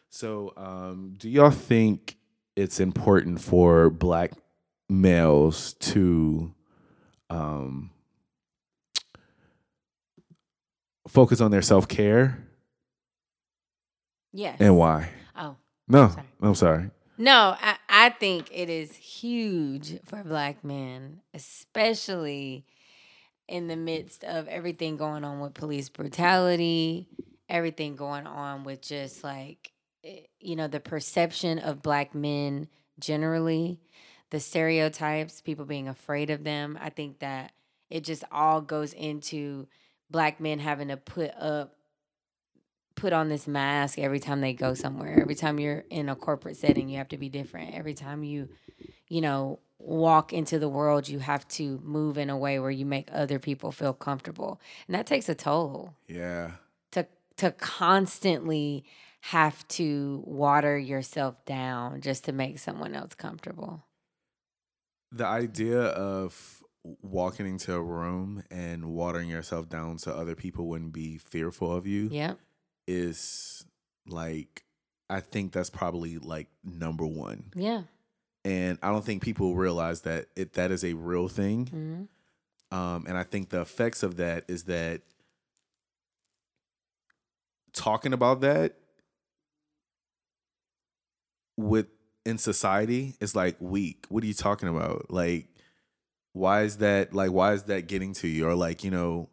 [0.10, 2.18] So um, do y'all think
[2.56, 4.32] it's important for black
[4.90, 6.52] males to
[7.30, 7.92] um,
[11.08, 12.44] focus on their self care
[14.34, 14.58] yes.
[14.60, 15.12] and why?
[15.38, 15.58] oh
[15.88, 16.26] No, Sorry.
[16.42, 16.90] I'm sorry.
[17.20, 22.66] no, I, I think it is huge for black men, especially
[23.52, 27.10] in the midst of everything going on with police brutality,
[27.49, 29.74] everything going on with just like
[30.06, 33.82] eh, you know the perception of black men generally,
[34.30, 36.80] the stereotypes, people being afraid of them.
[36.82, 37.52] I think that
[37.89, 39.68] it just all goes into
[40.10, 41.76] black men having to put up
[42.96, 45.20] put on this mask every time they go somewhere.
[45.22, 47.74] Every time you're in a corporate setting, you have to be different.
[47.74, 48.50] Every time you,
[49.08, 52.86] you know, walk into the world, you have to move in a way where you
[52.86, 54.60] make other people feel comfortable.
[54.88, 56.52] And that takes a toll Yeah.
[56.92, 58.84] to to constantly
[59.26, 63.86] have to water yourself down just to make someone else comfortable.
[65.12, 66.64] The idea of
[67.02, 71.86] walking into a room and watering yourself down so other people wouldn't be fearful of
[71.86, 72.34] you Yeah.
[72.88, 73.66] Is
[74.08, 74.64] like
[75.10, 77.52] I think that's probably like number one.
[77.56, 77.84] Yeah.
[78.44, 81.68] And I don't think people realize that it that is a real thing.
[81.68, 85.02] hmm Um, and I think the effects of that is that
[87.74, 88.76] talking about that
[91.58, 91.88] with
[92.26, 94.06] in society is like weak.
[94.10, 95.12] What are you talking about?
[95.12, 95.48] Like,
[96.34, 98.48] why is that like why is that getting to you?
[98.48, 99.30] Or like, you know,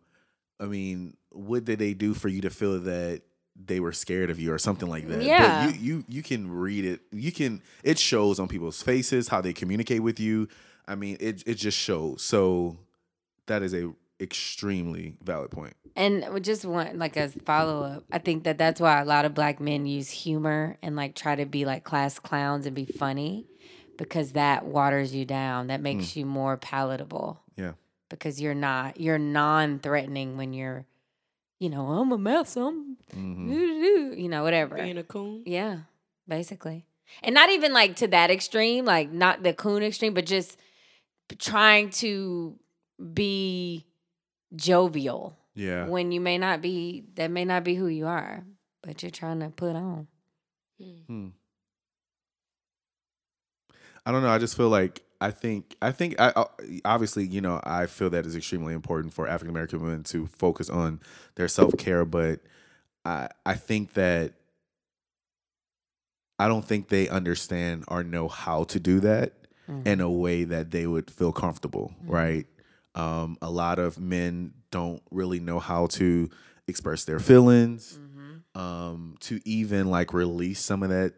[0.61, 3.23] I mean, what did they do for you to feel that
[3.67, 5.23] they were scared of you or something like that?
[5.23, 5.67] Yeah.
[5.67, 7.01] But you you you can read it.
[7.11, 10.49] You can it shows on people's faces how they communicate with you.
[10.87, 12.23] I mean, it it just shows.
[12.23, 12.79] So
[13.47, 15.75] that is a extremely valid point.
[15.97, 18.05] And just want like a follow up.
[18.13, 21.35] I think that that's why a lot of black men use humor and like try
[21.35, 23.47] to be like class clowns and be funny
[23.97, 25.67] because that waters you down.
[25.67, 26.17] That makes mm.
[26.17, 27.73] you more palatable Yeah.
[28.09, 30.87] because you're not you're non-threatening when you're
[31.59, 33.51] you know, I'm a mess, I'm hmm
[34.17, 34.77] you know, whatever.
[34.77, 35.43] Being a coon.
[35.47, 35.81] Yeah,
[36.27, 36.85] basically.
[37.23, 40.57] And not even like to that extreme, like not the coon extreme, but just
[41.39, 42.59] trying to
[43.13, 43.87] be
[44.57, 45.87] jovial Yeah.
[45.87, 48.45] when you may not be that may not be who you are,
[48.83, 50.07] but you're trying to put on.
[51.07, 51.29] Hmm.
[54.07, 54.31] I don't know.
[54.31, 58.11] I just feel like I think I think I I- obviously you know I feel
[58.11, 61.01] that is extremely important for African American women to focus on
[61.35, 62.41] their self care, but
[63.05, 64.35] I I think that
[66.39, 69.33] I don't think they understand or know how to do that
[69.69, 69.87] mm.
[69.87, 72.13] in a way that they would feel comfortable, mm.
[72.13, 72.47] right?
[72.95, 76.31] Um, a lot of men don't really know how to
[76.67, 78.61] express their feelings, mm-hmm.
[78.61, 81.15] um, to even like release some of that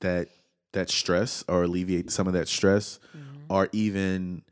[0.00, 0.28] that
[0.72, 3.33] that stress or alleviate some of that stress, mm-hmm.
[3.44, 3.52] Mm-hmm.
[3.52, 4.42] or even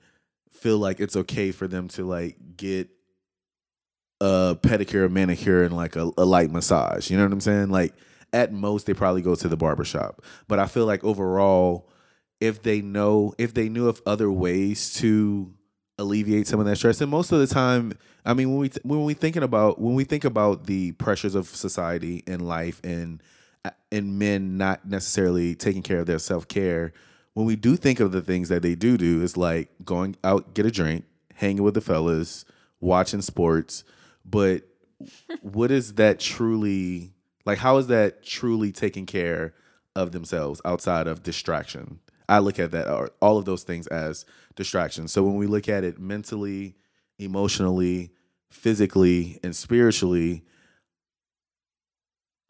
[0.50, 2.88] feel like it's okay for them to like get
[4.20, 7.10] a pedicure, a manicure, and like a, a light massage.
[7.10, 7.70] You know what I'm saying?
[7.70, 7.94] Like
[8.32, 10.22] at most they probably go to the barbershop.
[10.48, 11.88] But I feel like overall,
[12.40, 15.52] if they know if they knew of other ways to
[15.98, 19.04] alleviate some of that stress, and most of the time, I mean when we when
[19.04, 23.22] we thinking about when we think about the pressures of society and life and
[23.64, 26.92] uh, and men not necessarily taking care of their self care,
[27.34, 30.54] when we do think of the things that they do do, it's like going out
[30.54, 31.04] get a drink,
[31.34, 32.44] hanging with the fellas,
[32.80, 33.84] watching sports,
[34.24, 34.62] but
[35.40, 37.12] what is that truly
[37.44, 39.52] like how is that truly taking care
[39.94, 42.00] of themselves outside of distraction.
[42.28, 42.88] I look at that
[43.20, 44.24] all of those things as
[44.56, 45.12] distractions.
[45.12, 46.76] So when we look at it mentally,
[47.18, 48.12] emotionally,
[48.50, 50.44] physically, and spiritually,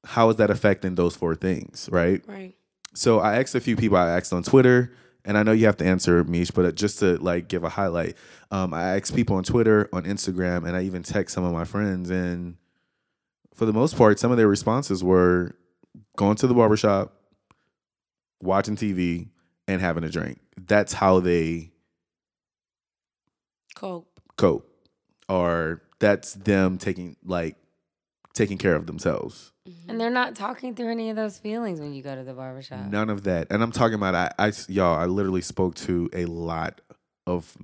[0.05, 2.23] how is that affecting those four things, right?
[2.27, 2.55] Right.
[2.95, 3.97] So I asked a few people.
[3.97, 4.93] I asked on Twitter,
[5.25, 8.17] and I know you have to answer, Mish, but just to like give a highlight,
[8.51, 11.65] um, I asked people on Twitter, on Instagram, and I even text some of my
[11.65, 12.11] friends.
[12.11, 12.57] And
[13.55, 15.57] for the most part, some of their responses were
[16.17, 17.15] going to the barbershop,
[18.41, 19.29] watching TV,
[19.67, 20.41] and having a drink.
[20.57, 21.71] That's how they
[23.75, 24.21] Cope.
[24.37, 24.69] cope,
[25.29, 27.57] or that's them taking like
[28.33, 29.53] taking care of themselves.
[29.69, 29.91] Mm-hmm.
[29.91, 32.87] And they're not talking through any of those feelings when you go to the barbershop.
[32.87, 33.49] None of that.
[33.51, 36.81] And I'm talking about I, I y'all, I literally spoke to a lot
[37.27, 37.57] of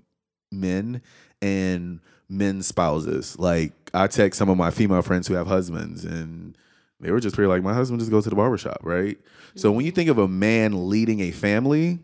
[0.53, 1.03] men
[1.43, 3.39] and men's spouses.
[3.39, 6.57] Like I text some of my female friends who have husbands and
[7.01, 9.19] they were just pretty like, my husband just goes to the barbershop, right?
[9.55, 12.01] So when you think of a man leading a family,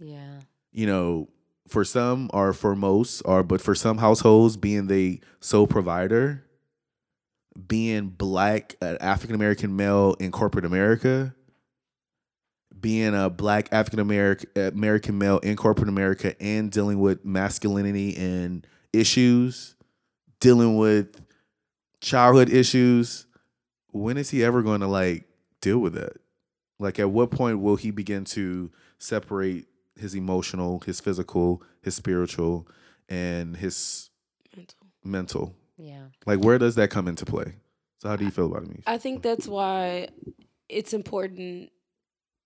[0.00, 0.40] Yeah.
[0.72, 1.28] you know,
[1.68, 6.44] for some or for most, or but for some households, being the sole provider,
[7.66, 11.34] being black, an African American male in corporate America,
[12.78, 18.66] being a black African American American male in corporate America, and dealing with masculinity and
[18.92, 19.76] issues,
[20.40, 21.20] dealing with
[22.00, 23.26] childhood issues.
[23.90, 25.28] When is he ever going to like
[25.60, 26.16] deal with that?
[26.78, 32.66] Like, at what point will he begin to separate his emotional, his physical, his spiritual,
[33.08, 34.10] and his
[34.56, 34.78] Mental.
[35.04, 35.54] mental?
[35.82, 36.04] Yeah.
[36.26, 37.54] Like, where does that come into play?
[37.98, 40.08] So, how do you feel about it, I think that's why
[40.68, 41.70] it's important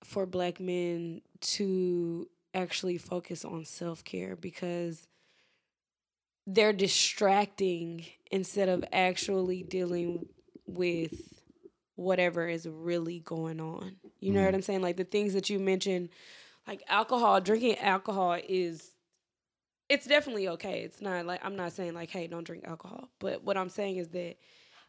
[0.04, 5.06] for black men to actually focus on self care because
[6.46, 10.26] they're distracting instead of actually dealing
[10.66, 11.42] with
[11.96, 13.96] whatever is really going on.
[14.20, 14.56] You know what mm-hmm.
[14.56, 14.82] I'm saying?
[14.82, 16.08] Like the things that you mentioned,
[16.66, 18.92] like alcohol, drinking alcohol is
[19.88, 20.80] it's definitely okay.
[20.80, 23.08] It's not like I'm not saying like, hey, don't drink alcohol.
[23.18, 24.36] But what I'm saying is that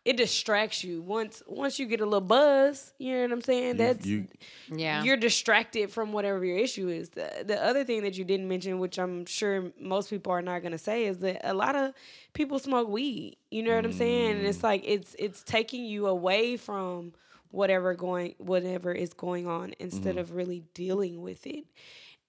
[0.07, 1.01] it distracts you.
[1.01, 3.77] Once once you get a little buzz, you know what I'm saying?
[3.77, 4.27] That's you,
[4.73, 5.03] Yeah.
[5.03, 7.09] you're distracted from whatever your issue is.
[7.09, 10.63] The, the other thing that you didn't mention, which I'm sure most people are not
[10.63, 11.93] gonna say, is that a lot of
[12.33, 13.35] people smoke weed.
[13.51, 14.37] You know what I'm saying?
[14.37, 14.63] And it's mm.
[14.63, 17.11] like it's it's taking you away from
[17.51, 20.19] whatever going whatever is going on instead mm-hmm.
[20.19, 21.65] of really dealing with it.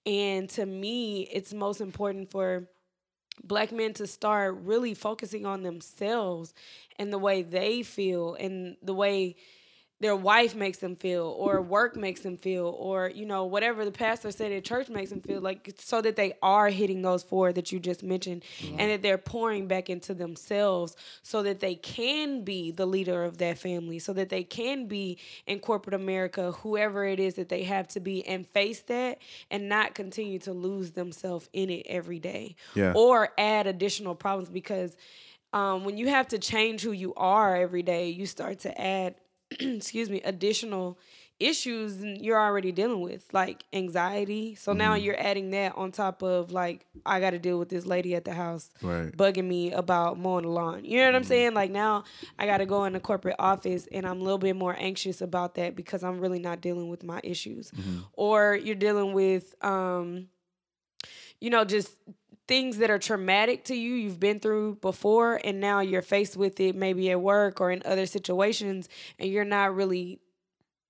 [0.09, 2.67] And to me, it's most important for
[3.43, 6.55] black men to start really focusing on themselves
[6.97, 9.35] and the way they feel and the way
[10.01, 13.91] their wife makes them feel or work makes them feel or you know whatever the
[13.91, 17.51] pastor said at church makes them feel like so that they are hitting those four
[17.51, 18.43] that you just mentioned
[18.77, 23.37] and that they're pouring back into themselves so that they can be the leader of
[23.39, 27.63] that family so that they can be in corporate america whoever it is that they
[27.63, 29.17] have to be and face that
[29.51, 32.93] and not continue to lose themselves in it every day Yeah.
[32.95, 34.95] or add additional problems because
[35.51, 39.15] um, when you have to change who you are every day you start to add
[39.59, 40.97] excuse me additional
[41.39, 44.55] issues you're already dealing with like anxiety.
[44.55, 45.03] So now Mm-hmm.
[45.05, 48.25] you're adding that on top of like i got to deal with this lady at
[48.25, 49.15] the house Right.
[49.15, 50.83] bugging me about mowing the lawn.
[50.83, 51.53] You know what i'm saying?
[51.53, 52.03] Like now
[52.37, 55.21] i got to go in the corporate office and i'm a little bit more anxious
[55.21, 57.71] about that because i'm really not dealing with my issues.
[58.13, 60.27] Or you're dealing with um
[61.39, 61.95] you know just
[62.49, 66.59] things that are traumatic to you you've been through before and now you're faced with
[66.59, 68.89] it maybe at work or in other situations
[69.19, 70.19] and you're not really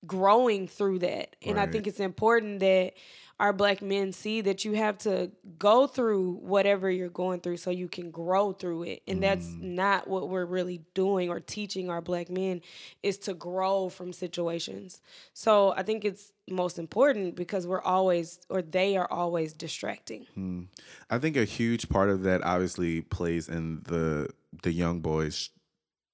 [0.07, 1.35] growing through that.
[1.45, 2.93] And i think it's important that
[3.41, 7.71] our black men see that you have to go through whatever you're going through so
[7.71, 9.01] you can grow through it.
[9.07, 9.61] And that's mm.
[9.61, 12.61] not what we're really doing or teaching our black men
[13.01, 15.01] is to grow from situations.
[15.33, 20.63] So i think it's most important because we're always or they are always distracting hmm.
[21.09, 24.29] I think a huge part of that obviously plays in the
[24.63, 25.49] the young boy's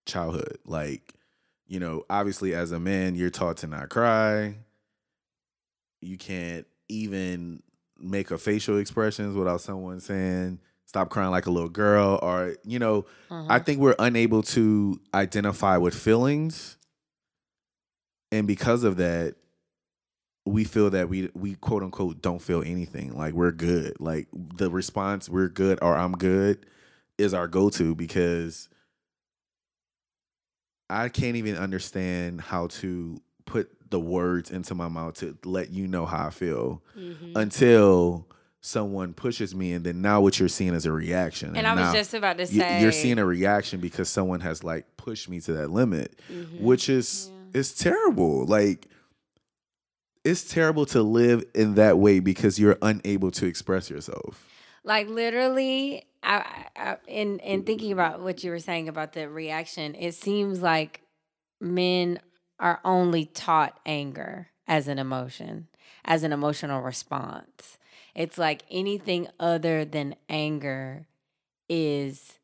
[0.06, 0.58] childhood.
[0.66, 1.14] Like,
[1.68, 4.58] you know, obviously as a man, you're taught to not cry.
[6.02, 7.64] You can't even
[7.98, 12.80] make a facial expressions without someone saying stop crying like a little girl or you
[12.80, 13.64] know, I mm-hmm.
[13.64, 16.78] think we're unable to identify with feelings.
[18.32, 19.36] And because of that,
[20.46, 23.18] we feel that we we quote unquote don't feel anything.
[23.18, 23.98] Like we're good.
[24.00, 26.66] Like the response we're good or I'm good
[27.18, 28.70] is our go to because
[30.90, 35.88] I can't even understand how to put the words into my mouth to let you
[35.88, 37.36] know how I feel Mm-hmm.
[37.38, 38.28] until
[38.62, 41.56] someone pushes me and then now what you're seeing is a reaction.
[41.56, 44.98] And I was just about to say you're seeing a reaction because someone has like
[44.98, 46.64] pushed me to that limit, Mm-hmm.
[46.64, 48.46] which is is terrible.
[48.46, 48.88] Like
[50.26, 54.50] it's terrible to live in that way because you're unable to express yourself.
[54.84, 59.96] Like literally, I, I in in thinking about what you were saying about the reaction,
[59.96, 61.02] it seems like
[61.62, 62.20] men
[62.60, 65.68] are only taught anger as an emotion,
[66.04, 67.78] as an emotional response.
[68.16, 71.08] It's like anything other than anger
[71.70, 72.40] is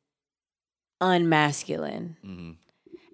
[1.00, 2.18] unmasculine.
[2.26, 2.52] Mm-hmm.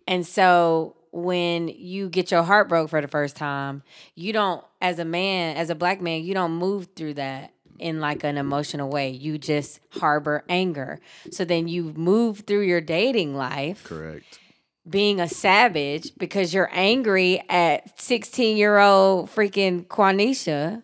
[0.07, 3.81] And so when you get your heart broke for the first time,
[4.13, 7.99] you don't, as a man, as a black man, you don't move through that in
[7.99, 9.09] like an emotional way.
[9.09, 10.99] You just harbor anger.
[11.31, 14.39] So then you move through your dating life Correct.
[14.87, 20.83] being a savage because you're angry at 16 year old freaking Quanisha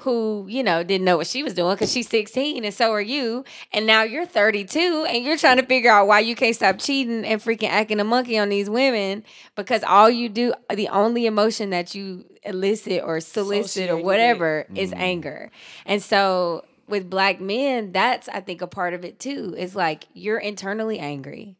[0.00, 3.00] who, you know, didn't know what she was doing because she's 16 and so are
[3.00, 3.44] you.
[3.72, 7.24] And now you're 32 and you're trying to figure out why you can't stop cheating
[7.24, 9.24] and freaking acting a monkey on these women
[9.56, 14.66] because all you do, the only emotion that you elicit or solicit Associate or whatever
[14.74, 15.00] is mm-hmm.
[15.00, 15.50] anger.
[15.84, 19.54] And so with black men, that's, I think, a part of it too.
[19.56, 21.56] It's like you're internally angry.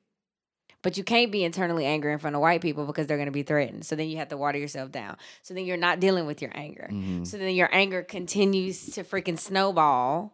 [0.83, 3.33] But you can't be internally angry in front of white people because they're going to
[3.33, 3.85] be threatened.
[3.85, 5.17] So then you have to water yourself down.
[5.43, 6.89] So then you're not dealing with your anger.
[6.91, 7.25] Mm-hmm.
[7.25, 10.33] So then your anger continues to freaking snowball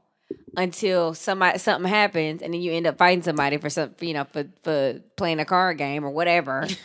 [0.57, 4.25] until somebody something happens and then you end up fighting somebody for some you know
[4.25, 6.67] for for playing a card game or whatever.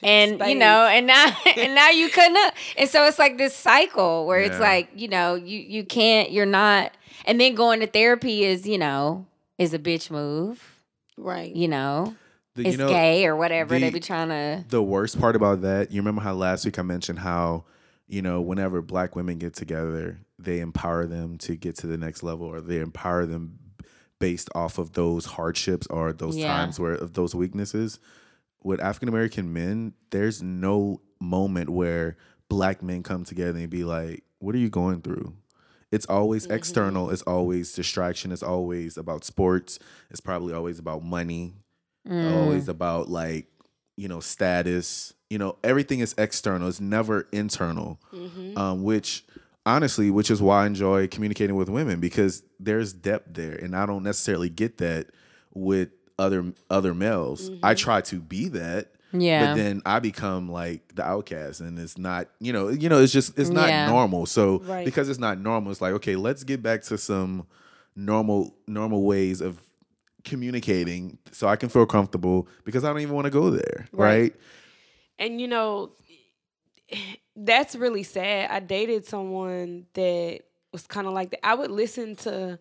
[0.00, 1.26] And you know, and now
[1.56, 2.54] and now you couldn't.
[2.76, 6.46] And so it's like this cycle where it's like, you know, you you can't, you're
[6.46, 6.92] not
[7.24, 9.26] and then going to therapy is, you know,
[9.58, 10.62] is a bitch move,
[11.16, 11.54] Right.
[11.54, 12.14] you know.
[12.58, 13.78] The- It's you know, gay or whatever.
[13.78, 16.82] they be trying to the worst part about that, you remember how last week I
[16.82, 17.66] mentioned how,
[18.08, 22.24] you know, whenever black women get together, they empower them to get to the next
[22.24, 23.60] level or they empower them
[24.18, 26.48] based off of those hardships or those Yeah.
[26.48, 28.00] times where of those weaknesses.
[28.64, 32.16] With African American men, there's no moment where
[32.48, 35.34] black men come together and be like, What are you going through?
[35.92, 36.54] It's always mm-hmm.
[36.56, 39.78] external, it's always distraction, it's always about sports,
[40.10, 41.54] it's probably always about money,
[42.08, 42.32] Mm.
[42.34, 43.46] always about like
[43.96, 48.00] you know status you know everything is external it's never internal
[48.56, 49.24] um, which
[49.66, 53.84] honestly which is why i enjoy communicating with women because there's depth there and i
[53.84, 55.08] don't necessarily get that
[55.52, 59.48] with other other males i try to be that Yeah.
[59.48, 63.12] but then i become like the outcast and it's not you know you know it's
[63.12, 63.86] just it's not Yeah.
[63.86, 64.84] normal so Right.
[64.84, 67.46] because it's not normal it's like okay let's get back to some
[67.94, 69.60] normal normal ways of
[70.28, 74.20] communicating so I can feel comfortable because I don't even want to go there, Right.
[74.20, 74.34] right?
[75.18, 75.92] And you know,
[77.36, 78.50] that's really sad.
[78.50, 80.40] I dated someone that
[80.72, 81.44] was kind of like that.
[81.46, 82.58] I would listen to,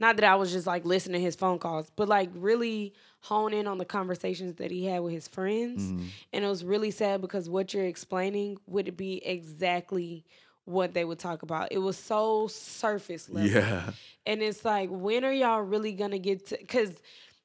[0.00, 3.52] not that I was just like listening to his phone calls, but like really hone
[3.52, 5.82] in on the conversations that he had with his friends.
[5.82, 6.06] Mm-hmm.
[6.32, 10.24] And it was really sad because what you're explaining would be exactly
[10.68, 11.68] what they would talk about.
[11.70, 13.50] It was so surface level.
[13.50, 13.90] Yeah.
[14.26, 16.58] And it's like, when are y'all really gonna get to?
[16.58, 16.92] Because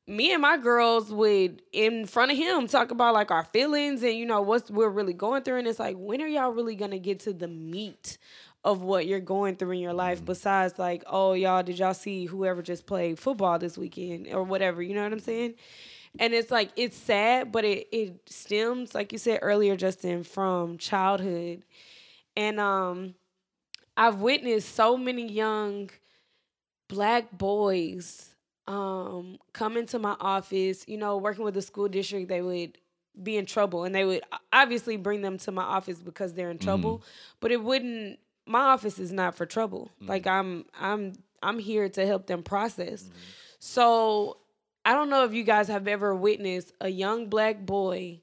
[0.05, 4.13] me and my girls would, in front of him, talk about like our feelings and
[4.13, 5.59] you know what we're really going through.
[5.59, 8.17] And it's like, when are y'all really gonna get to the meat
[8.65, 10.17] of what you're going through in your life?
[10.17, 10.25] Mm-hmm.
[10.25, 14.81] Besides, like, oh y'all, did y'all see whoever just played football this weekend or whatever?
[14.81, 15.53] You know what I'm saying?
[16.19, 20.77] And it's like it's sad, but it it stems, like you said earlier, Justin, from
[20.77, 21.63] childhood.
[22.35, 23.15] And um,
[23.95, 25.89] I've witnessed so many young
[26.89, 28.29] black boys
[28.65, 32.77] um come into my office you know working with the school district they would
[33.21, 33.83] be in trouble.
[33.83, 34.21] And they would
[34.51, 37.03] obviously bring them to my office because they're in trouble.
[37.39, 39.91] But it wouldn't my office is not for trouble.
[40.01, 43.09] Like i'm i'm i'm here to help them process.
[43.59, 44.37] So
[44.85, 48.21] i don't know if you guys have ever witnessed a young black boy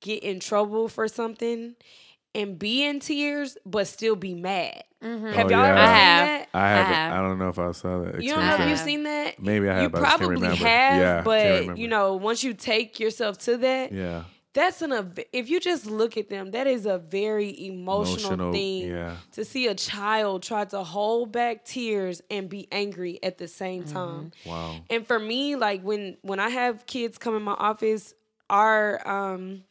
[0.00, 1.74] get in trouble for something
[2.34, 5.32] and be in tears but still be mad Mhm.
[5.32, 5.68] have Oh, y'all yeah.
[5.70, 6.26] ever I seen have.
[6.26, 6.94] that I haven't.
[6.94, 7.12] have.
[7.12, 8.22] I, don't know if I saw that.
[8.22, 9.40] you don't know if you've seen that?
[9.42, 9.82] Maybe I have.
[9.84, 10.58] You but I just can't probably have,
[11.00, 14.24] Yeah, can't but you know, once you take yourself to that, Yeah.
[14.52, 18.52] that's an ev- if you just look at them, that is a very emotional, Emotional,
[18.52, 19.16] thing yeah.
[19.32, 23.84] to see a child try to hold back tears and be angry at the same
[23.84, 23.94] Mm-hmm.
[23.94, 24.32] time.
[24.44, 24.76] Wow.
[24.90, 28.12] And for me, like when when I have kids come in my office,
[28.50, 29.62] our um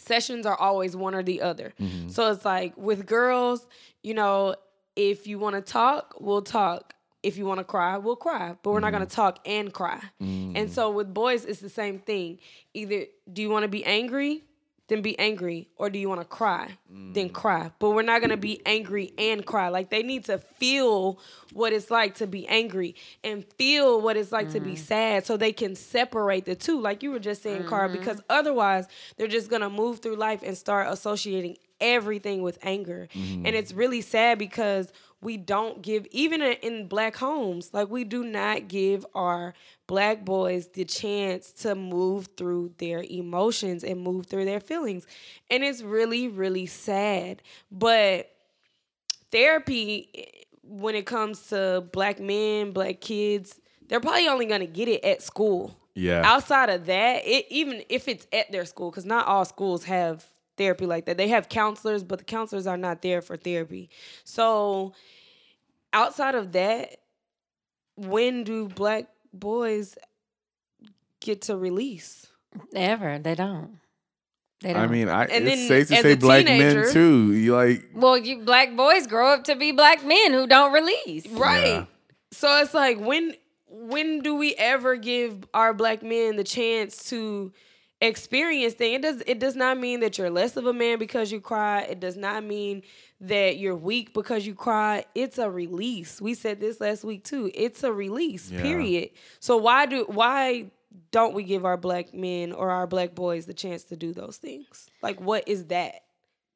[0.00, 1.72] sessions are always one or the other.
[1.80, 2.08] Mm-hmm.
[2.08, 3.66] So it's like with girls,
[4.02, 4.56] you know,
[4.96, 6.94] if you want to talk, we'll talk.
[7.22, 8.56] If you want to cry, we'll cry.
[8.62, 10.00] But we're not going to talk and cry.
[10.20, 12.38] And so with boys, it's the same thing.
[12.72, 14.42] Either do you want to be angry?
[14.90, 15.68] Then be angry.
[15.76, 16.68] Or do you want to cry?
[16.90, 17.32] Then mm.
[17.32, 17.70] cry.
[17.78, 19.68] But we're not going to be angry and cry.
[19.68, 21.20] Like they need to feel
[21.52, 24.78] what it's like to be angry and feel what it's like to be mm.
[24.78, 26.80] sad so they can separate the two.
[26.80, 27.98] Like you were just saying, Cara, mm-hmm.
[27.98, 33.08] because otherwise they're just going to move through life and start associating everything with anger.
[33.14, 33.46] Mm-hmm.
[33.46, 38.24] And it's really sad because we don't give even in- black homes, like we do
[38.24, 39.54] not give our
[39.86, 45.06] black boys the chance to move through their emotions and move through their feelings.
[45.50, 47.42] And it's really really sad.
[47.70, 48.30] But
[49.30, 50.24] therapy eh,
[50.62, 55.04] when it comes to black men, black kids, they're probably only going to get it
[55.04, 55.76] at school.
[55.94, 56.22] Yeah.
[56.24, 60.24] Outside of that, it even if it's at their school, because not all schools have
[60.60, 61.16] therapy like that.
[61.16, 63.88] They have counselors, but the counselors are not there for therapy.
[64.24, 64.92] So
[65.92, 66.98] outside of that,
[67.96, 69.96] when do black boys
[71.20, 72.26] get to release?
[72.74, 73.18] Ever.
[73.18, 73.78] They don't.
[74.60, 74.82] They don't.
[74.82, 77.32] I mean, I, And it's then safe to as say a black teenager- men too.
[77.32, 81.26] You like, well, you black boys grow up to be black men who don't release.
[81.28, 81.64] Right.
[81.66, 81.84] Yeah.
[82.32, 83.34] So it's like when
[83.68, 87.52] when do we ever give our black men the chance to
[88.00, 88.96] experience things?
[88.96, 91.82] It does it does not mean that you're less of a man because you cry.
[91.82, 92.82] It does not mean
[93.20, 95.04] that you're weak because you cry.
[95.14, 96.20] It's a release.
[96.20, 97.50] We said this last week too.
[97.54, 98.50] It's a release.
[98.50, 98.62] Yeah.
[98.62, 99.10] Period.
[99.38, 100.70] So why do why
[101.12, 104.36] don't we give our black men or our black boys the chance to do those
[104.36, 104.88] things?
[105.02, 106.02] Like what is that?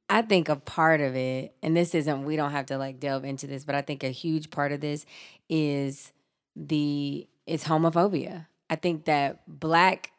[0.08, 3.24] I think a part of it, and this isn't, we don't have to like delve
[3.24, 5.06] into this, but I think a huge part of this
[5.48, 6.12] is
[6.54, 8.46] the, it's homophobia.
[8.68, 10.12] I think that black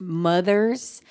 [0.00, 1.02] mothers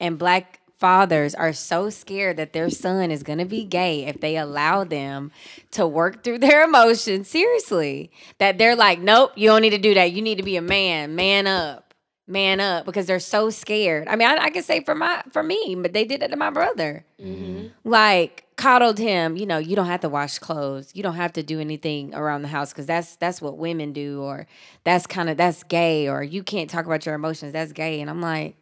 [0.00, 4.20] and black fathers are so scared that their son is going to be gay if
[4.20, 5.32] they allow them
[5.72, 7.28] to work through their emotions.
[7.28, 8.10] Seriously.
[8.38, 10.12] That they're like nope you don't need to do that.
[10.12, 11.16] You need to be a man.
[11.16, 11.87] Man up
[12.28, 14.06] man up because they're so scared.
[14.08, 16.36] I mean i, I can say for my for me but they did it to
[16.36, 17.04] my brother.
[17.20, 17.68] Mm-hmm.
[17.84, 20.90] Like coddled him you know you don't have to wash clothes.
[20.94, 24.20] You don't have to do anything around the house because that's that's what women do
[24.22, 24.46] or
[24.84, 28.00] that's kind of that's gay or you can't talk about your emotions that's gay.
[28.00, 28.56] And i'm like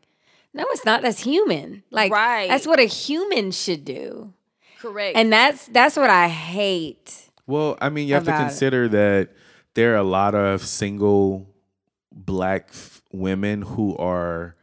[0.55, 1.03] no it's not.
[1.03, 1.83] That's human.
[1.91, 2.49] Like Right.
[2.49, 4.33] that's what a human should do.
[4.81, 5.17] Correct.
[5.17, 8.45] and that's that's what i hate well, I mean, you have to About it.
[8.49, 9.29] consider that
[9.75, 11.47] there are a lot of single
[12.11, 14.57] black f- women who are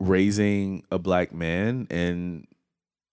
[0.00, 2.46] raising a black man and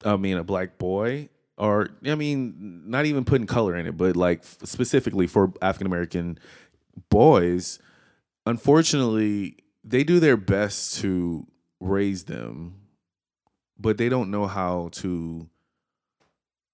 [0.04, 4.16] I mean a black boy or I mean not even putting color in it but
[4.16, 6.38] like specifically for African American
[7.10, 7.80] boys
[8.46, 11.48] unfortunately they do their best to
[11.80, 12.76] raise them
[13.80, 15.50] but they don't know how to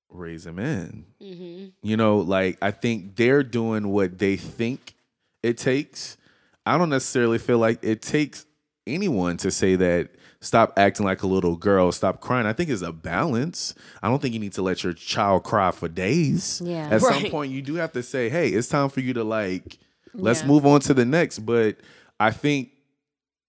[0.09, 1.69] raise them in mm-hmm.
[1.81, 4.95] you know, like I think they're doing what they think
[5.41, 6.17] it takes.
[6.65, 8.45] I don't necessarily feel like it takes
[8.87, 10.09] anyone to say that
[10.41, 12.45] stop acting like a little girl, stop crying.
[12.47, 13.73] I think it's a balance.
[14.01, 16.61] I don't think you need to let your child cry for days.
[16.63, 16.87] Yeah.
[16.89, 19.77] At some point you do have to say, "Hey, it's time for you to like
[20.13, 20.47] let's Yeah.
[20.47, 21.77] move on to the next." But
[22.19, 22.69] I think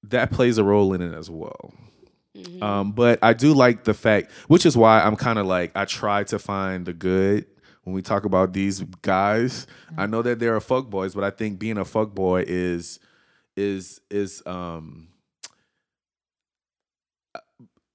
[0.04, 1.72] that plays a role in it as well.
[2.62, 5.84] Um, but I do like the fact, which is why I'm kind of like I
[5.84, 7.44] try to find the good
[7.84, 9.66] when we talk about these guys.
[9.96, 13.00] I know that they're fuck boys, but I think being a fuck boy is
[13.56, 15.08] is is um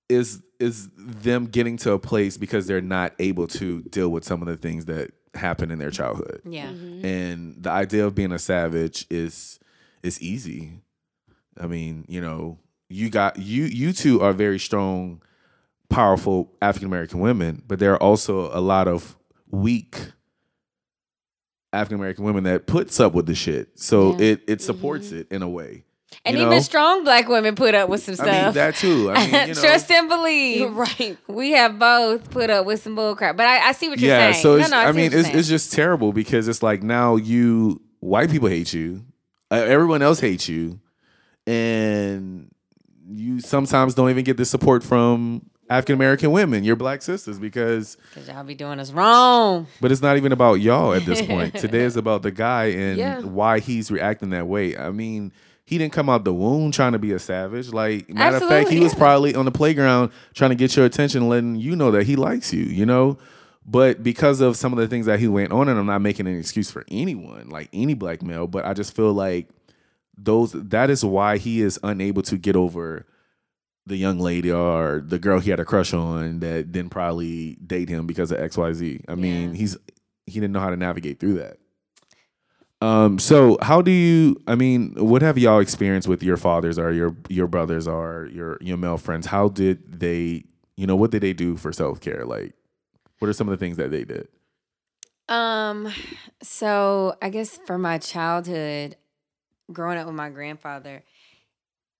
[0.09, 4.41] is is them getting to a place because they're not able to deal with some
[4.41, 6.41] of the things that happen in their childhood.
[6.45, 9.59] yeah And the idea of being a savage is
[10.03, 10.81] is easy.
[11.59, 12.59] I mean, you know,
[12.89, 15.21] you got you you two are very strong,
[15.89, 19.17] powerful African American women, but there are also a lot of
[19.51, 20.11] weak
[21.73, 23.77] African American women that puts up with the shit.
[23.79, 24.25] So Yeah.
[24.33, 25.83] it it supports it in a way.
[26.23, 26.59] and you even know?
[26.61, 29.11] strong black women put up with some stuff I mean that too.
[29.11, 31.17] I mean, you know, trust and believe right.
[31.27, 34.09] we have both put up with some bull crap but i, I see what you're
[34.09, 35.39] yeah, saying so No, it's, no, I, see what mean, you're it's, saying.
[35.39, 39.03] it's just terrible because it's like now you white people hate you,
[39.51, 40.79] uh, everyone else hates you,
[41.45, 42.49] and
[43.09, 47.97] you sometimes don't even get the support from African American women, your black sisters, because.
[48.13, 49.67] Cause y'all be doing us wrong.
[49.81, 51.55] But it's not even about y'all at this point.
[51.59, 53.21] Today is about the guy and Yeah.
[53.21, 54.77] why he's reacting that way.
[54.77, 55.31] I mean,
[55.65, 57.73] he didn't come out the womb trying to be a savage.
[57.73, 61.27] Like matter of fact, he was probably on the playground trying to get your attention,
[61.27, 62.63] letting you know that he likes you.
[62.63, 63.17] You know.
[63.69, 66.25] But because of some of the things that he went on, and I'm not making
[66.25, 69.49] an excuse for anyone, like any black male, but I just feel like
[70.17, 73.05] those that is why he is unable to get over
[73.87, 77.89] the young lady or the girl he had a crush on that didn't probably date
[77.89, 79.03] him because of XYZ.
[79.07, 79.55] I mean, Yeah.
[79.57, 79.77] he's
[80.25, 81.57] he didn't know how to navigate through that.
[82.79, 86.91] Um, so how do you I mean, what have y'all experienced with your fathers or
[86.91, 89.25] your your brothers or your your male friends?
[89.27, 90.43] How did they,
[90.75, 92.23] you know, what did they do for self-care?
[92.25, 92.53] Like
[93.19, 94.27] what are some of the things that they did?
[95.29, 95.91] Um,
[96.43, 98.95] so I guess for my childhood,
[99.73, 101.03] growing up with my grandfather,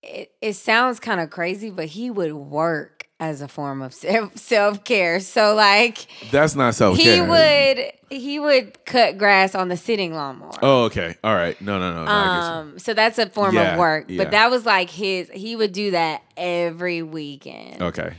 [0.07, 3.93] it, it sounds kind of crazy, but he would work as a form of
[4.35, 5.19] self care.
[5.19, 7.15] So like That's not self care.
[7.15, 7.91] he would
[8.21, 10.51] he would cut grass on the sitting lawnmower.
[10.61, 11.15] Oh, okay.
[11.23, 11.59] All right.
[11.61, 12.05] No, no, no.
[12.05, 12.51] no I get you.
[12.53, 14.17] Um, so that's a form Yeah, of work, yeah.
[14.23, 15.29] but that was like his.
[15.33, 17.81] He would do that every weekend.
[17.81, 18.13] Okay.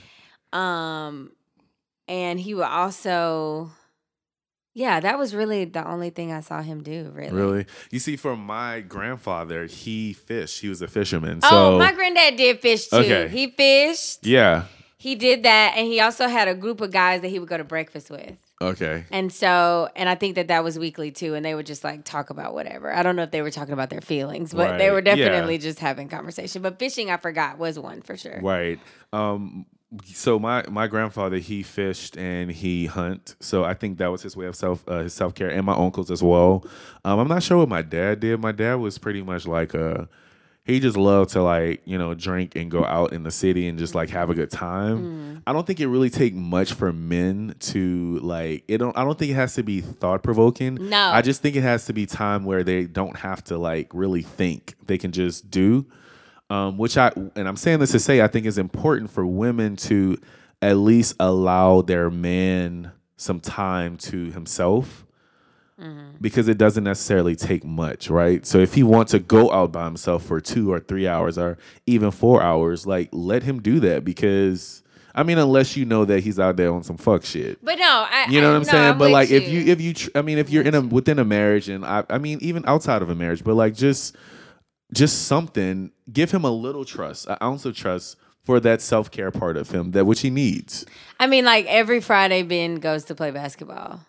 [0.53, 1.33] Um,
[2.07, 3.71] and he would also,
[4.79, 7.11] yeah, that was really the only thing I saw him do.
[7.13, 7.67] Really, Really?
[7.91, 10.61] You see, for my grandfather, he fished.
[10.61, 11.41] He was a fisherman.
[11.43, 12.97] Oh, my granddad did fish too.
[12.99, 13.27] Okay.
[13.29, 14.25] He fished.
[14.25, 14.65] yeah.
[15.01, 17.57] He did that, and he also had a group of guys that he would go
[17.57, 18.37] to breakfast with.
[18.61, 19.05] Okay.
[19.13, 22.05] And so, and I think that that was weekly too, and they would just like
[22.05, 22.93] talk about whatever.
[22.93, 25.15] I don't know if they were talking about their feelings, but they Right, were yeah.
[25.15, 26.63] definitely just having conversation.
[26.63, 28.41] But fishing, I forgot, was one for sure.
[28.43, 28.81] Right.
[29.13, 29.67] Um.
[30.05, 33.37] So my my grandfather he fished and he hunt.
[33.41, 35.75] So I think that was his way of self uh, his self care and my
[35.75, 36.67] uncles as well.
[37.05, 37.19] Um.
[37.19, 38.39] I'm not sure what my dad did.
[38.41, 40.09] My dad was pretty much like a.
[40.65, 43.79] He just loved to like you know drink and go out in the city and
[43.79, 45.43] just like have a good time.
[45.47, 48.77] I don't think it really take much for men to like it.
[48.77, 50.75] Don't I don't think it has to be thought provoking.
[50.91, 50.99] No.
[51.11, 54.21] I just think it has to be time where they don't have to like really
[54.21, 54.75] think.
[54.87, 55.87] They can just do
[56.51, 59.77] um, which I and I'm saying this to say I think is important for women
[59.77, 60.19] to
[60.63, 65.05] at least allow their man some time to himself
[66.21, 68.45] because it doesn't necessarily take much, right?
[68.45, 71.57] So if he wants to go out by himself for two or three hours or
[71.87, 74.83] even four hours, like let him do that because
[75.15, 77.59] I mean, unless you know that he's out there on some fuck shit.
[77.65, 78.99] But no, I, You know what I'm no, saying?
[78.99, 81.19] but with like, if you if you, tr- I mean, if you're in a within
[81.19, 84.17] a marriage, and I, I mean, even outside of a marriage, but like just,
[84.93, 89.31] just something, give him a little trust, an ounce of trust for that self care
[89.31, 90.87] part of him that which he needs.
[91.21, 94.01] I mean, like every Friday, Ben goes to play basketball.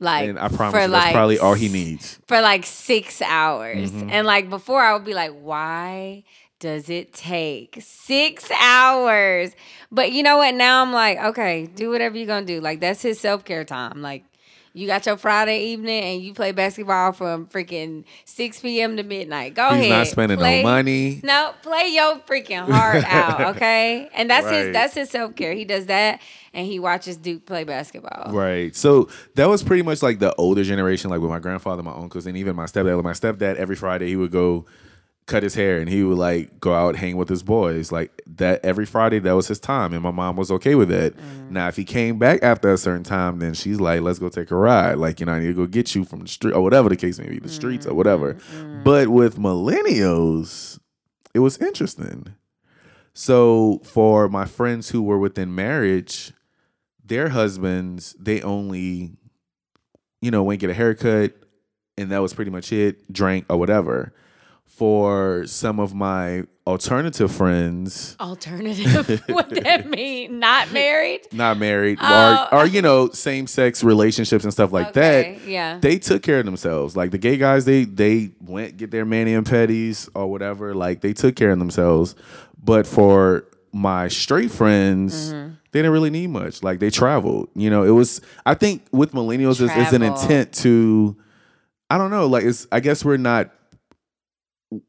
[0.00, 2.18] Like, And I promise for you, that's like probably all he needs.
[2.26, 3.92] for like six hours.
[3.92, 4.10] Mm-hmm.
[4.10, 6.24] And like before, I would be like, why
[6.58, 9.52] does it take six hours?
[9.92, 10.54] But you know what?
[10.54, 12.60] Now I'm like, okay, do whatever you're gonna do.
[12.60, 14.02] Like that's his self care time.
[14.02, 14.24] Like
[14.74, 18.96] you got your Friday evening and you play basketball from freaking six p.m.
[18.96, 19.54] to midnight.
[19.54, 19.90] Go He's ahead.
[19.90, 21.20] not spending play- no money.
[21.22, 24.08] No, play your freaking heart out, okay?
[24.14, 24.54] And that's Right.
[24.66, 25.52] his that's his self care.
[25.52, 26.20] He does that
[26.54, 28.32] and he watches Duke play basketball.
[28.32, 28.74] Right.
[28.74, 32.26] So that was pretty much like the older generation, like with my grandfather, my uncles,
[32.26, 32.94] and even my stepdad.
[32.96, 34.64] Like my stepdad, every Friday he would go
[35.26, 37.92] cut his hair and he would like go out hang with his boys.
[37.92, 41.16] Like that every Friday, that was his time, and my mom was okay with that.
[41.16, 41.50] Mm.
[41.50, 44.50] Now, if he came back after a certain time, then she's like, "Let's go take
[44.50, 46.62] a ride." Like you know, I need to go get you from the street or
[46.62, 48.34] whatever the case may be, the streets or whatever.
[48.34, 48.82] Mm-hmm.
[48.82, 50.78] But with millennials,
[51.34, 52.34] it was interesting.
[53.14, 56.32] So for my friends who were within marriage,
[57.04, 59.12] their husbands, they only,
[60.22, 61.34] you know, went get a haircut
[61.96, 64.12] and that was pretty much it, drank or whatever.
[64.76, 69.22] For some of my alternative friends, Alternative.
[69.28, 70.38] what that mean?
[70.38, 71.20] Not married?
[71.32, 72.48] not married, Oh.
[72.50, 75.78] or, or you know, same sex relationships and stuff like Okay, that, yeah.
[75.78, 76.96] they took care of themselves.
[76.96, 80.74] Like the gay guys, they they went get their mani and petties or whatever.
[80.74, 82.14] Like they took care of themselves.
[82.62, 85.54] But for my straight friends, Mm-hmm.
[85.72, 86.62] they didn't really need much.
[86.62, 87.50] Like they traveled.
[87.54, 88.20] You know, it was.
[88.46, 91.16] I think with millennials, is is an intent to.
[91.90, 92.26] I don't know.
[92.26, 92.66] Like it's.
[92.72, 93.50] I guess we're not.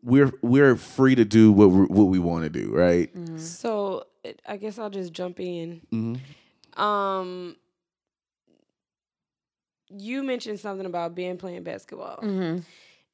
[0.01, 3.13] We're we're free to do what we, what we want to do, right?
[3.15, 3.37] Mm-hmm.
[3.37, 4.05] So
[4.47, 5.81] I guess I'll just jump in.
[5.91, 6.79] Mhm.
[6.79, 7.55] Um,
[9.89, 12.59] you mentioned something about being playing basketball, Mm-hmm.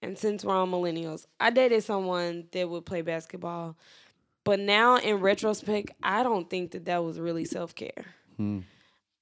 [0.02, 3.76] and since we're on millennials, I dated someone that would play basketball,
[4.44, 8.06] but now in retrospect, I don't think that that was really self care.
[8.38, 8.60] Hmm.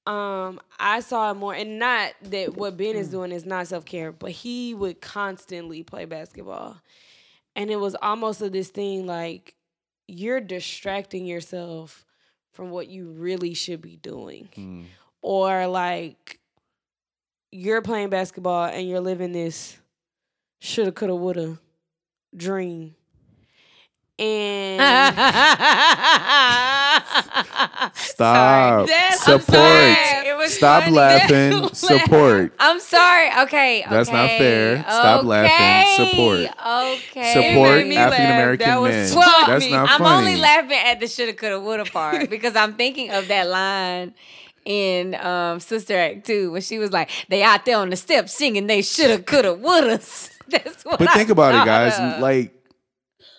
[0.06, 3.84] Um, I saw it more, and not that what Ben is doing is not self
[3.84, 6.76] care, but he would constantly play basketball,
[7.58, 9.54] and it was almost of this thing like
[10.06, 12.06] you're distracting yourself
[12.52, 14.84] from what you really should be doing, Mm.
[15.20, 16.40] or like
[17.52, 19.76] you're playing basketball and you're living this
[20.60, 21.58] shoulda, coulda, woulda
[22.36, 22.94] dream,
[24.18, 24.80] and
[27.94, 28.86] Stop.
[28.86, 29.56] That's- I'm Support.
[30.48, 30.96] Was Stop funny.
[30.96, 31.68] laughing.
[31.74, 32.52] Support.
[32.58, 33.30] I'm sorry.
[33.44, 33.84] Okay.
[33.88, 34.82] That's not fair.
[34.82, 36.06] Stop laughing.
[36.06, 36.40] Support.
[36.66, 37.32] Okay.
[37.32, 38.12] Support made me laugh.
[38.12, 39.08] African American That was men.
[39.22, 39.46] funny.
[39.46, 40.26] That's not I'm funny.
[40.28, 44.14] only laughing at the shoulda, coulda, woulda part because I'm thinking of that line
[44.64, 48.34] in um, Sister Act 2 when she was like, they out there on the steps
[48.34, 50.30] singing they shoulda, coulda, wouldas.
[50.48, 51.98] That's what But I think about it, guys.
[51.98, 52.20] of.
[52.20, 52.54] Like,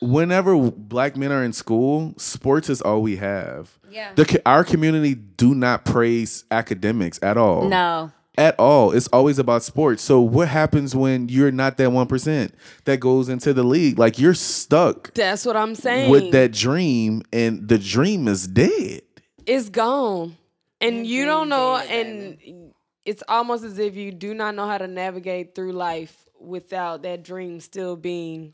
[0.02, 3.78] whenever black men are in school, sports is all we have.
[3.90, 4.14] Yeah.
[4.16, 7.68] The, our community do not praise academics at all.
[7.70, 8.12] no.
[8.38, 8.94] At all.
[8.94, 10.02] It's always about sports.
[10.02, 12.52] So what happens when you're not that 1%
[12.86, 14.00] that goes into the league?
[14.00, 16.10] Like you're stuck that's what I'm saying.
[16.10, 19.02] with that dream and the dream is dead.
[19.46, 20.38] it's gone.
[20.80, 22.72] And Your you don't know dead, and
[23.04, 27.24] it's almost as if you do not know how to navigate through life without that
[27.24, 28.54] dream still being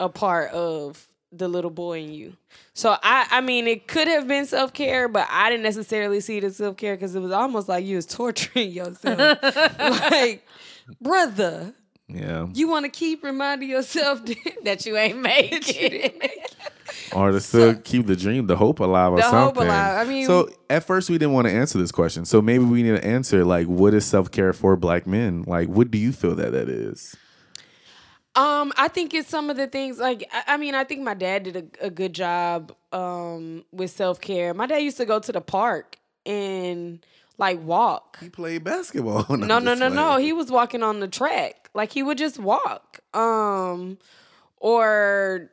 [0.00, 2.36] a part of the little boy in you.
[2.74, 6.44] So I I mean it could have been self-care, but I didn't necessarily see it
[6.44, 9.38] as self-care cuz it was almost like you was torturing yourself.
[9.42, 10.46] like
[11.00, 11.72] brother,
[12.08, 12.46] Yeah.
[12.54, 16.18] you want to keep reminding yourself that that you ain't make it.
[16.18, 16.56] make it.
[17.12, 19.64] Or to still keep the dream, the hope alive or The hope something.
[19.64, 20.06] alive.
[20.06, 22.24] I mean- so at first we didn't want to answer this question.
[22.24, 25.42] So maybe we need to answer like, what is self care for black men?
[25.46, 27.16] Like, what do you feel that that is?
[28.36, 31.14] Um, I think it's some of the things like I, I mean, I think my
[31.14, 34.52] dad did a, a good job um with self care.
[34.54, 37.04] My dad used to go to the park and
[37.38, 38.18] like walk.
[38.20, 39.26] He played basketball.
[39.36, 40.16] No, no, no, no.
[40.16, 41.68] He was walking on the track.
[41.74, 43.00] Like he would just walk.
[43.12, 43.98] Um
[44.56, 45.50] or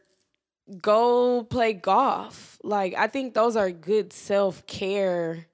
[0.81, 2.57] go play golf.
[2.63, 5.45] Like I think those are good self-care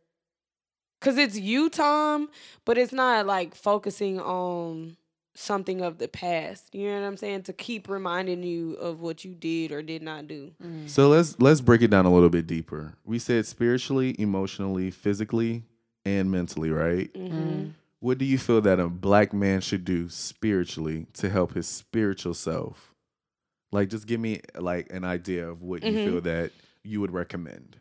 [1.01, 2.29] cuz it's you, Tom,
[2.65, 4.95] but it's not like focusing on
[5.39, 6.73] something of the past.
[6.73, 7.43] You know what I'm saying?
[7.43, 10.51] To keep reminding you of what you did or did not do.
[10.87, 12.95] So let's let's break it down a little bit deeper.
[13.05, 15.63] We said spiritually, emotionally, physically,
[16.05, 17.13] and mentally, right?
[17.13, 17.69] Mm-hmm.
[17.99, 22.33] What do you feel that a black man should do spiritually to help his spiritual
[22.33, 22.93] self?
[23.71, 26.03] Like, just give me like an idea of what you Mhm.
[26.03, 26.51] feel that
[26.83, 27.77] you would recommend.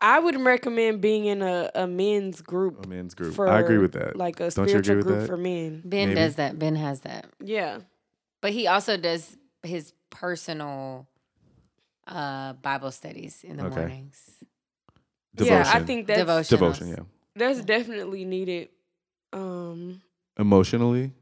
[0.00, 2.84] I would recommend being in a, a men's group.
[2.84, 3.34] A men's group.
[3.34, 4.16] For I agree with that.
[4.16, 5.26] Like a Don't you agree spiritual with group that?
[5.26, 5.82] for men.
[5.84, 6.20] Ben Maybe.
[6.20, 6.58] does that.
[6.58, 7.26] Ben has that.
[7.42, 7.78] Yeah.
[8.42, 11.06] But he also does his personal
[12.06, 13.76] uh Bible studies in the Okay.
[13.80, 14.20] mornings.
[15.34, 15.56] Devotion.
[15.56, 16.58] Yeah, I think that's Devotion.
[16.58, 16.88] devotion.
[16.88, 17.04] Yeah.
[17.34, 18.68] that's definitely needed.
[19.32, 20.00] Um,
[20.38, 21.12] Emotionally,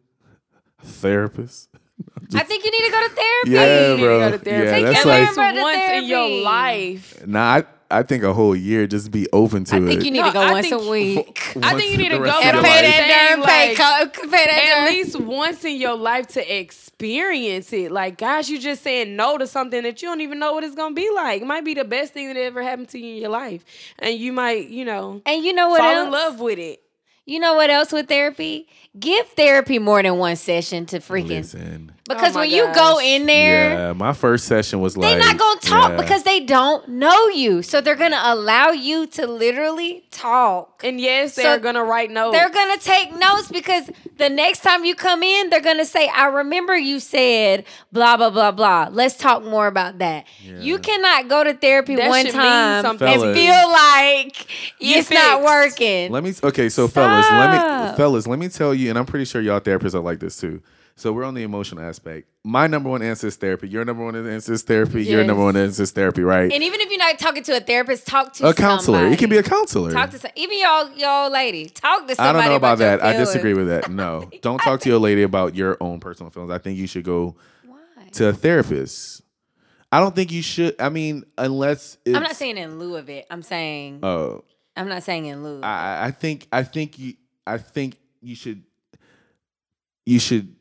[0.82, 1.68] therapist.
[2.34, 3.50] I think you need to go to therapy.
[3.50, 4.18] Yeah, you need bro.
[4.20, 4.66] to go to therapy.
[4.66, 7.26] Yeah, Take that's your like member to once in your life.
[7.26, 7.40] nah.
[7.56, 7.64] I,
[7.96, 9.80] I think a whole year just be open to it.
[9.80, 9.88] I it.
[9.88, 11.56] think you need No, to go I once think- a week.
[11.62, 13.68] I think you need to go and pay that saying, darn pay.
[13.76, 17.90] like, co- pay that At darn- least once in your life to experience it.
[17.92, 20.74] Like, gosh, you just saying no to something that you don't even know what it's
[20.74, 21.42] gonna be like.
[21.42, 23.64] It might be the best thing that ever happened to you in your life,
[23.98, 26.06] and you might, you know, And you know what fall else?
[26.06, 26.80] in love with it.
[27.26, 28.68] You know what else with therapy?
[29.00, 31.28] Give therapy more than one session to freaking.
[31.40, 31.92] Listen.
[32.06, 35.26] Because Oh my when you go in there, Yeah, my first session was like they're
[35.26, 36.02] not gonna talk yeah.
[36.02, 37.62] because they don't know you.
[37.62, 40.82] So they're gonna allow you to literally talk.
[40.84, 42.36] And yes, they're gonna write notes.
[42.36, 46.26] They're gonna take notes because the next time you come in, they're gonna say, "I
[46.26, 48.88] remember you said blah blah blah blah.
[48.92, 53.70] Let's talk more about that." You cannot go to therapy That one time and feel
[53.70, 54.46] like
[54.78, 56.12] You it's not working.
[56.12, 59.24] Let me okay, so fellas, let me fellas, let me tell you, and I'm pretty
[59.24, 60.60] sure y'all therapists are like this too.
[60.96, 62.28] So we're on the emotional aspect.
[62.44, 63.68] My number one answer is therapy.
[63.68, 65.02] Your number one answer is therapy.
[65.04, 66.52] Your number one answer is therapy, right?
[66.52, 68.98] and even if you're not talking to a therapist, talk to a counselor.
[68.98, 69.14] Somebody.
[69.14, 69.92] It can be a counselor.
[69.92, 71.66] talk to some, even your your old lady.
[71.66, 72.38] Talk to somebody.
[72.38, 73.02] I don't know about, your that.
[73.04, 73.90] I disagree with that.
[73.94, 74.28] No.
[74.42, 76.50] Don't talk to your lady about your own personal feelings.
[76.52, 77.78] I think you should go Why?
[78.12, 79.22] to a therapist.
[79.90, 80.74] I don't think you should.
[80.80, 83.26] I mean, unless it's, I'm not saying in lieu of it.
[83.30, 84.44] I'm saying Oh,
[84.76, 85.60] I'm not saying in lieu.
[85.62, 87.14] I, I think I think you
[87.46, 88.64] I think you should
[90.04, 90.53] you should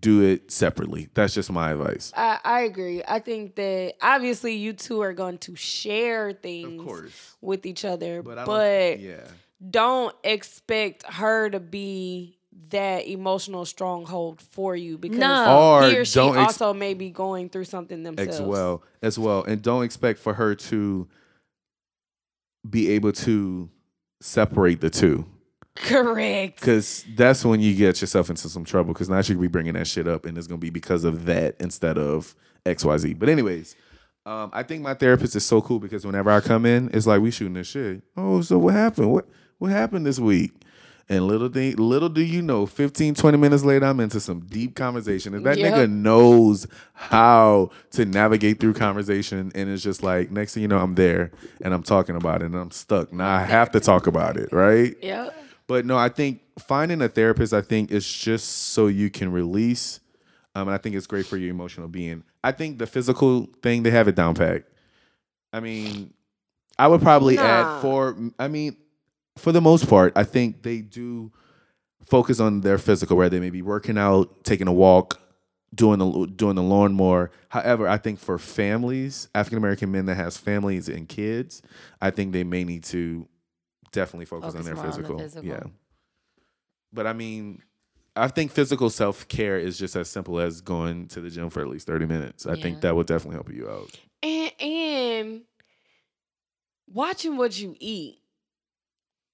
[0.00, 1.08] do it separately.
[1.14, 2.12] That's just my advice.
[2.16, 3.02] I, I agree.
[3.06, 7.36] I think that obviously you two are going to share things course.
[7.40, 9.24] with each other, But but, don't, yeah.
[9.70, 12.38] don't expect her to be
[12.70, 15.58] that emotional stronghold for you because No.
[15.78, 18.40] Or he or she don't ex- also may be going through something themselves.
[18.40, 21.08] as well as well and don't expect for her to
[22.68, 23.70] be able to
[24.20, 25.24] separate the two
[25.82, 26.60] Correct.
[26.60, 29.74] because that's when you get yourself into some trouble because now she could be bringing
[29.74, 32.34] that shit up and it's going to be because of that instead of
[32.66, 33.76] xyz but anyways
[34.26, 37.20] um, i think my therapist is so cool because whenever i come in it's like
[37.20, 39.26] we shooting this shit oh so what happened what
[39.58, 40.52] what happened this week
[41.10, 44.76] and little thing, little do you know, 15, 20 minutes later, I'm into some deep
[44.76, 45.32] conversation.
[45.32, 45.72] And that Yep.
[45.72, 49.50] nigga knows how to navigate through conversation.
[49.54, 51.30] And it's just like, next thing you know, I'm there
[51.62, 53.10] and I'm talking about it and I'm stuck.
[53.10, 54.94] Now I have to talk about it, right?
[55.00, 55.34] Yep.
[55.68, 60.00] But no, I think finding a therapist, I think, is just so you can release.
[60.54, 62.24] Um, and I think it's great for your emotional being.
[62.42, 64.64] I think the physical thing, they have it down pat.
[65.52, 66.12] I mean,
[66.78, 67.42] I would probably Nah.
[67.42, 68.76] add for, I mean,
[69.36, 71.30] for the most part, I think they do
[72.04, 75.20] focus on their physical, where they may be working out, taking a walk,
[75.74, 77.30] doing the doing the lawn more.
[77.50, 81.60] However, I think for families, African American men that has families and kids,
[82.00, 83.28] I think they may need to
[83.92, 85.18] definitely focus, on their more on the physical.
[85.18, 85.48] physical.
[85.48, 85.62] Yeah.
[86.92, 87.62] But I mean,
[88.16, 91.60] I think physical self care is just as simple as going to the gym for
[91.60, 92.46] at least thirty minutes.
[92.46, 92.62] I Yeah.
[92.62, 93.98] think that would definitely help you out.
[94.22, 95.42] And and
[96.92, 98.18] watching what you eat.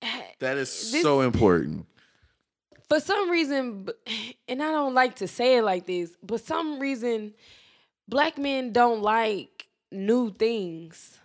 [0.40, 1.86] That is This- so important.
[2.88, 3.88] For some reason,
[4.48, 7.34] and I don't like to say it like this, but some reason,
[8.08, 11.18] black men don't like new things.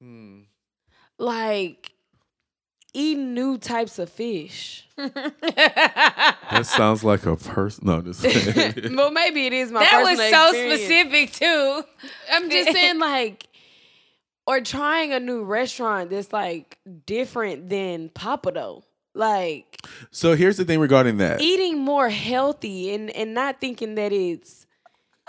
[0.00, 0.42] Hmm.
[1.18, 1.92] Like
[2.96, 4.88] eating new types of fish.
[4.96, 7.86] That sounds like a person.
[7.86, 8.22] No, just
[8.94, 10.80] well, maybe it is my that was so experience.
[10.80, 11.82] specific too.
[12.32, 13.46] I'm just saying, like,
[14.46, 18.84] or trying a new restaurant that's like different than Papa though.
[19.14, 19.78] Like
[20.10, 21.40] so here's the thing regarding that.
[21.40, 24.65] eating more healthy and and not thinking that it's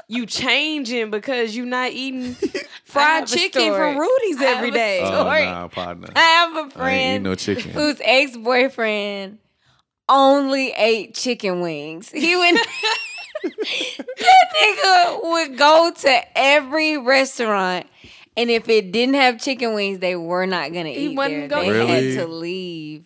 [0.08, 2.34] you changing because you're not eating
[2.86, 4.42] fried chicken from Rudy's every day.
[4.42, 5.02] I have every a day.
[5.04, 5.46] oh story.
[5.46, 6.08] nah, partner.
[6.16, 7.72] I have a I ain't friend no chicken.
[7.72, 9.40] whose ex boyfriend
[10.10, 12.10] only ate chicken wings.
[12.10, 12.56] He would
[13.44, 17.88] that nigga would go to every restaurant.
[18.36, 21.60] And if it didn't have chicken wings, they were not gonna He eat wasn't there.
[21.62, 22.16] They gonna- Really?
[22.16, 23.04] had to leave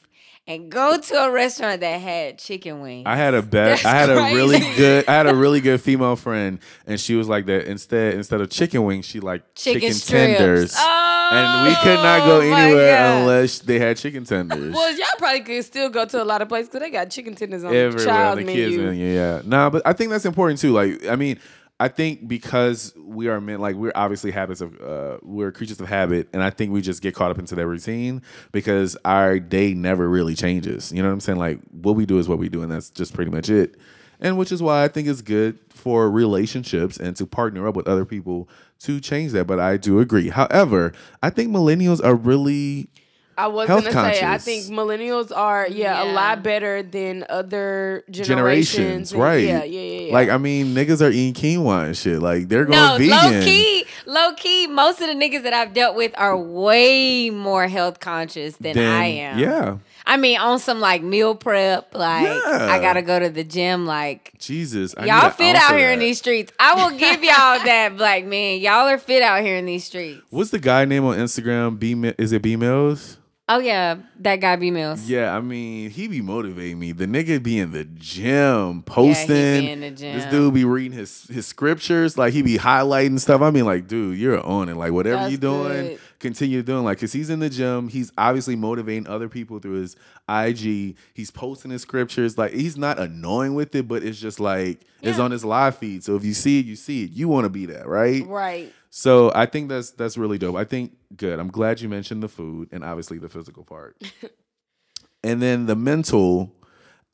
[0.48, 3.04] and go to a restaurant that had chicken wings.
[3.06, 3.42] I had a.
[3.42, 5.08] That's I had a really good.
[5.08, 7.68] I had a really good female friend, and she was like that.
[7.68, 10.76] Instead, instead of chicken wings, she liked chicken, Chicken tenders.
[10.78, 14.74] Oh, and we could not go oh anywhere unless they had chicken tenders.
[14.74, 17.36] Well, y'all probably could still go to a lot of places because they got chicken
[17.36, 18.66] tenders on the Everywhere, child the menu.
[18.70, 19.14] kids menu.
[19.14, 20.72] Yeah, nah, but I think that's important too.
[20.72, 21.40] Like, I mean,
[21.82, 25.88] I think because we are men, like we're obviously habits of, uh, we're creatures of
[25.88, 28.22] habit, and I think we just get caught up into that routine
[28.52, 30.92] because our day never really changes.
[30.92, 31.40] You know what I'm saying?
[31.40, 33.78] Like, what we do is what we do, and that's just pretty much it.
[34.20, 37.88] And which is why I think it's good for relationships and to partner up with
[37.88, 38.48] other people
[38.82, 39.48] to change that.
[39.48, 40.30] But I do agree.
[40.30, 40.94] However,
[41.24, 42.92] I think millennials are really
[43.44, 48.04] I was Health gonna say, I think millennials are yeah, a lot better than other
[48.10, 49.10] generations.
[49.10, 49.44] generations, and- right?
[49.44, 50.00] Yeah, yeah, yeah.
[50.08, 50.14] yeah.
[50.14, 52.22] Like I mean, niggas are eating quinoa and shit.
[52.22, 53.10] Like they're going No, vegan.
[53.40, 54.68] low key, low key.
[54.68, 59.02] Most of the niggas that I've dealt with are way more health conscious than Then-
[59.02, 59.40] I am.
[59.40, 62.68] Yeah, I mean, on some like meal prep, like Yeah.
[62.72, 63.86] I gotta go to the gym.
[63.86, 66.52] Like Jesus, I y'all fit out of here in these streets.
[66.60, 68.60] I will give y'all that, black man.
[68.60, 70.22] Y'all are fit out here in these streets.
[70.30, 71.80] What's the guy name on Instagram?
[71.80, 73.18] B is it B Mills?
[73.54, 75.10] Oh yeah, that guy B Mills.
[75.10, 76.94] Yeah, I mean, he be motivating me.
[76.94, 79.68] The nigga be in the gym posting.
[79.68, 83.42] in the This dude be reading his his scriptures, like he be highlighting stuff.
[83.42, 84.78] I mean, like, dude, you're on it.
[84.78, 86.00] Like, whatever That's you doing, good.
[86.20, 86.86] continue doing.
[86.86, 87.90] Like, cause he's in the gym.
[87.90, 89.98] He's obviously motivating other people through his
[90.30, 90.96] IG.
[91.14, 92.38] He's posting his scriptures.
[92.38, 96.06] Like, he's not annoying with it, but it's just like it's on his live feed.
[96.06, 97.12] So if you see it, you see it.
[97.12, 98.26] You want to be that, right?
[98.26, 98.74] right.
[98.94, 100.58] So I think that's that's really dope.
[100.58, 101.40] I think good.
[101.40, 103.96] I'm glad you mentioned the food and obviously the physical part.
[105.24, 106.54] and then the mental,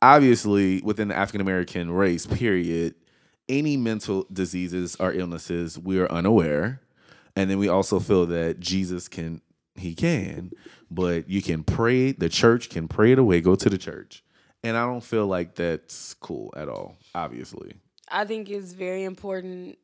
[0.02, 2.96] obviously within the African American race, period,
[3.48, 6.82] any mental diseases or illnesses we are unaware.
[7.36, 9.42] And then we also feel that Jesus can
[9.76, 10.50] he can,
[10.90, 14.24] but you can pray, the church can pray it away, go to the church.
[14.64, 17.76] And I don't feel like that's cool at all, obviously.
[18.10, 19.78] I think it's very important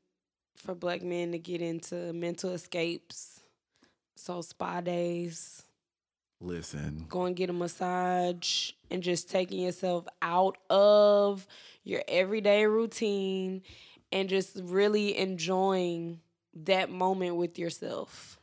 [0.63, 3.41] for black men to get into mental escapes.
[4.15, 5.63] So spa days,
[6.39, 7.05] Listen.
[7.09, 11.45] go and get a massage, and just taking yourself out of
[11.83, 13.63] your everyday routine
[14.11, 16.21] and just really enjoying
[16.53, 18.39] that moment with yourself.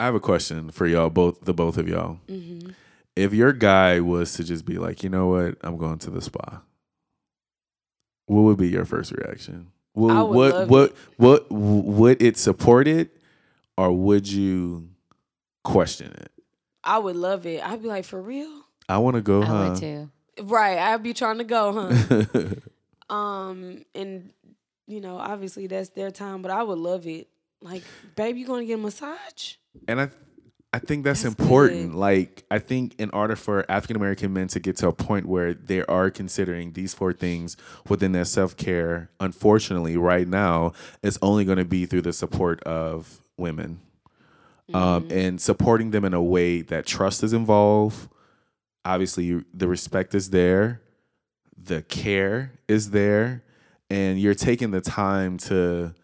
[0.00, 2.18] I have a question for y'all, both the both of y'all.
[2.28, 2.70] hmm
[3.14, 6.20] If your guy was to just be like, you know what, I'm going to the
[6.22, 6.62] spa,
[8.26, 9.70] what would be your first reaction?
[9.96, 10.96] Would, I would what love what it.
[11.16, 13.16] what would it support it,
[13.76, 14.90] or would you
[15.64, 16.30] question it?
[16.84, 17.66] I would love it.
[17.66, 18.62] I'd be like, for real?
[18.88, 19.68] I want to go, I huh?
[19.70, 20.10] would too.
[20.42, 20.78] Right.
[20.78, 22.48] I'd be trying to go, huh?
[23.08, 24.32] Um, and
[24.88, 27.28] you know, obviously that's their time, but I would love it.
[27.60, 27.82] Like,
[28.16, 29.54] babe, you gonna get a massage?
[29.88, 30.08] and I
[30.76, 31.92] I think that's, That's important.
[31.92, 31.98] good.
[31.98, 35.54] Like I think in order for African American men to get to a point where
[35.54, 37.56] they are considering these four things
[37.88, 40.72] within their self care, unfortunately, right now,
[41.02, 43.80] it's only going to be through the support of women.
[44.74, 48.08] Um, and supporting them in a way that trust is involved.
[48.84, 50.82] Obviously, the respect is there,
[51.56, 53.44] the care is there,
[53.88, 55.94] and you're taking the time to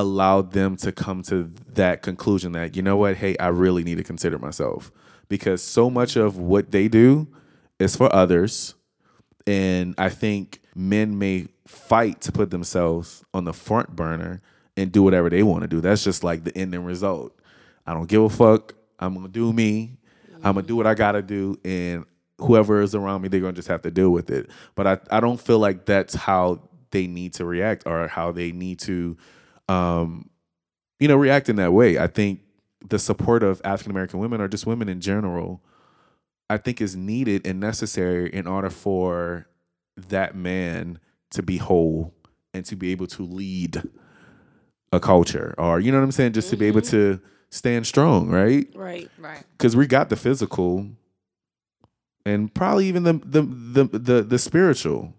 [0.00, 3.98] allow them to come to that conclusion that you know what hey i really need
[3.98, 4.90] to consider myself.
[5.28, 7.26] Because so much of what they do
[7.78, 8.74] is for others.
[9.46, 14.42] And i think men may fight to put themselves on the front burner
[14.76, 15.80] and do whatever they want to do.
[15.80, 17.36] That's just like the ending result.
[17.86, 18.74] I don't give a fuck.
[18.98, 19.96] I'm gonna do me.
[20.36, 21.58] I'm gonna do what i gotta do.
[21.64, 22.04] And
[22.38, 24.50] whoever is around me they're gonna just have to deal with it.
[24.74, 28.52] But i, I don't feel like that's how they need to react or how they
[28.52, 29.16] need to
[29.68, 30.30] um,
[31.00, 31.98] you know, react in that way.
[31.98, 32.40] I think
[32.88, 35.62] the support of African American women or just women in general,
[36.48, 39.46] I think is needed and necessary in order for
[39.96, 40.98] that man
[41.30, 42.14] to be whole
[42.54, 43.82] and to be able to lead
[44.92, 47.20] a culture or you know what I'm saying just to be able to
[47.50, 48.68] stand strong, right?
[48.74, 49.10] Right.
[49.18, 49.42] Right.
[49.58, 50.88] Cuz we got the physical
[52.24, 55.14] and probably even the the the the, the spiritual.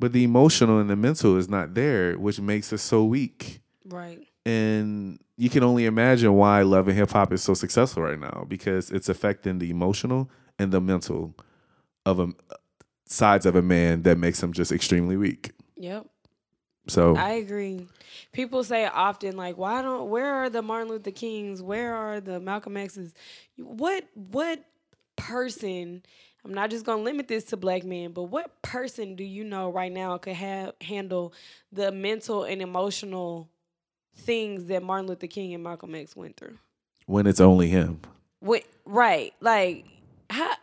[0.00, 4.26] But the emotional and the mental is not there, which makes us so weak Right.
[4.46, 8.44] and you can only imagine why love and hip hop is so successful right now
[8.48, 11.34] because it's affecting the emotional and the mental
[12.04, 12.28] of a
[13.06, 15.52] sides of a man that makes him just extremely weak.
[15.76, 16.06] Yep.
[16.88, 17.86] So I agree.
[18.32, 21.62] People say often, like, why don't where are the Martin Luther Kings?
[21.62, 23.12] Where are the Malcolm X's?
[23.56, 24.64] What what
[25.16, 26.02] person?
[26.44, 29.70] I'm not just gonna limit this to black men, but what person do you know
[29.70, 31.32] right now could have handle
[31.72, 33.48] the mental and emotional
[34.16, 36.58] things that Martin Luther King and Malcolm X went through?
[37.06, 38.00] when it's only him,
[38.38, 39.34] What, right.
[39.40, 39.84] Like
[40.30, 40.54] how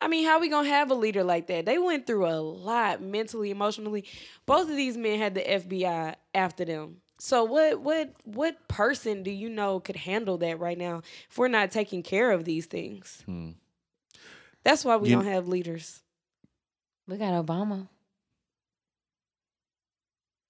[0.00, 1.66] I mean, how we gonna have a leader like that?
[1.66, 4.04] They went through a lot mentally, emotionally.
[4.46, 6.98] Both of these men had the FBI after them.
[7.18, 11.48] So what what what person do you know could handle that right now if we're
[11.48, 13.22] not taking care of these things?
[13.26, 13.50] Hmm.
[14.64, 16.02] That's why we You- don't have leaders.
[17.06, 17.88] We got Obama.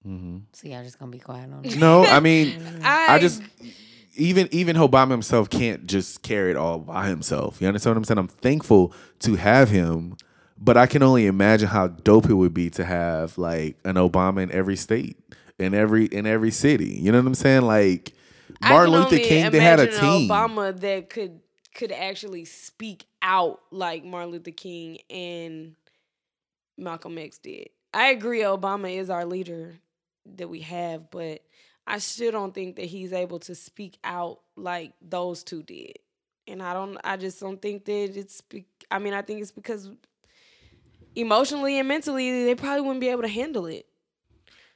[0.03, 1.77] hmm So y'all just gonna be quiet on it.
[1.77, 3.41] no, I mean, I, I just
[4.15, 7.59] even even Obama himself can't just carry it all by himself.
[7.61, 8.17] You understand what I'm saying?
[8.19, 10.15] I'm thankful to have him,
[10.57, 14.43] but I can only imagine how dope it would be to have like an Obama
[14.43, 15.17] in every state,
[15.59, 16.93] in every in every city.
[17.01, 17.63] You know what I'm saying?
[17.63, 18.13] Like
[18.61, 20.29] Martin Luther King, they had a team.
[20.29, 21.39] Obama that could
[21.75, 25.75] could actually speak out like Martin Luther King and
[26.77, 27.69] Malcolm X did.
[27.93, 29.75] I agree Obama is our leader
[30.37, 31.41] that we have, but
[31.85, 35.99] I still don't think that he's able to speak out like those two did.
[36.47, 38.41] And I don't I just don't think that it's
[38.89, 39.89] I mean I think it's because
[41.15, 43.85] emotionally and mentally they probably wouldn't be able to handle it.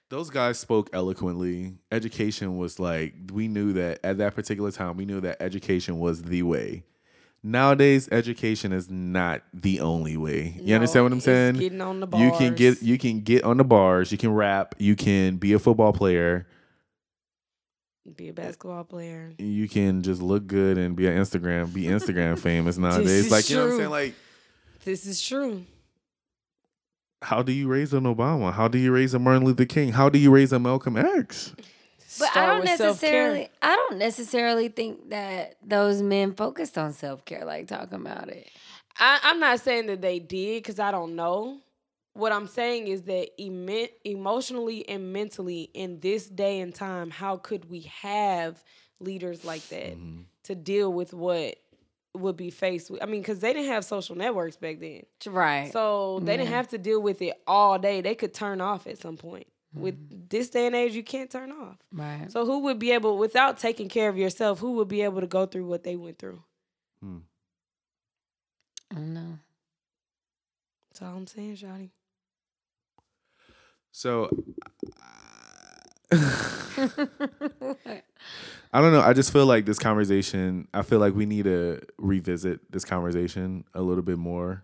[0.10, 1.74] Those guys spoke eloquently.
[1.92, 6.24] Education was like we knew that at that particular time we knew that education was
[6.24, 6.84] the way.
[7.42, 10.56] Nowadays, education is not the only way.
[10.58, 11.56] You No, understand what I'm saying?
[11.56, 12.24] getting on the bars.
[12.24, 14.12] You can get you can get on the bars.
[14.12, 14.76] You can rap.
[14.80, 16.48] You can be a football player.
[18.18, 19.32] Be a basketball player.
[19.38, 21.72] You can just look good and be on Instagram.
[21.72, 23.30] Be Instagram famous nowadays.
[23.32, 23.90] Like you know what I'm saying?
[23.92, 24.16] Like
[24.84, 25.64] This is true.
[27.22, 28.54] How do you raise an Obama?
[28.54, 29.92] How do you raise a Martin Luther King?
[29.92, 31.54] How do you raise a Malcolm X?
[32.18, 32.88] But I don't with self-care.
[32.88, 38.30] necessarily I don't necessarily think that those men focused on self care like talking about
[38.30, 38.48] it.
[38.98, 41.60] I, I'm not saying that they did because I don't know.
[42.14, 47.38] What I'm saying is that emo- emotionally and mentally in this day and time, how
[47.38, 48.62] could we have
[49.00, 50.22] leaders like that Mm-hmm.
[50.44, 51.56] to deal with what
[52.20, 53.02] would be faced with?
[53.02, 55.04] I mean, because they didn't have social networks back then.
[55.26, 55.72] Right.
[55.72, 58.02] So they didn't have to deal with it all day.
[58.02, 59.48] They could turn off at some point.
[59.72, 61.78] With this day and age, you can't turn off.
[61.94, 62.32] right.
[62.32, 65.28] So who would be able, without taking care of yourself, who would be able to
[65.28, 66.42] go through what they went through?
[67.04, 67.18] Hmm.
[68.92, 69.40] I don't know.
[70.90, 71.92] That's all I'm saying, Shotty.
[73.92, 74.30] So
[76.12, 76.18] I
[78.82, 79.02] don't know.
[79.02, 80.68] I just feel like this conversation.
[80.74, 84.64] I feel like we need to revisit this conversation a little bit more,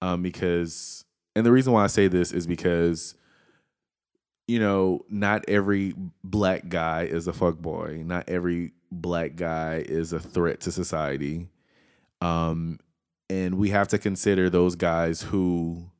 [0.00, 1.04] um, because,
[1.36, 3.14] and the reason why I say this is because,
[4.48, 5.94] you know, not every
[6.24, 8.02] black guy is a fuck boy.
[8.04, 11.48] Not every black guy is a threat to society,
[12.20, 12.80] um,
[13.30, 15.90] and we have to consider those guys who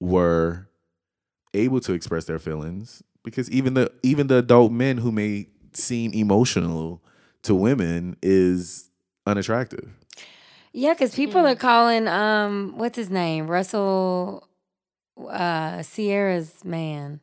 [0.00, 0.68] were
[1.54, 6.12] able to express their feelings because even the even the adult men who may seem
[6.12, 7.02] emotional
[7.42, 8.90] to women is
[9.26, 9.88] unattractive.
[10.72, 13.46] Yeah, because people are calling um what's his name?
[13.48, 14.48] Russell
[15.28, 17.20] uh Ciara's man.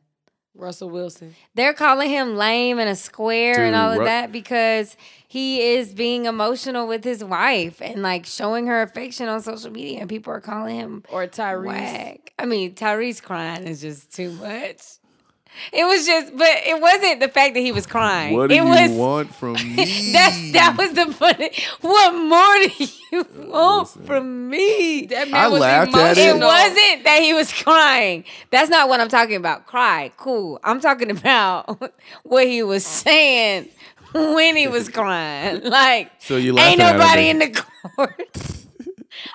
[0.54, 1.34] Russell Wilson.
[1.54, 4.96] They're calling him lame and a square and all of Ru- that because
[5.26, 10.00] he is being emotional with his wife and like showing her affection on social media
[10.00, 11.64] and people are calling him Or Tyrese.
[11.64, 12.32] whack.
[12.38, 14.82] I mean, Tyrese crying is just too much.
[15.72, 18.36] It was just, but it wasn't the fact that he was crying.
[18.36, 20.10] What do it you was want from me?
[20.12, 21.50] that's that was the funny.
[21.80, 24.04] What more do you want Listen.
[24.06, 25.06] from me?
[25.06, 26.40] That man I was laughed at It it.
[26.40, 28.24] wasn't that he was crying.
[28.50, 29.66] That's not what I'm talking about.
[29.66, 30.60] Cry, cool.
[30.64, 31.80] I'm talking about
[32.22, 33.68] what he was saying
[34.14, 35.62] when he was crying.
[35.64, 37.50] Like, So you ain't nobody in the
[37.96, 38.28] court.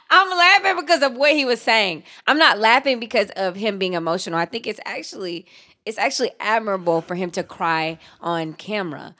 [0.10, 2.04] I'm laughing because of what he was saying.
[2.28, 4.40] I'm not laughing because of him being emotional.
[4.40, 5.46] I think it's actually
[5.86, 9.16] it's actually admirable for him to cry on camera.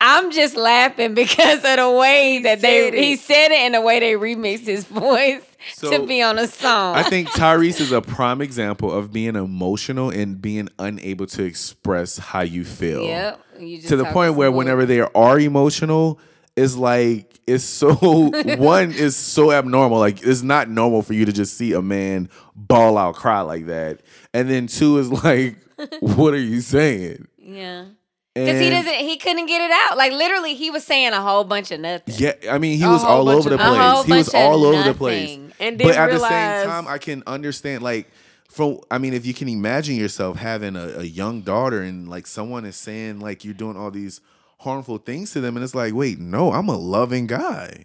[0.00, 2.94] I'm just laughing because of the way that they it.
[2.94, 5.42] he said it and the way they remixed his voice
[5.72, 6.96] So, to be on a song.
[6.96, 12.18] I think Tyrese is a prime example of being emotional and being unable to express
[12.18, 13.04] how you feel.
[13.04, 13.40] Yep.
[13.60, 16.18] You just To the point where whenever they are emotional,
[16.56, 17.94] it's like it's so
[18.56, 19.98] one is so abnormal.
[19.98, 23.66] Like it's not normal for you to just see a man ball out cry like
[23.66, 24.00] that.
[24.32, 25.56] And then two is like,
[26.00, 27.26] what are you saying?
[27.38, 27.86] Yeah.
[28.34, 29.96] Because he doesn't he couldn't get it out.
[29.96, 32.14] Like literally he was saying a whole bunch of nothing.
[32.18, 34.04] Yeah, I mean, he A was all over the place.
[34.06, 35.38] He was all over the place.
[35.60, 38.10] And but at realize, the same time, I can understand like
[38.48, 42.26] from I mean, if you can imagine yourself having a, a young daughter and like
[42.26, 44.20] someone is saying like you're doing all these
[44.64, 47.84] harmful things to them, and it's like, wait, no, I'm a loving guy.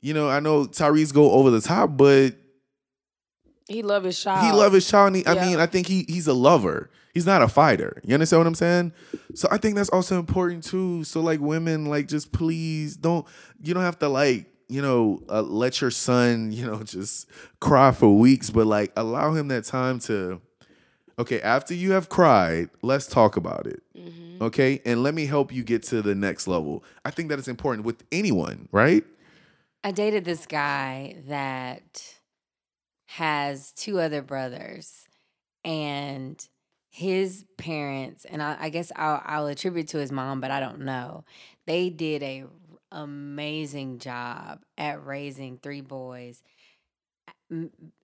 [0.00, 2.36] You know, I know Tyrese go over the top, but
[3.68, 4.46] he love his child.
[4.46, 5.08] he love his child.
[5.08, 6.90] And he, I mean, I think he he's a lover.
[7.12, 8.00] He's not a fighter.
[8.04, 8.92] You understand what I'm saying?
[9.34, 11.04] So I think that's also important too.
[11.04, 13.26] So like women, like just please don't.
[13.62, 17.28] You don't have to like you know uh, let your son you know just
[17.60, 20.40] cry for weeks, but like allow him that time to.
[21.18, 23.82] Okay, after you have cried, let's talk about it.
[23.96, 24.27] Mm-hmm.
[24.38, 24.46] Mm-hmm.
[24.46, 26.84] Okay, and let me help you get to the next level.
[27.04, 29.04] I think that is important with anyone, right?
[29.82, 32.14] I dated this guy that
[33.06, 35.06] has two other brothers,
[35.64, 36.46] and
[36.90, 40.80] his parents, and I, I guess I'll, I'll attribute to his mom, but I don't
[40.80, 41.24] know.
[41.66, 42.44] They did a
[42.90, 46.42] amazing job at raising three boys.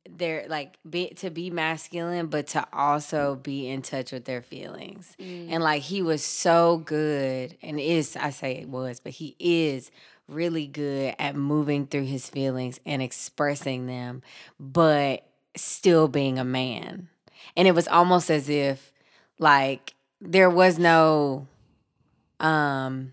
[0.09, 5.15] They're like be, to be masculine, but to also be in touch with their feelings.
[5.19, 9.91] And like he was so good, and is I say it was, but he is
[10.29, 14.23] really good at moving through his feelings and expressing them,
[14.59, 15.27] but
[15.57, 17.09] still being a man.
[17.57, 18.93] And it was almost as if
[19.39, 21.47] like there was no
[22.41, 23.12] um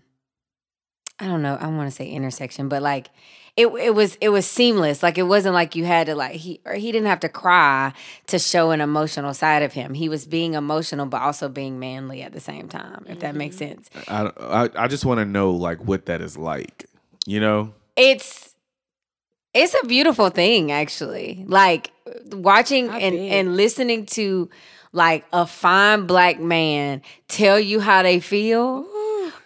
[1.18, 3.10] I don't know, I want to say intersection, but like
[3.56, 5.02] it it was it was seamless.
[5.02, 7.92] Like it wasn't like you had to like he or he didn't have to cry
[8.28, 9.94] to show an emotional side of him.
[9.94, 13.56] He was being emotional but also being manly at the same time, if that makes
[13.56, 13.82] mm-hmm.
[13.82, 13.90] sense.
[14.08, 16.88] I I, I just want to know like what that is like.
[17.26, 18.54] You know, it's
[19.52, 21.90] it's a beautiful thing actually like
[22.32, 23.32] watching I and bet.
[23.32, 24.48] and listening to
[24.92, 28.86] like a fine black man tell you how they feel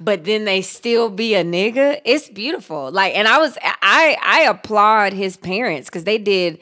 [0.00, 4.40] but then they still be a nigga it's beautiful like and i was i i
[4.42, 6.58] applaud his parents because they did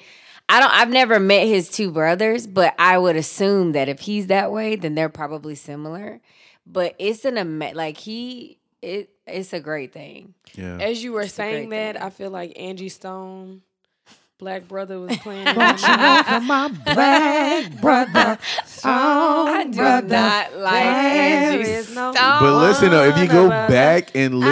[0.48, 4.28] i don't i've never met his two brothers but i would assume that if he's
[4.28, 6.20] that way then they're probably similar
[6.66, 10.76] but it's an ama- like he it it's a great thing yeah.
[10.80, 12.02] As you were It's saying that, thing.
[12.04, 13.62] I feel like Angie Stone,
[14.38, 15.44] Black Brother, was playing.
[15.44, 15.56] Don't
[16.44, 18.38] my black brother.
[18.86, 22.12] Oh, I do brother, not like Angie Stone.
[22.14, 24.46] But listen though, if you go back and li-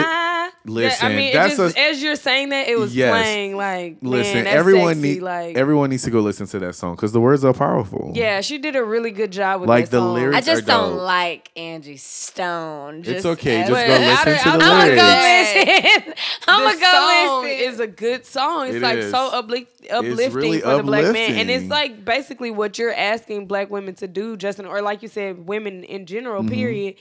[0.64, 3.10] listen, yeah, I mean, it that's just, a as you're saying that, it was Yes.
[3.10, 4.34] playing like listen.
[4.34, 7.12] Man, that's everyone sexy, need like everyone needs to go listen to that song because
[7.12, 8.12] the words are powerful.
[8.14, 10.14] yeah, she did a really good job with Like that the song.
[10.14, 11.00] lyrics I just are don't dope.
[11.02, 13.02] like Angie Stone.
[13.06, 15.02] It's okay, as- just go I listen don't- to the I'm I'm gonna lyrics.
[15.02, 16.14] gonna go listen.
[16.48, 16.92] I'm gonna go
[17.26, 17.72] song listen.
[17.72, 18.66] is a good song.
[18.68, 19.10] It's It like is.
[19.10, 23.46] so uplift, uplifting really for the black man, and it's like basically what you're asking
[23.46, 26.42] black women to do, Justin, or like you said, women in general.
[26.42, 26.54] Mm-hmm.
[26.54, 26.94] Period.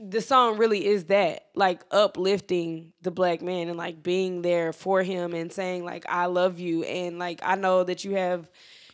[0.00, 5.02] The song really is that, like uplifting the black man and like being there for
[5.02, 8.50] him and saying like I love you and like I know that you have,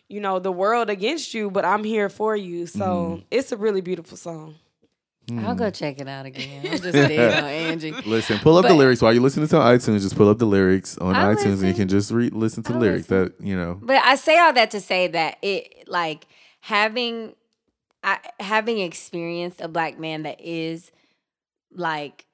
[0.09, 2.67] you know, the world against you, but I'm here for you.
[2.67, 3.23] So Mm-hmm.
[3.31, 4.57] it's a really beautiful song.
[5.39, 6.67] I'll go check it out again.
[6.67, 7.93] I'm just dead on Angie.
[7.93, 10.01] Listen, pull up the lyrics while you're listening to iTunes.
[10.03, 12.73] Just pull up the lyrics on I'll iTunes, and you can just re- listen to
[12.73, 13.07] the I'll lyrics.
[13.07, 16.27] That you know, But I say all that to say that it like
[16.62, 17.35] having
[18.02, 20.90] I, having experienced a black man that is
[21.72, 22.27] like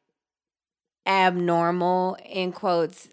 [1.06, 3.08] abnormal in quotes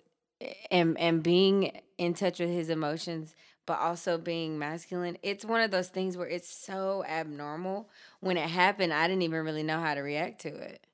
[0.71, 3.35] and and being in touch with his emotions
[3.65, 7.89] but also being masculine it's one of those things where it's so abnormal.
[8.19, 10.85] When it happened i didn't even really know how to react to it.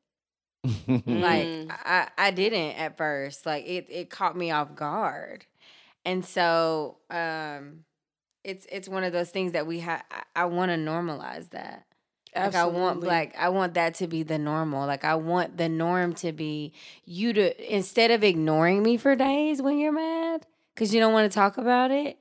[1.07, 1.69] Like Mm.
[1.69, 3.45] I, I didn't at first.
[3.45, 5.45] Like it, it caught me off guard.
[6.05, 7.85] And so um
[8.43, 11.85] it's it's one of those things that we have i, I want to normalize that
[12.35, 13.07] like I want Absolutely.
[13.07, 14.85] black I want that to be the normal.
[14.85, 16.73] Like I want the norm to be
[17.05, 20.45] you to instead of ignoring me for days when you're mad
[20.75, 22.17] cuz you don't want to talk about it.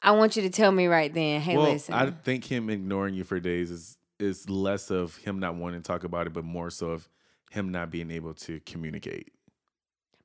[0.00, 3.14] I want you to tell me right then, "Hey, well, listen." I think him ignoring
[3.14, 6.44] you for days is is less of him not wanting to talk about it, but
[6.44, 7.08] more so of
[7.50, 9.32] him not being able to communicate.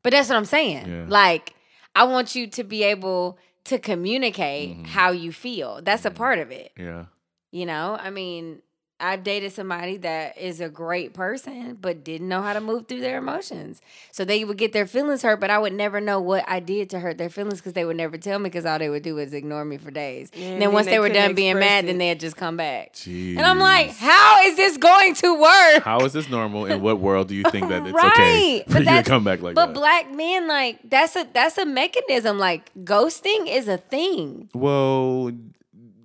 [0.03, 0.88] But that's what I'm saying.
[0.88, 1.05] Yeah.
[1.07, 1.53] Like,
[1.93, 3.38] I want you to be able
[3.68, 4.88] to communicate Mhm.
[4.88, 5.81] how you feel.
[5.81, 6.15] That's a Mhm.
[6.15, 6.72] part of it.
[6.77, 7.06] Yeah,
[7.52, 8.61] You know, I mean,
[8.99, 13.02] I've dated somebody that is a great person, but didn't know how to move through
[13.02, 13.82] their emotions.
[14.11, 16.90] So they would get their feelings hurt, but I would never know what I did
[16.91, 19.15] to hurt their feelings because they would never tell me because all they would do
[19.15, 20.32] was ignore me for days.
[20.34, 21.88] and then then once they they, were done being express mad, it.
[21.88, 22.94] then they'd just come back.
[22.94, 23.38] Jeez.
[23.38, 25.84] And I'm like, how is this going to work?
[25.84, 26.65] How is this normal?
[26.65, 28.11] In what world do you think that it's right.
[28.11, 29.74] okay for but you to come back like but that?
[29.76, 32.40] black men, like that's a that's a mechanism.
[32.40, 34.49] Like ghosting is a thing.
[34.53, 35.32] well,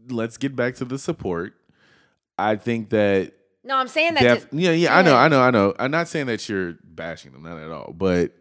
[0.09, 1.55] let's get back to the support.
[2.43, 3.33] I think that
[3.65, 4.23] No, I'm saying that.
[4.23, 5.17] Def- to- yeah, yeah, I know.
[5.17, 5.75] I know, I know.
[5.79, 7.93] I'm not saying that you're bashing them, not at all.
[7.93, 8.33] But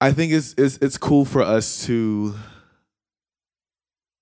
[0.00, 2.34] I think it's it's it's cool for us to.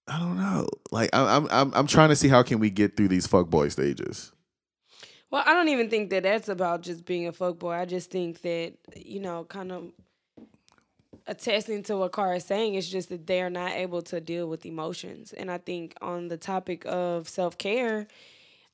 [0.07, 0.67] I don't know.
[0.91, 3.71] Like I'm I'm I'm I'm trying to see how can we get through these fuckboy
[3.73, 4.33] stages.
[5.31, 7.79] Well, I don't even think that that's about just being a fuckboy.
[7.79, 9.93] I just think that you know, kind of
[11.27, 14.49] attesting to what Car is saying is just that they are not able to deal
[14.49, 15.33] with emotions.
[15.33, 18.07] And I think on the topic of self care,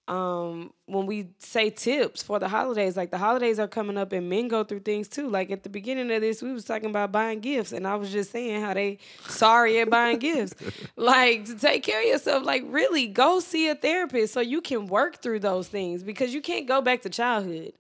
[0.09, 4.29] um, when we say tips for the holidays, like the holidays are coming up and
[4.29, 5.29] men go through things too.
[5.29, 8.13] Like at the beginning of this, we was talking about buying gifts, and I was
[8.13, 10.55] just saying how they sorry at buying gifts.
[10.97, 14.87] Like to take care of yourself, like really go see a therapist so you can
[14.87, 17.73] work through those things because you can't go back to childhood.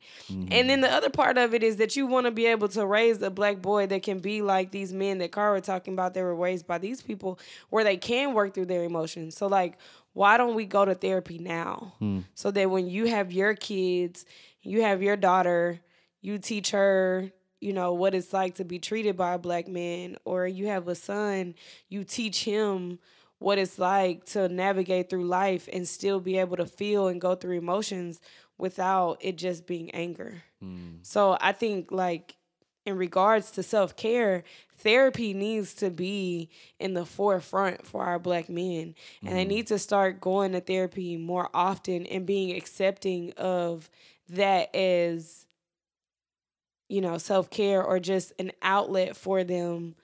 [0.50, 2.86] And then the other part of it is that you want to be able to
[2.86, 6.14] raise a black boy that can be like these men that Cara talking about.
[6.14, 7.38] They were raised by these people
[7.70, 9.36] where they can work through their emotions.
[9.36, 9.78] So like
[10.16, 11.92] why don't we go to therapy now?
[11.98, 12.20] Hmm.
[12.34, 14.24] So that when you have your kids
[14.62, 15.78] you have your daughter
[16.22, 17.30] you teach her
[17.60, 20.88] you know what it's like to be treated by a black man or you have
[20.88, 21.54] a son
[21.90, 22.98] you teach him
[23.38, 27.34] what it's like to navigate through life and still be able to feel and go
[27.34, 28.18] through emotions
[28.56, 30.42] without it just being anger.
[30.62, 30.94] Hmm.
[31.02, 32.36] So i think like
[32.86, 34.44] in regards to self care,
[34.78, 36.48] therapy needs to be
[36.78, 38.94] in the forefront for our black men.
[39.22, 39.48] And they mm-hmm.
[39.48, 43.90] need to start going to therapy more often and being accepting of
[44.28, 45.44] that as,
[46.88, 49.96] you know, self care or just an outlet for them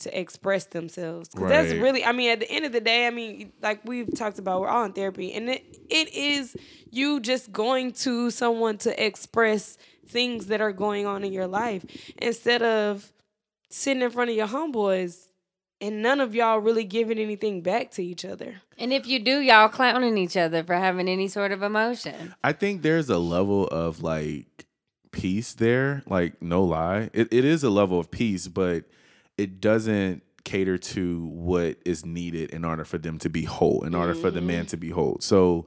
[0.00, 1.30] to express themselves.
[1.30, 4.14] Because that's really, I mean, at the end of the day, I mean, like we've
[4.14, 6.54] talked about, we're all in therapy, and it, it is
[6.90, 11.84] you just going to someone to express things that are going on in your life
[12.20, 13.12] instead of
[13.68, 15.32] sitting in front of your homeboys
[15.80, 18.62] and none of y'all really giving anything back to each other.
[18.78, 22.34] And if you do, y'all clowning each other for having any sort of emotion.
[22.42, 24.66] I think there's a level of like
[25.12, 26.02] peace there.
[26.06, 28.84] Like no lie, it, it is a level of peace, but
[29.36, 33.94] it doesn't cater to what is needed in order for them to be whole, in
[33.94, 34.68] order for the man mm-hmm.
[34.68, 35.18] to be whole.
[35.20, 35.66] So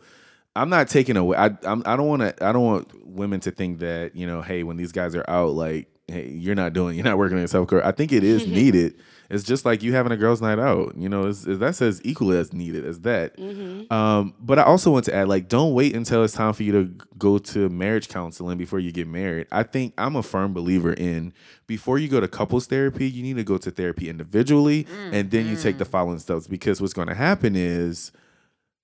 [0.56, 1.38] I'm not taking away.
[1.38, 2.46] I I'm, I don't want to.
[2.46, 5.52] I don't want women to think that you know, hey, when these guys are out,
[5.54, 7.86] like, hey, you're not doing, you're not working on self care.
[7.86, 8.96] I think it is needed.
[9.30, 10.96] It's just like you having a girls' night out.
[10.98, 13.38] You know, it's, that's as equally as needed as that.
[13.38, 13.94] Mm-hmm.
[13.94, 16.72] Um, but I also want to add, like, don't wait until it's time for you
[16.72, 19.46] to go to marriage counseling before you get married.
[19.52, 21.32] I think I'm a firm believer in
[21.68, 25.30] before you go to couples therapy, you need to go to therapy individually, mm, and
[25.30, 25.90] then you take the mm.
[25.90, 28.12] following steps because what's going to happen is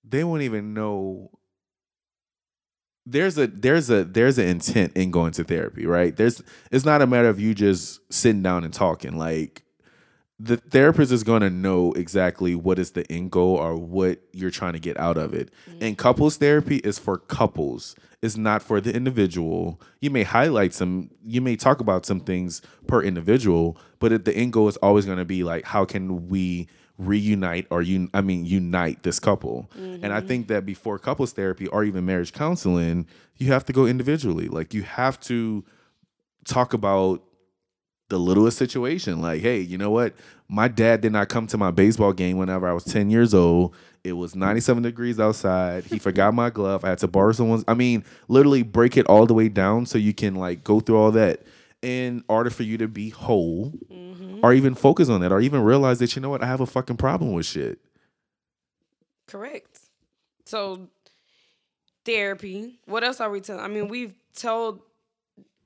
[0.08, 1.32] they won't even know
[3.06, 6.16] there's a there's a there's an intent in going to therapy, right?
[6.16, 6.42] There's
[6.72, 9.18] it's not a matter of you just sitting down and talking.
[9.18, 9.64] Like
[10.40, 14.52] the therapist is going to know exactly what is the end goal or what you're
[14.52, 15.50] trying to get out of it.
[15.70, 15.84] Mm-hmm.
[15.84, 17.96] And couples therapy is for couples.
[18.22, 19.80] It's not for the individual.
[20.02, 24.52] You may highlight some, you may talk about some things per individual, but the end
[24.52, 26.68] goal is always going to be like, how can we
[26.98, 29.70] reunite or you I mean unite this couple.
[29.76, 30.28] And I mm-hmm.
[30.28, 33.08] think that before couples therapy or even marriage counseling,
[33.38, 34.48] you have to go individually.
[34.48, 35.64] Like you have to
[36.46, 37.22] talk about
[38.10, 39.22] the littlest situation.
[39.22, 40.14] Like, hey, you know what?
[40.48, 43.76] My dad did not come to my baseball game whenever I was 10 years old.
[44.04, 45.86] It was 97 degrees outside.
[45.86, 46.86] He forgot my glove.
[46.86, 47.64] I had to borrow someone's.
[47.68, 50.98] I mean, literally break it all the way down so you can like go through
[50.98, 51.42] all that
[51.86, 54.40] in order for you to be whole mm-hmm.
[54.42, 56.42] or even focus on that or even realize that, you know what?
[56.44, 57.78] I have a fucking problem with shit.
[59.28, 59.80] Correct.
[60.46, 60.88] So
[62.04, 62.80] therapy.
[62.86, 63.64] What else are we telling?
[63.64, 64.82] I mean, we've told,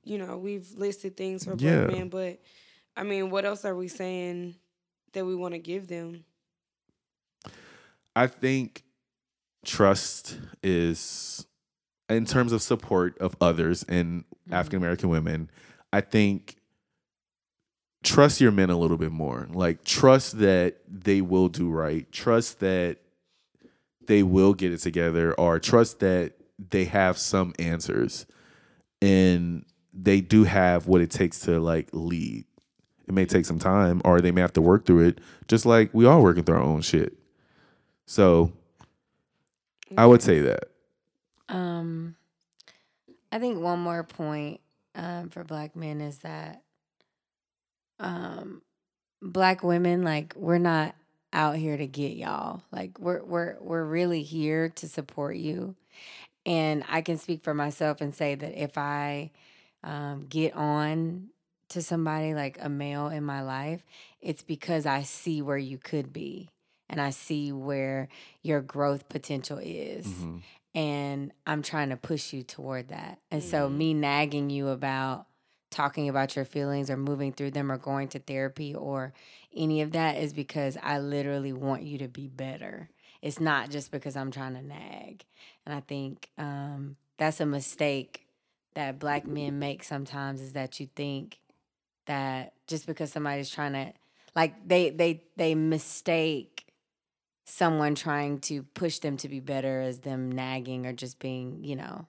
[0.04, 1.84] you know, we've listed things for Yeah.
[1.84, 2.38] black men, but
[2.98, 4.56] I mean, what else are we saying
[5.14, 6.24] that we want to give them?
[8.14, 8.84] I think
[9.64, 11.46] trust is
[12.10, 14.52] in terms of support of others and mm-hmm.
[14.52, 15.50] African American women,
[15.92, 16.56] I think
[18.02, 19.48] trust your men a little bit more.
[19.50, 22.10] Like trust that they will do right.
[22.12, 22.98] Trust that
[24.06, 26.32] they will get it together or trust that
[26.70, 28.26] they have some answers
[29.00, 32.44] and they do have what it takes to like lead.
[33.06, 35.92] It may take some time or they may have to work through it just like
[35.92, 37.16] we all working through our own shit.
[38.06, 38.52] So
[39.96, 40.70] I would say that.
[41.48, 42.14] Um,
[43.32, 44.60] I think one more point
[44.94, 46.62] um, for black men is that
[47.98, 48.62] um,
[49.22, 50.94] black women, like, we're not
[51.32, 52.62] out here to get y'all.
[52.72, 55.76] Like, we're we're we're really here to support you.
[56.46, 59.30] And I can speak for myself and say that if I
[59.84, 61.28] um, get on
[61.70, 63.84] to somebody like a male in my life,
[64.20, 66.48] it's because I see where you could be
[66.88, 68.08] and I see where
[68.42, 70.06] your growth potential is.
[70.06, 70.42] Mhm.
[70.74, 73.18] And I'm trying to push you toward that.
[73.30, 73.76] And so, Mhm.
[73.76, 75.26] me nagging you about
[75.70, 79.12] talking about your feelings or moving through them or going to therapy or
[79.54, 82.90] any of that is because I literally want you to be better.
[83.22, 85.24] It's not just because I'm trying to nag.
[85.66, 88.26] And I think um, that's a mistake
[88.74, 91.38] that black men make sometimes is that you think
[92.06, 93.92] that just because somebody's trying to
[94.34, 96.66] like they they they mistake
[97.50, 101.76] someone trying to push them to be better as them nagging or just being, you
[101.76, 102.06] know,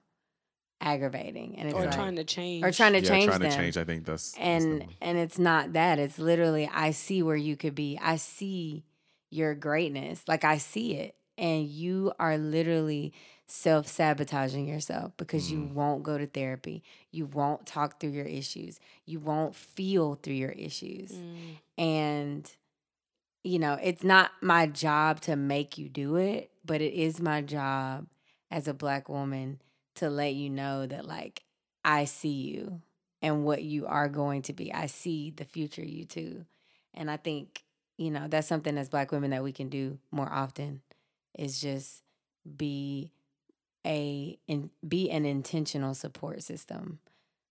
[0.80, 1.56] aggravating.
[1.58, 2.64] And it's or like, trying to change.
[2.64, 3.76] or trying to yeah, change trying them to change.
[3.76, 4.88] I think that's, that's the and one.
[5.00, 8.84] and it's not that it's literally i see where you could be i see
[9.30, 13.12] your greatness like i see it and you are literally
[13.46, 15.72] self-sabotaging yourself because you Mm.
[15.72, 20.50] won't go to therapy you won't talk through your issues you won't feel through your
[20.52, 21.56] issues Mm.
[21.78, 22.50] and
[23.44, 27.40] you know it's not my job to make you do it but it is my
[27.40, 28.06] job
[28.50, 29.60] as a black woman
[29.94, 31.42] to let you know that like
[31.84, 32.80] i see you
[33.22, 34.74] and what you are going to be.
[34.74, 36.44] I see the future you too.
[36.92, 37.62] And i think
[37.96, 40.82] you know that's something as black women that we can do more often
[41.38, 42.02] is just
[42.56, 43.12] be
[43.86, 46.98] a in, be an intentional support system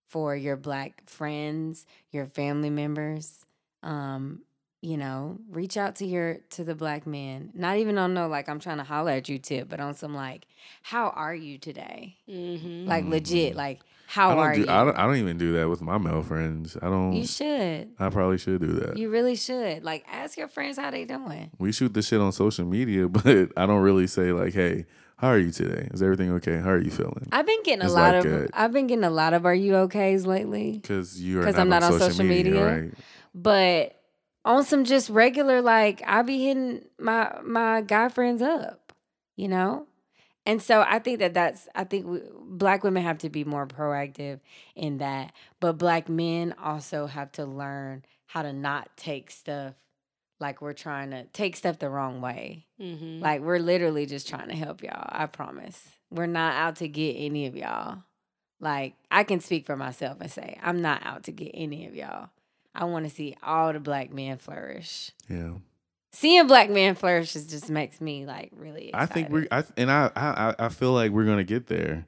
[0.06, 3.44] for your black friends your family members
[3.82, 4.42] um
[4.82, 8.48] you know reach out to your to the black man not even on no like
[8.48, 10.44] i'm trying to holler at you tip but on some like
[10.82, 12.86] how are you today Mhm.
[12.86, 13.56] like legit Mhm.
[13.56, 14.60] like I how don't are do.
[14.62, 14.98] you I don't.
[14.98, 16.76] I don't even do that with my male friends.
[16.82, 17.14] I don't.
[17.14, 18.98] you should I probably should do that.
[18.98, 22.30] you really should like ask your friends how they doing we shoot the shit on
[22.32, 24.84] social media, but I don't really say like, "Hey,
[25.16, 25.88] how are you today?
[25.94, 26.58] Is everything okay?
[26.58, 29.04] How are you feeling?" i've been getting a lot like of a- i've been getting
[29.04, 31.92] a lot of are you okays lately Because you are 'Cause not I'm not on
[31.94, 32.66] on social, social media, media.
[32.82, 32.92] right?
[33.34, 33.96] but
[34.44, 38.92] on some just regular like i be hitting my my guy friends up
[39.36, 39.86] you know?
[40.44, 43.66] And so i think that that's i think we, black women have to be more
[43.66, 44.40] proactive
[44.74, 49.74] in that but black men also have to learn how to not take stuff
[50.40, 52.66] like we're trying to take stuff the wrong way.
[52.80, 53.20] Mhm.
[53.20, 55.80] like we're literally just trying to help y'all i promise.
[56.10, 58.02] We're not out to get any of y'all.
[58.60, 61.94] Like i can speak for myself and say i'm not out to get any of
[61.94, 62.30] y'all
[62.74, 65.10] I want to see all the black men flourish.
[65.28, 65.54] Yeah.
[66.12, 68.88] Seeing black men flourish is just makes me like really.
[68.88, 69.10] Excited.
[69.10, 69.46] I think we're.
[69.50, 70.54] I and I, I.
[70.58, 72.06] I feel like we're gonna get there.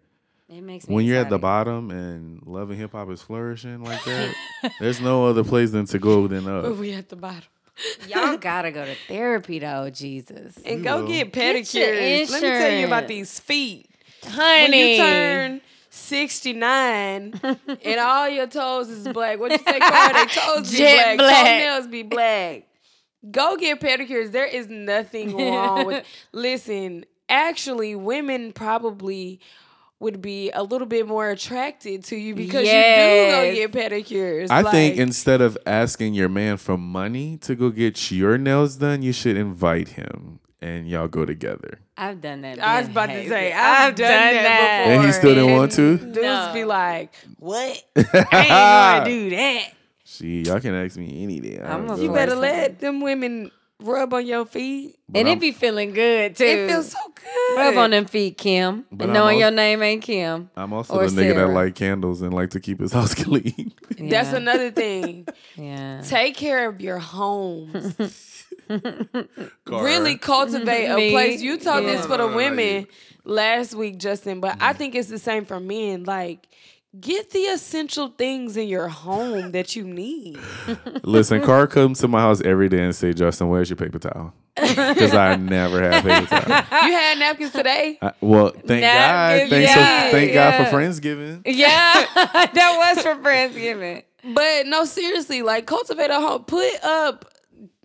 [0.49, 3.82] It makes me when you're at the bottom and love and hip hop is flourishing
[3.82, 4.35] like that,
[4.81, 6.62] there's no other place than to go than up.
[6.65, 6.78] But up.
[6.78, 7.43] we at the bottom.
[8.09, 11.09] Y'all gotta go to therapy though, Jesus, And We go will.
[11.09, 12.31] get Get pedicures.
[12.31, 13.89] Let me tell you about these feet.
[14.23, 14.62] honey.
[14.70, 15.61] When you turn
[15.95, 17.41] 69
[17.85, 20.12] and all your toes is black, what you say, Cara?
[20.12, 21.45] They toes be black, black.
[21.47, 22.66] toenails be black.
[23.31, 24.33] Go get pedicures.
[24.33, 26.05] There is nothing wrong with.
[26.33, 29.41] Listen, actually, women probably
[30.01, 33.55] would be a little bit more attracted to you because Yes.
[33.55, 34.51] you do go get pedicures.
[34.51, 39.01] I think instead of asking your man for money to go get your nails done,
[39.03, 41.78] you should invite him and y'all go together.
[41.97, 42.59] I've done that.
[42.59, 44.95] I was being about to say, I've, done, that, before.
[44.95, 45.99] And he still didn't want to?
[45.99, 46.51] Dudes No.
[46.55, 47.85] be like, what?
[47.97, 48.01] I
[48.32, 49.65] ain't gonna do that.
[50.05, 51.61] See, y'all can ask me any day.
[51.61, 52.01] I I'm a.
[52.01, 53.51] You better Force let them women
[53.81, 54.97] rub on your feet.
[55.09, 56.45] But and I'm- it be feeling good too.
[56.45, 57.57] It feels so good.
[57.59, 58.85] Rub on them feet, Kim.
[58.93, 60.51] But knowing al- your name ain't Kim.
[60.57, 61.53] I'm also or the nigga that Sarah.
[61.55, 63.73] like candles and like to keep his house clean.
[63.99, 65.27] That's another thing.
[65.57, 66.01] Yeah.
[66.03, 68.44] Take care of your homes.
[68.69, 69.85] Car.
[69.85, 71.43] really cultivate a place.
[71.43, 72.86] You told this for the women
[73.24, 74.77] last week, Justin, but I mm.
[74.77, 76.05] think it's the same for men.
[76.05, 76.49] Like,
[76.99, 80.39] get the essential things in your home that you need.
[81.03, 84.32] Listen, Car comes to my house every day and say, Justin, where's your paper towel?
[84.57, 86.86] Because I never have paper towel.
[86.86, 87.99] You had napkins today?
[88.01, 89.51] I- well, thank Napkins, God.
[89.51, 90.70] Thanks yeah, for, thank God yeah.
[90.70, 91.43] for Friendsgiving.
[91.45, 94.05] Yeah, that was for Friendsgiving.
[94.32, 96.45] But no, seriously, like cultivate a home.
[96.45, 97.34] Put up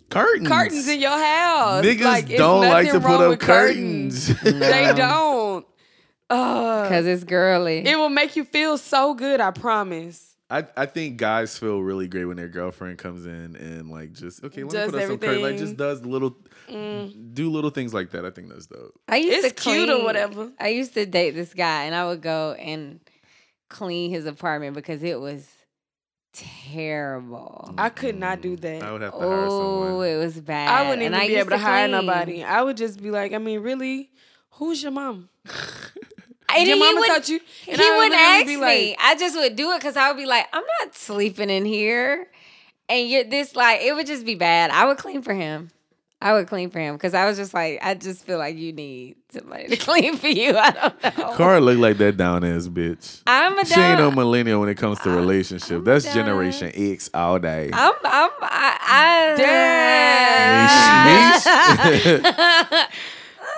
[0.10, 0.48] Curtains.
[0.48, 1.84] curtains in your house.
[1.84, 4.34] Niggas like, don't like to put up with curtains.
[4.34, 4.60] curtains.
[4.60, 5.66] They don't.
[6.30, 7.80] Uh, Cause it's girly.
[7.86, 9.42] it will make you feel so good.
[9.42, 10.36] I promise.
[10.52, 14.44] I, I think guys feel really great when their girlfriend comes in and like just
[14.44, 15.44] okay, let me Does put up some curtains.
[15.44, 16.36] Like just does little
[16.68, 18.26] do little things like that.
[18.26, 19.00] I think that's dope.
[19.08, 20.52] I used It's to cute or whatever.
[20.60, 23.00] I used to date this guy, and I would go and
[23.70, 25.48] clean his apartment because it was
[26.34, 27.74] terrible.
[27.78, 28.84] I could not do that.
[28.84, 30.08] I would have to hire Oh, someone.
[30.08, 30.70] it was bad.
[30.70, 32.44] I wouldn't And even I be able to, hire nobody.
[32.44, 34.10] I would just be like, I mean, really,
[34.52, 35.30] who's your mom?
[36.52, 37.40] And your he mama wouldn't- taught you?
[37.64, 38.62] He I would wouldn't ask be me.
[38.62, 41.64] like- I just would do it because I would be like, I'm not sleeping in
[41.64, 42.26] here.
[42.90, 44.72] And you're this like it would just be bad.
[44.72, 45.70] I would clean for him.
[46.22, 48.74] I would clean for him because I was just like, I just feel like you
[48.74, 50.58] need somebody to clean for you.
[50.58, 51.34] I don't know.
[51.38, 53.22] Cara look like that down ass bitch.
[53.26, 55.86] I'm a She ain't no millennial when it comes to relationship.
[55.86, 56.16] That's done.
[56.16, 57.70] Generation X all day.
[57.72, 59.36] I'm I'm I, I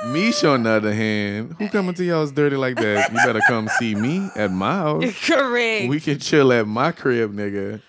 [0.08, 3.12] Mish, on the other hand, who coming to y'all's dirty like that?
[3.12, 5.04] You better come see me at my house.
[5.26, 5.90] Correct.
[5.90, 7.82] We can chill at my crib, nigga.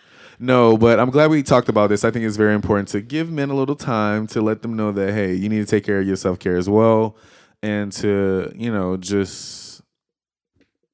[0.43, 2.03] No, but I'm glad we talked about this.
[2.05, 4.91] I think it's very important to give men a little time to let them know
[4.91, 7.17] that hey, you need to take care of your self care as well,
[7.63, 9.83] and to you know just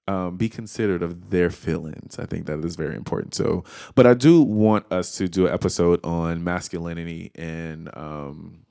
[0.06, 2.18] um, be considerate of their feelings.
[2.18, 3.34] I think that is very important.
[3.34, 3.64] So,
[3.94, 8.66] but I do want us to do an episode on masculinity and um,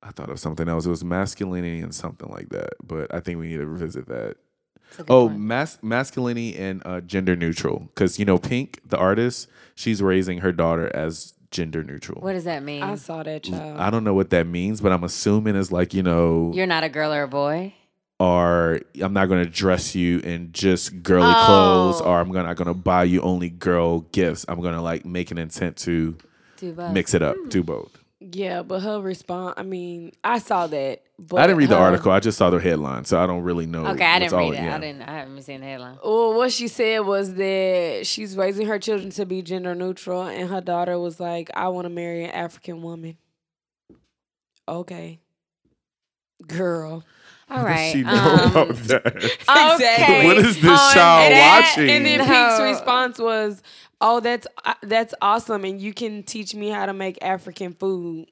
[0.00, 0.86] I thought of something else.
[0.86, 2.74] It was masculinity and something like that.
[2.84, 4.36] But I think we need to revisit that.
[5.08, 7.88] Oh, mas- masculinity and uh, gender neutral.
[7.94, 12.20] Because you know, Pink, the artist, she's raising her daughter as gender neutral.
[12.20, 12.82] what does that mean?
[12.82, 13.78] I saw that child.
[13.80, 16.84] I don't know what that means, but I'm assuming it's like you know, You're not
[16.84, 17.72] a girl or a boy.
[18.20, 21.44] or I'm not going to dress you in just girly Oh.
[21.46, 24.44] clothes, or I'm not going to buy you only girl gifts.
[24.48, 26.16] I'm going to like make an intent to
[26.58, 26.92] Do both.
[26.92, 27.48] mix it up, Hmm.
[27.48, 28.02] do both.
[28.20, 29.54] Yeah, but her response.
[29.56, 31.02] I mean, I saw that.
[31.18, 32.10] But I didn't read the her- article.
[32.12, 33.86] I just saw the headline, so I don't really know.
[33.88, 34.64] Okay, I didn't all read it.
[34.64, 34.76] yeah.
[34.76, 35.02] I didn't.
[35.02, 35.98] I haven't seen the headline.
[36.04, 40.48] Well, what she said was that she's raising her children to be gender neutral, and
[40.50, 43.16] her daughter was like, "I want to marry an African woman."
[44.68, 45.20] Okay,
[46.46, 47.04] girl.
[47.50, 47.64] All right.
[47.64, 49.14] What does she know um, about that?
[49.80, 50.26] Okay.
[50.26, 51.90] What is this on child that- watching?
[51.90, 53.62] And then Pink's response was,
[54.00, 58.26] "Oh, that's uh, that's awesome, and you can teach me how to make African food."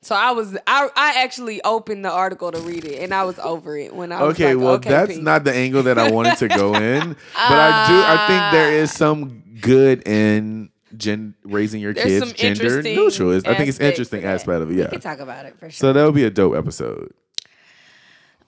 [0.00, 3.38] So I was I I actually opened the article to read it, and I was
[3.38, 6.10] over it when I was Okay, like, well, okay, that's not the angle that I
[6.10, 7.94] wanted to go in, but I do.
[7.94, 13.36] I think there is some good in gen raising your There's kids gender neutral.
[13.36, 14.76] I think it's interesting aspect of it.
[14.76, 14.84] Yeah.
[14.84, 15.72] We can talk about it for sure.
[15.72, 17.12] So that would be a dope episode.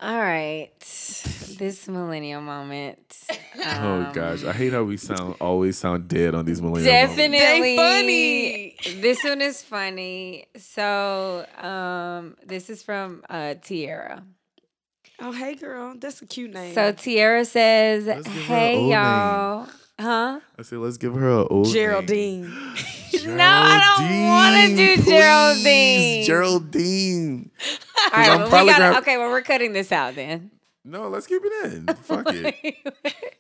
[0.01, 0.71] All right.
[0.81, 2.99] This millennial moment.
[3.59, 6.91] oh um, gosh, I hate how we sound always sound dead on these millennial.
[6.91, 7.17] moments.
[7.17, 9.01] Definitely They funny.
[9.03, 10.47] This one is funny.
[10.57, 14.25] So, um, this is from uh Tierra.
[15.23, 16.75] Oh, hey, girl, that's a cute name.
[16.75, 19.69] So Tierra says, Let's give her an "Hey y'all,
[20.01, 20.41] huh?
[20.59, 21.75] I said, let's give her a old name.
[21.75, 22.75] Geraldine.
[23.23, 26.25] No, I don't wanna do Please, Geraldine.
[26.25, 27.51] Geraldine.
[28.15, 29.19] All right, well, we gotta, gonna- okay.
[29.19, 30.51] Well, we're cutting this out then.
[30.85, 31.87] No, let's keep it in.
[31.97, 32.77] Fuck it.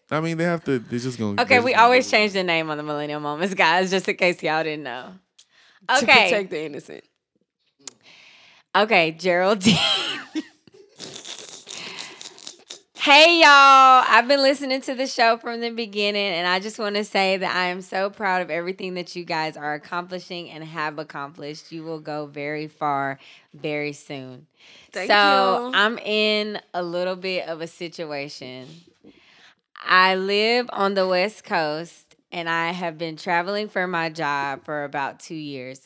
[0.10, 0.80] I mean, they have to.
[0.80, 1.40] They're just gonna.
[1.42, 4.42] Okay, we gonna always change the name on the millennial moments, guys, just in case
[4.42, 5.14] y'all didn't know.
[5.88, 7.04] To Okay, protect the innocent.
[8.76, 9.78] Okay, Geraldine.
[13.00, 14.04] Hey, y'all.
[14.06, 17.38] I've been listening to the show from the beginning, and I just want to say
[17.38, 21.72] that I am so proud of everything that you guys are accomplishing and have accomplished.
[21.72, 23.18] You will go very far
[23.54, 24.46] very soon.
[24.92, 25.74] Thank so, you.
[25.74, 28.68] I'm in a little bit of a situation.
[29.76, 34.84] I live on the West Coast, and I have been traveling for my job for
[34.84, 35.80] about two years.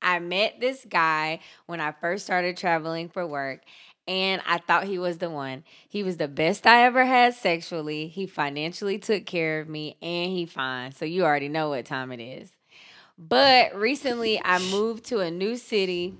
[0.00, 3.62] I met this guy when I first started traveling for work,
[4.08, 5.64] and I thought he was the one.
[5.86, 8.08] He was the best I ever had sexually.
[8.08, 10.92] He financially took care of me, and he fine.
[10.92, 12.50] So you already know what time it is.
[13.18, 16.14] But recently, I moved to a new city,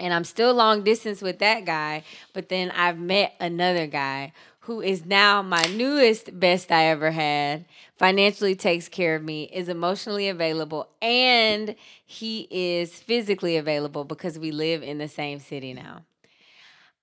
[0.00, 2.02] and I'm still long distance with that guy.
[2.32, 7.64] But then I've met another guy who is now my newest best I ever had,
[7.96, 14.50] financially takes care of me, is emotionally available, and he is physically available because we
[14.50, 16.02] live in the same city now.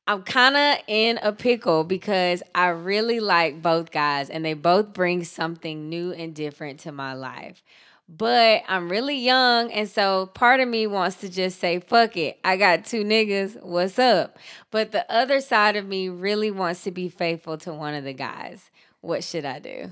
[0.07, 4.93] I'm kind of in a pickle because I really like both guys and they both
[4.93, 7.63] bring something new and different to my life.
[8.11, 12.39] But I'm really young, and so part of me wants to just say, fuck it.
[12.43, 13.61] I got two niggas.
[13.61, 14.39] What's up?
[14.71, 18.13] But the other side of me really wants to be faithful to one of the
[18.13, 18.71] guys.
[19.01, 19.91] What should I do?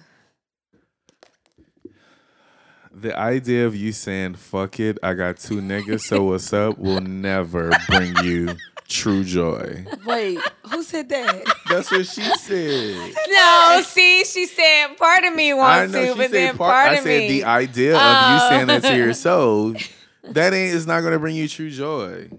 [2.92, 7.02] The idea of you saying "fuck it," I got two niggas, so what's up, will
[7.02, 8.56] never bring you
[8.88, 9.86] true joy.
[10.06, 10.40] Wait,
[10.72, 11.44] who said that?
[11.70, 13.14] That's what she said.
[13.30, 16.72] No, see, she said part of me wants know to, but then part.
[16.72, 17.28] part I said me.
[17.30, 18.30] the idea of Oh.
[18.30, 18.50] you uh.
[18.50, 19.76] saying that to yourself.
[20.24, 22.30] That ain't is not gonna bring you true joy.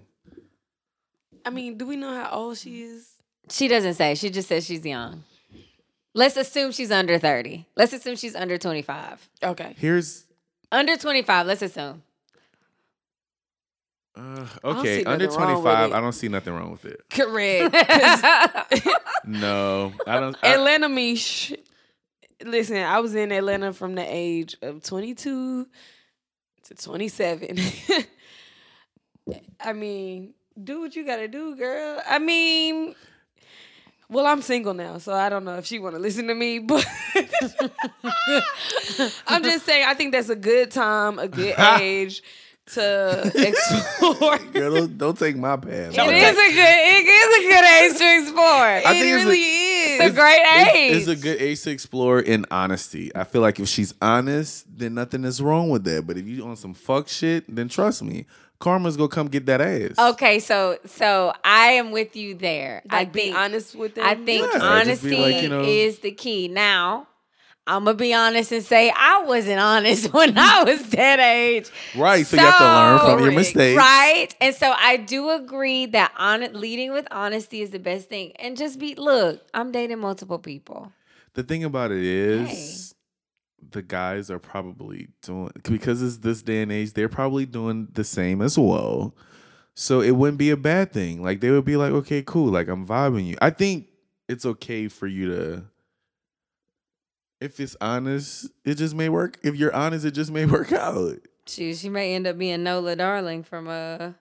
[1.44, 3.06] I mean, do we know how old she is?
[3.50, 4.14] she doesn't say.
[4.14, 5.24] She just says she's young.
[6.14, 7.66] Let's assume she's under 30.
[7.76, 9.28] Let's assume she's under 25.
[9.42, 9.74] Okay.
[9.78, 10.24] Here's
[10.72, 12.02] Under 25, let's assume.
[14.18, 15.90] Uh, okay under nothing wrong twenty with five.
[15.90, 15.94] it.
[15.94, 17.02] I don't see nothing wrong with it.
[17.10, 17.74] Correct.
[19.24, 20.36] No, I don't.
[20.42, 21.16] I, Atlanta me.
[21.16, 21.52] Sh-
[22.44, 25.66] Listen, I was in Atlanta from the age of 22
[26.64, 27.58] to 27.
[29.60, 32.00] I mean, do what you gotta do, girl.
[32.08, 32.94] I mean,
[34.08, 36.60] well, I'm single now, so I don't know if she want to listen to me,
[36.60, 36.86] but
[39.26, 42.22] I'm just saying, I think that's a good time, a good age
[42.74, 44.38] to explore.
[44.52, 45.68] girl, don't, don't take my path.
[45.70, 48.44] It is a good, it is a good age to explore.
[48.44, 50.00] I it think it's a- really is.
[50.00, 50.96] It's a great It's- age.
[50.96, 53.10] It's, a good age to explore in honesty.
[53.16, 56.06] I feel like if she's honest, then nothing is wrong with that.
[56.06, 58.26] But if you on some fuck shit, then trust me,
[58.60, 59.98] karma's gonna come get that ass.
[60.12, 62.82] Okay, so so I am with you there.
[62.90, 64.04] like I being think honest with them.
[64.06, 66.48] I think Yeah, honesty like, you know- is the key.
[66.48, 67.06] Now,
[67.68, 71.70] I'm gonna be honest and say I wasn't honest when I was that age.
[71.94, 72.26] right.
[72.26, 73.76] So, you have to learn from your mistakes.
[73.76, 78.32] Right, and so I do agree that on leading with honesty is the best thing.
[78.36, 80.92] And just be look, I'm dating multiple people.
[81.34, 82.94] The thing about it is,
[83.70, 86.94] the guys are probably doing because it's this day and age.
[86.94, 89.14] They're probably doing the same as well.
[89.74, 91.22] So it wouldn't be a bad thing.
[91.22, 92.50] Like they would be like, okay, cool.
[92.50, 93.36] Like I'm vibing you.
[93.40, 93.88] I think
[94.28, 95.64] it's okay for you to.
[97.40, 99.38] If it's honest, it just may work.
[99.42, 101.16] If you're honest, it just may work out.
[101.46, 104.12] She she may end up being Nola Darling from uh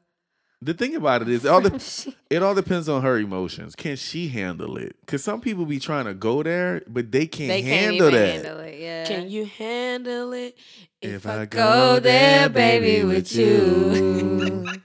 [0.61, 3.75] The thing about it is, it all the, it all depends on her emotions.
[3.75, 4.95] Can she handle it?
[5.01, 8.19] Because some people be trying to go there, but they can't, they can't handle even
[8.19, 8.33] that.
[8.33, 8.79] handle it.
[8.79, 9.05] Yeah.
[9.05, 10.57] Can you handle it?
[11.01, 13.45] If go I go there, there, baby, baby, with with you.
[13.45, 14.65] you.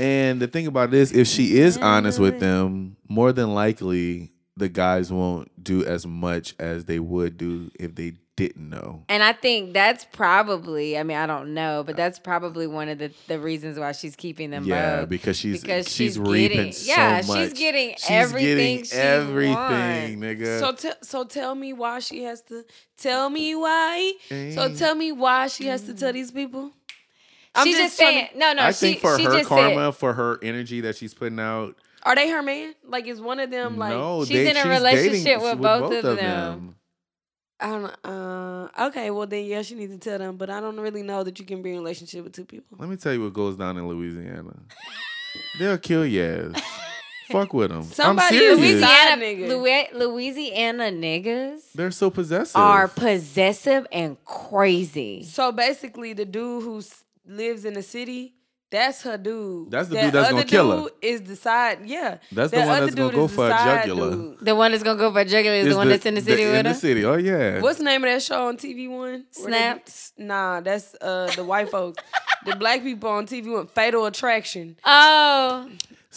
[0.00, 4.68] And the thing about this, if she is honest with them, more than likely the
[4.68, 9.02] guys won't do as much as they would do if they didn't know.
[9.08, 12.98] And I think that's probably, I mean, I don't know, but that's probably one of
[12.98, 15.08] the, the reasons why she's keeping them Yeah, both.
[15.08, 17.36] because she's because she's, she's reaping getting- so yeah, much.
[17.38, 20.40] she's getting She's everything getting she everything, wants.
[20.42, 20.60] nigga.
[20.60, 22.64] So t- so tell me why she has to
[22.96, 24.12] tell me why.
[24.28, 26.70] So tell me why she has to tell these people.
[27.56, 29.48] I'm She's just, trying saying, to- no, no, I she, think for she her just
[29.48, 31.74] karma, for her energy that she's putting out,
[32.08, 32.74] Are they her man?
[32.86, 35.60] Like is one of them like no, she's they, in a she's relationship dating with
[35.60, 36.74] both of them.
[37.60, 38.70] I don't know.
[38.72, 40.38] Uh, okay, well then yeah, she needs to tell them.
[40.38, 42.78] But I don't really know that you can be in a relationship with two people.
[42.80, 44.54] Let me tell you what goes down in Louisiana.
[45.58, 46.62] They'll kill your ass.
[47.30, 47.82] Fuck with them.
[47.82, 48.58] Somebody I'm serious.
[48.58, 49.92] Louisiana- Louisiana, nigga.
[49.98, 52.56] Louisiana niggas They're so possessive.
[52.56, 55.24] are possessive and crazy.
[55.24, 56.82] So basically, the dude who
[57.26, 58.32] lives in the city,
[58.70, 59.70] that's her dude.
[59.70, 60.90] That's the That dude that's gonna other kill her.
[61.00, 62.18] Is the side, yeah.
[62.32, 64.10] That's the That one other that's gonna dude go is the for a side jugular.
[64.10, 64.38] dude.
[64.40, 66.20] The one that's gonna go for a jugular is the It's one that's in the
[66.20, 66.74] city in with the her.
[66.74, 67.04] city.
[67.04, 67.60] Oh yeah.
[67.60, 68.98] What's the name of that show on TV One?
[68.98, 70.12] Where they- Snapped?
[70.18, 72.02] Nah, that's uh the white folks.
[72.44, 73.66] the black people on TV One.
[73.66, 74.76] Fatal Attraction.
[74.84, 75.68] Oh,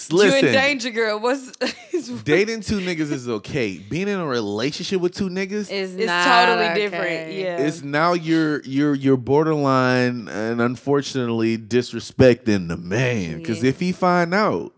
[0.10, 1.19] You in danger, girl.
[1.19, 1.52] What's
[2.23, 3.77] dating two niggas is okay.
[3.77, 6.76] Being in a relationship with two niggas, is It's not totally okay.
[6.76, 7.34] different.
[7.34, 7.57] Yeah.
[7.57, 13.38] it's now you're you're you're borderline and unfortunately disrespecting the man.
[13.39, 13.69] Because Yeah.
[13.69, 14.73] if he find out,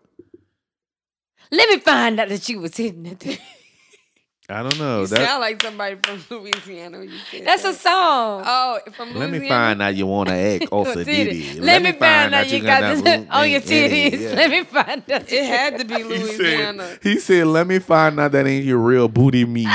[1.52, 3.40] Let me find out that you was hitting it.
[4.50, 5.02] I don't know.
[5.02, 7.00] you That, sound like somebody from Louisiana.
[7.00, 8.44] when you said That's a song.
[8.46, 9.32] Oh, from Louisiana.
[9.32, 11.24] let me find out you want to act also Titty.
[11.44, 11.60] ditty.
[11.62, 14.20] Let, me find out you got this root on your in titties.
[14.20, 14.30] Yeah.
[14.36, 15.32] Let me find out.
[15.32, 16.88] It had to be He Louisiana.
[16.88, 19.68] said, he said, "Let me find out that ain't your real booty meat."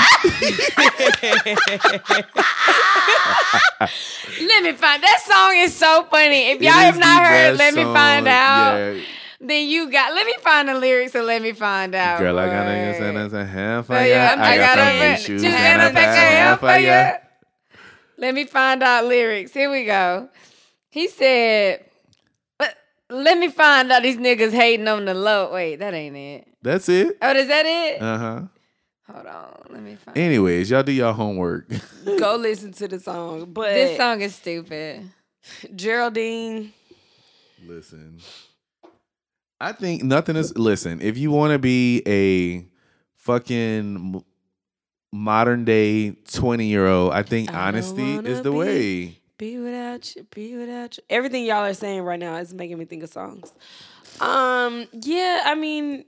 [4.41, 5.03] Let me find.
[5.03, 6.51] That song is so funny.
[6.51, 7.95] If y'all have not heard, best let me song.
[7.95, 8.77] find out.
[8.77, 9.01] Yeah.
[9.41, 10.15] Then you got.
[10.15, 12.19] Let me find the lyrics and let me find out.
[12.19, 12.71] Girl, I got boy.
[12.73, 14.05] niggas and that's a half for Oh, ya.
[14.07, 15.13] yeah, I got some it.
[15.21, 17.13] issues and and I I got half for ya.
[18.17, 19.53] Let me find out lyrics.
[19.53, 20.29] Here we go.
[20.91, 21.85] He said,
[22.59, 22.77] "Let-
[23.09, 26.49] "Let me find out these niggas hating on the low." Wait, that ain't it.
[26.61, 27.17] That's it.
[27.23, 28.03] Oh, is that it?
[28.03, 28.41] Uh huh.
[29.13, 29.63] Hold on.
[29.71, 30.19] Let me find.
[30.19, 31.71] Anyways, y'all do y'all homework.
[32.19, 33.53] Go listen to the song.
[33.53, 35.09] But This song is stupid.
[35.77, 36.73] Geraldine,
[37.65, 38.19] Listen,
[39.61, 40.57] I think nothing is.
[40.57, 42.67] Listen, if you want to be a
[43.17, 44.23] fucking
[45.13, 49.19] modern day twenty year old, I think I honesty is the be- way.
[49.37, 51.03] Be without you, be without you.
[51.09, 53.53] Everything y'all are saying right now is making me think of songs.
[54.21, 56.05] Um, yeah, I mean,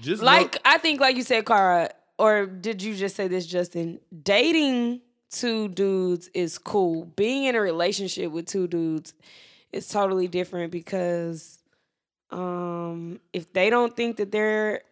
[0.00, 4.00] Just like I think, like you said, Cara, or did you just say this, Justin?
[4.22, 5.00] Dating
[5.30, 7.04] two dudes is cool.
[7.16, 9.14] Being in a relationship with two dudes
[9.72, 11.60] is totally different because
[12.34, 14.82] um if they don't think that they're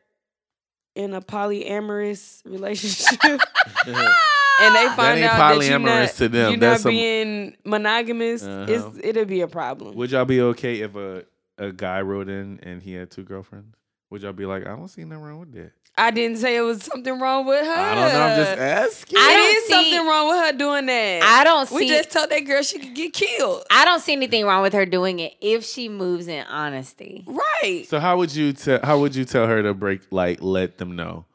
[0.94, 6.50] in a polyamorous relationship and they find out that you're not, to them.
[6.50, 8.66] you're That's not some- being monogamous, Uh-huh.
[8.68, 9.94] it's, it'll be a problem.
[9.96, 11.24] would y'all be okay if a
[11.58, 13.74] a guy wrote in and he had two girlfriends?
[14.10, 15.72] Would y'all be like, I don't see nothing wrong with that?
[15.96, 17.70] I didn't say it was something wrong with her.
[17.72, 18.20] I don't know.
[18.20, 19.18] I'm just asking.
[19.18, 21.22] I It don't see- something wrong with her doing that.
[21.22, 23.64] I don't we just told that girl she could get killed.
[23.70, 27.24] I don't see anything wrong with her doing it if she moves in honesty.
[27.26, 27.84] Right.
[27.88, 28.80] So how would you tell?
[28.82, 30.00] How would you tell her to break?
[30.10, 31.26] Like, let them know.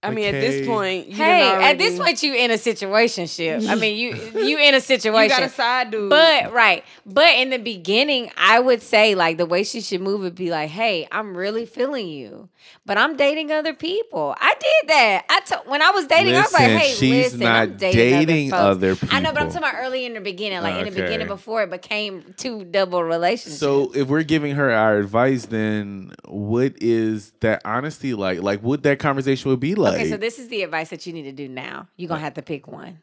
[0.00, 3.68] I mean, at this point, you Hey, done at this point, you in a situationship.
[3.68, 4.14] I mean, you
[4.46, 5.24] you in a situation.
[5.24, 6.08] you got a side dude.
[6.08, 10.20] But right, but in the beginning, I would say like the way she should move
[10.20, 12.48] would be like, "Hey, I'm really feeling you,
[12.86, 15.24] but I'm dating other people." I did that.
[15.28, 17.98] I told when I was dating, I was like, "Hey, she's listen, not I'm dating,
[17.98, 19.12] dating other, other folks.
[19.12, 21.64] I know, but I'm talking about early in the beginning, like in the beginning before
[21.64, 23.58] it became two double relationships.
[23.58, 28.42] So if we're giving her our advice, then what is that honesty like?
[28.42, 29.87] Like, what that conversation would be like?
[29.94, 31.88] Okay, so this is the advice that you need to do now.
[31.96, 32.98] You're gonna uh, have to pick one,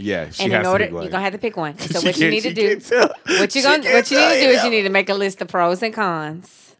[0.00, 1.76] yeah, she and has in order like, you're gonna have to pick one.
[1.78, 2.80] So what you need to do,
[3.38, 5.42] what you gonna what you need to do is you need to make a list
[5.42, 6.76] of pros and cons,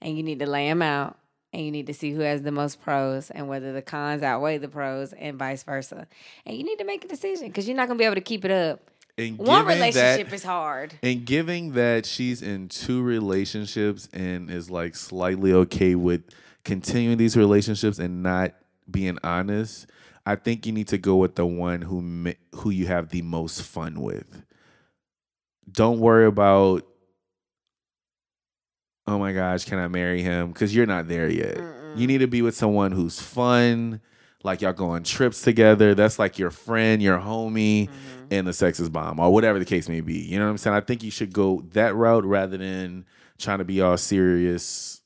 [0.00, 1.16] and you need to lay them out,
[1.52, 4.58] and you need to see who has the most pros and whether the cons outweigh
[4.58, 6.06] the pros, and vice versa.
[6.46, 8.44] And you need to make a decision because you're not gonna be able to keep
[8.44, 8.80] it up.
[9.18, 10.94] And One relationship that, is hard.
[11.02, 16.22] And giving that she's in two relationships and is like slightly okay with
[16.64, 18.54] continuing these relationships and not
[18.90, 19.86] being honest,
[20.26, 23.62] I think you need to go with the one who who you have the most
[23.62, 24.44] fun with.
[25.70, 26.86] Don't worry about
[29.06, 30.52] oh my gosh, can I marry him?
[30.52, 31.58] Cuz you're not there yet.
[31.96, 34.00] You need to be with someone who's fun,
[34.44, 35.94] like y'all go on trips together.
[35.94, 38.26] That's like your friend, your homie, mm-hmm.
[38.30, 40.18] and the sex is bomb, or whatever the case may be.
[40.18, 40.76] You know what I'm saying?
[40.76, 43.04] I think you should go that route rather than
[43.38, 44.99] trying to be all serious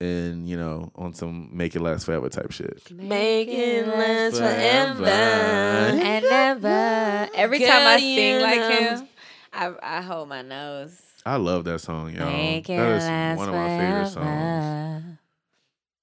[0.00, 2.90] and you know on some make it last forever type shit.
[2.90, 4.94] Make it last Forever.
[5.04, 6.00] forever.
[6.02, 7.28] and never.
[7.34, 8.68] Every Girl, time I you sing like know.
[8.96, 9.08] him,
[9.52, 11.00] I I hold my nose.
[11.24, 12.30] I love that song, y'all.
[12.30, 14.14] Make it That is last one of my favorite songs.
[14.14, 15.18] forever.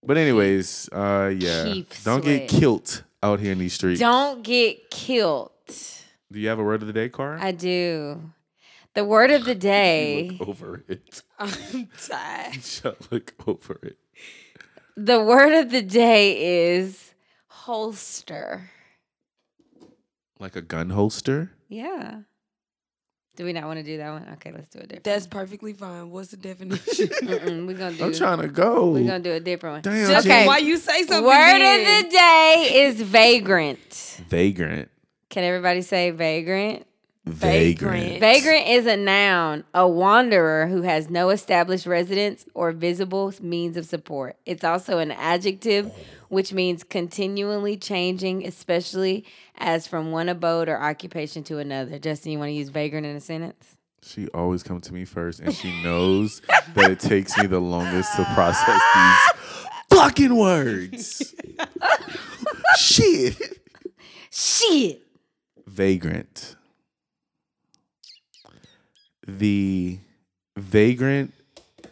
[0.05, 2.59] But anyways, uh, yeah, Keith don't get Sweat.
[2.61, 3.99] killed out here in these streets.
[4.01, 5.51] Don't get killed.
[6.31, 7.39] Do you have a word of the day, Cara?
[7.41, 8.19] I do.
[8.95, 10.29] The word of the day.
[10.39, 11.23] Look over it.
[11.39, 12.53] I'm tired.
[12.53, 13.97] Just look over it.
[14.95, 17.13] The word of the day is
[17.47, 18.69] holster.
[20.39, 21.51] Like a gun holster.
[21.69, 22.19] Yeah.
[23.35, 24.27] Do we not want to do that one?
[24.33, 25.03] Okay, let's do a different.
[25.05, 26.11] That's perfectly fine.
[26.11, 27.09] What's the definition?
[27.65, 28.03] We're gonna do.
[28.03, 28.91] I'm trying to go.
[28.91, 29.81] We're gonna do a different one.
[29.81, 30.45] Damn, Just Okay.
[30.45, 31.23] why you say something?
[31.25, 31.79] Word then?
[32.03, 34.21] of the day is vagrant.
[34.29, 34.89] Vagrant.
[35.31, 36.85] Can everybody say vagrant?
[37.25, 38.19] Vagrant.
[38.19, 43.85] Vagrant is a noun, a wanderer who has no established residence or visible means of
[43.85, 44.35] support.
[44.45, 45.93] It's also an adjective,
[46.27, 49.25] which means continually changing, especially
[49.57, 51.97] as from one abode or occupation to another.
[51.97, 53.77] Justin, you want to use vagrant in a sentence?
[54.01, 56.41] She always comes to me first, and she knows
[56.73, 61.33] that it takes me the longest to process these fucking words.
[62.77, 63.61] Shit.
[64.29, 65.03] Shit.
[65.65, 66.57] Vagrant.
[69.27, 69.99] The
[70.57, 71.33] vagrant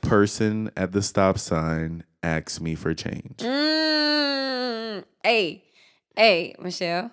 [0.01, 3.37] person at the stop sign asks me for change.
[3.37, 5.03] Mm.
[5.23, 5.63] Hey,
[6.15, 7.11] hey, Michelle.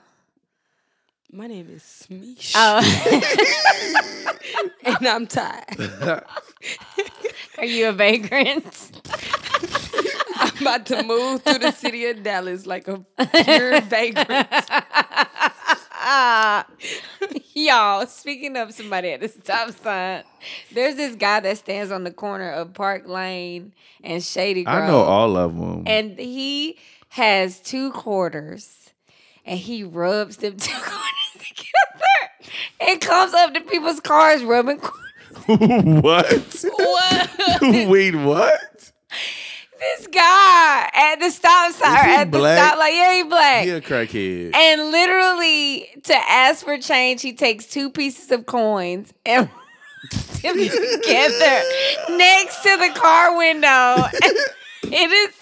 [1.31, 2.53] My name is Smeesh.
[2.57, 2.81] Oh,
[4.85, 6.25] and I'm tired.
[7.59, 9.03] are you a vagrant?
[10.37, 13.05] I'm about to move through the city of Dallas like a
[13.45, 14.49] pure vagrant.
[16.11, 16.65] Ah,
[17.55, 20.23] y'all, speaking of somebody at the stop sign,
[20.73, 24.85] there's this guy that stands on the corner of Park Lane and Shady Grove.
[24.85, 25.83] I know all of them.
[25.87, 26.79] And he
[27.11, 28.95] has two quarters
[29.45, 34.79] and he rubs them two quarters together and comes up to people's cars rubbing
[35.47, 36.01] quarters.
[36.01, 36.67] what?
[36.75, 37.61] What?
[37.61, 38.61] Wait, what?
[39.79, 42.59] This guy at the stop sign, at the black?
[42.59, 43.65] stop, like, yeah, he black.
[43.65, 44.55] He a crackhead.
[44.55, 49.49] And literally, to ask for change, he takes two pieces of coins and
[50.43, 51.63] them together
[52.11, 54.05] next to the car window.
[54.85, 55.35] it is,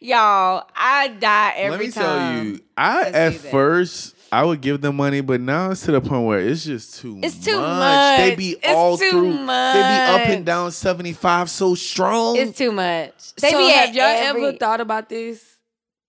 [0.00, 0.68] y'all.
[0.74, 2.02] I die every time Let me time.
[2.36, 6.00] tell you, I at first I would give them money, but now it's to the
[6.00, 8.16] point where it's just too It's too much.
[8.18, 8.38] They much.
[8.38, 9.30] be It's all too through.
[9.32, 12.36] They be up and down 75 so strong.
[12.36, 13.34] It's too much.
[13.34, 15.44] They so be have y'all every- ever thought about this?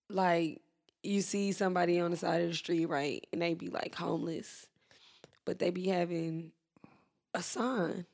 [0.10, 0.62] Like
[1.04, 4.68] you see somebody on the side of the street, right, and they be like homeless,
[5.44, 6.54] but they be having
[7.34, 8.06] a sign.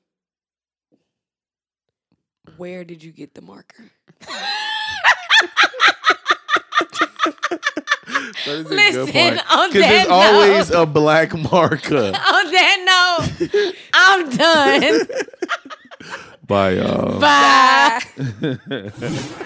[2.57, 3.91] Where did you get the marker?
[8.46, 9.52] That is a Listen, good point.
[9.52, 11.98] on Because there's that always note- a black marker.
[12.16, 15.08] On that note, I'm done.
[16.48, 17.20] Bye, y'all.
[17.20, 18.02] Bye.
[18.41, 19.46] Bye.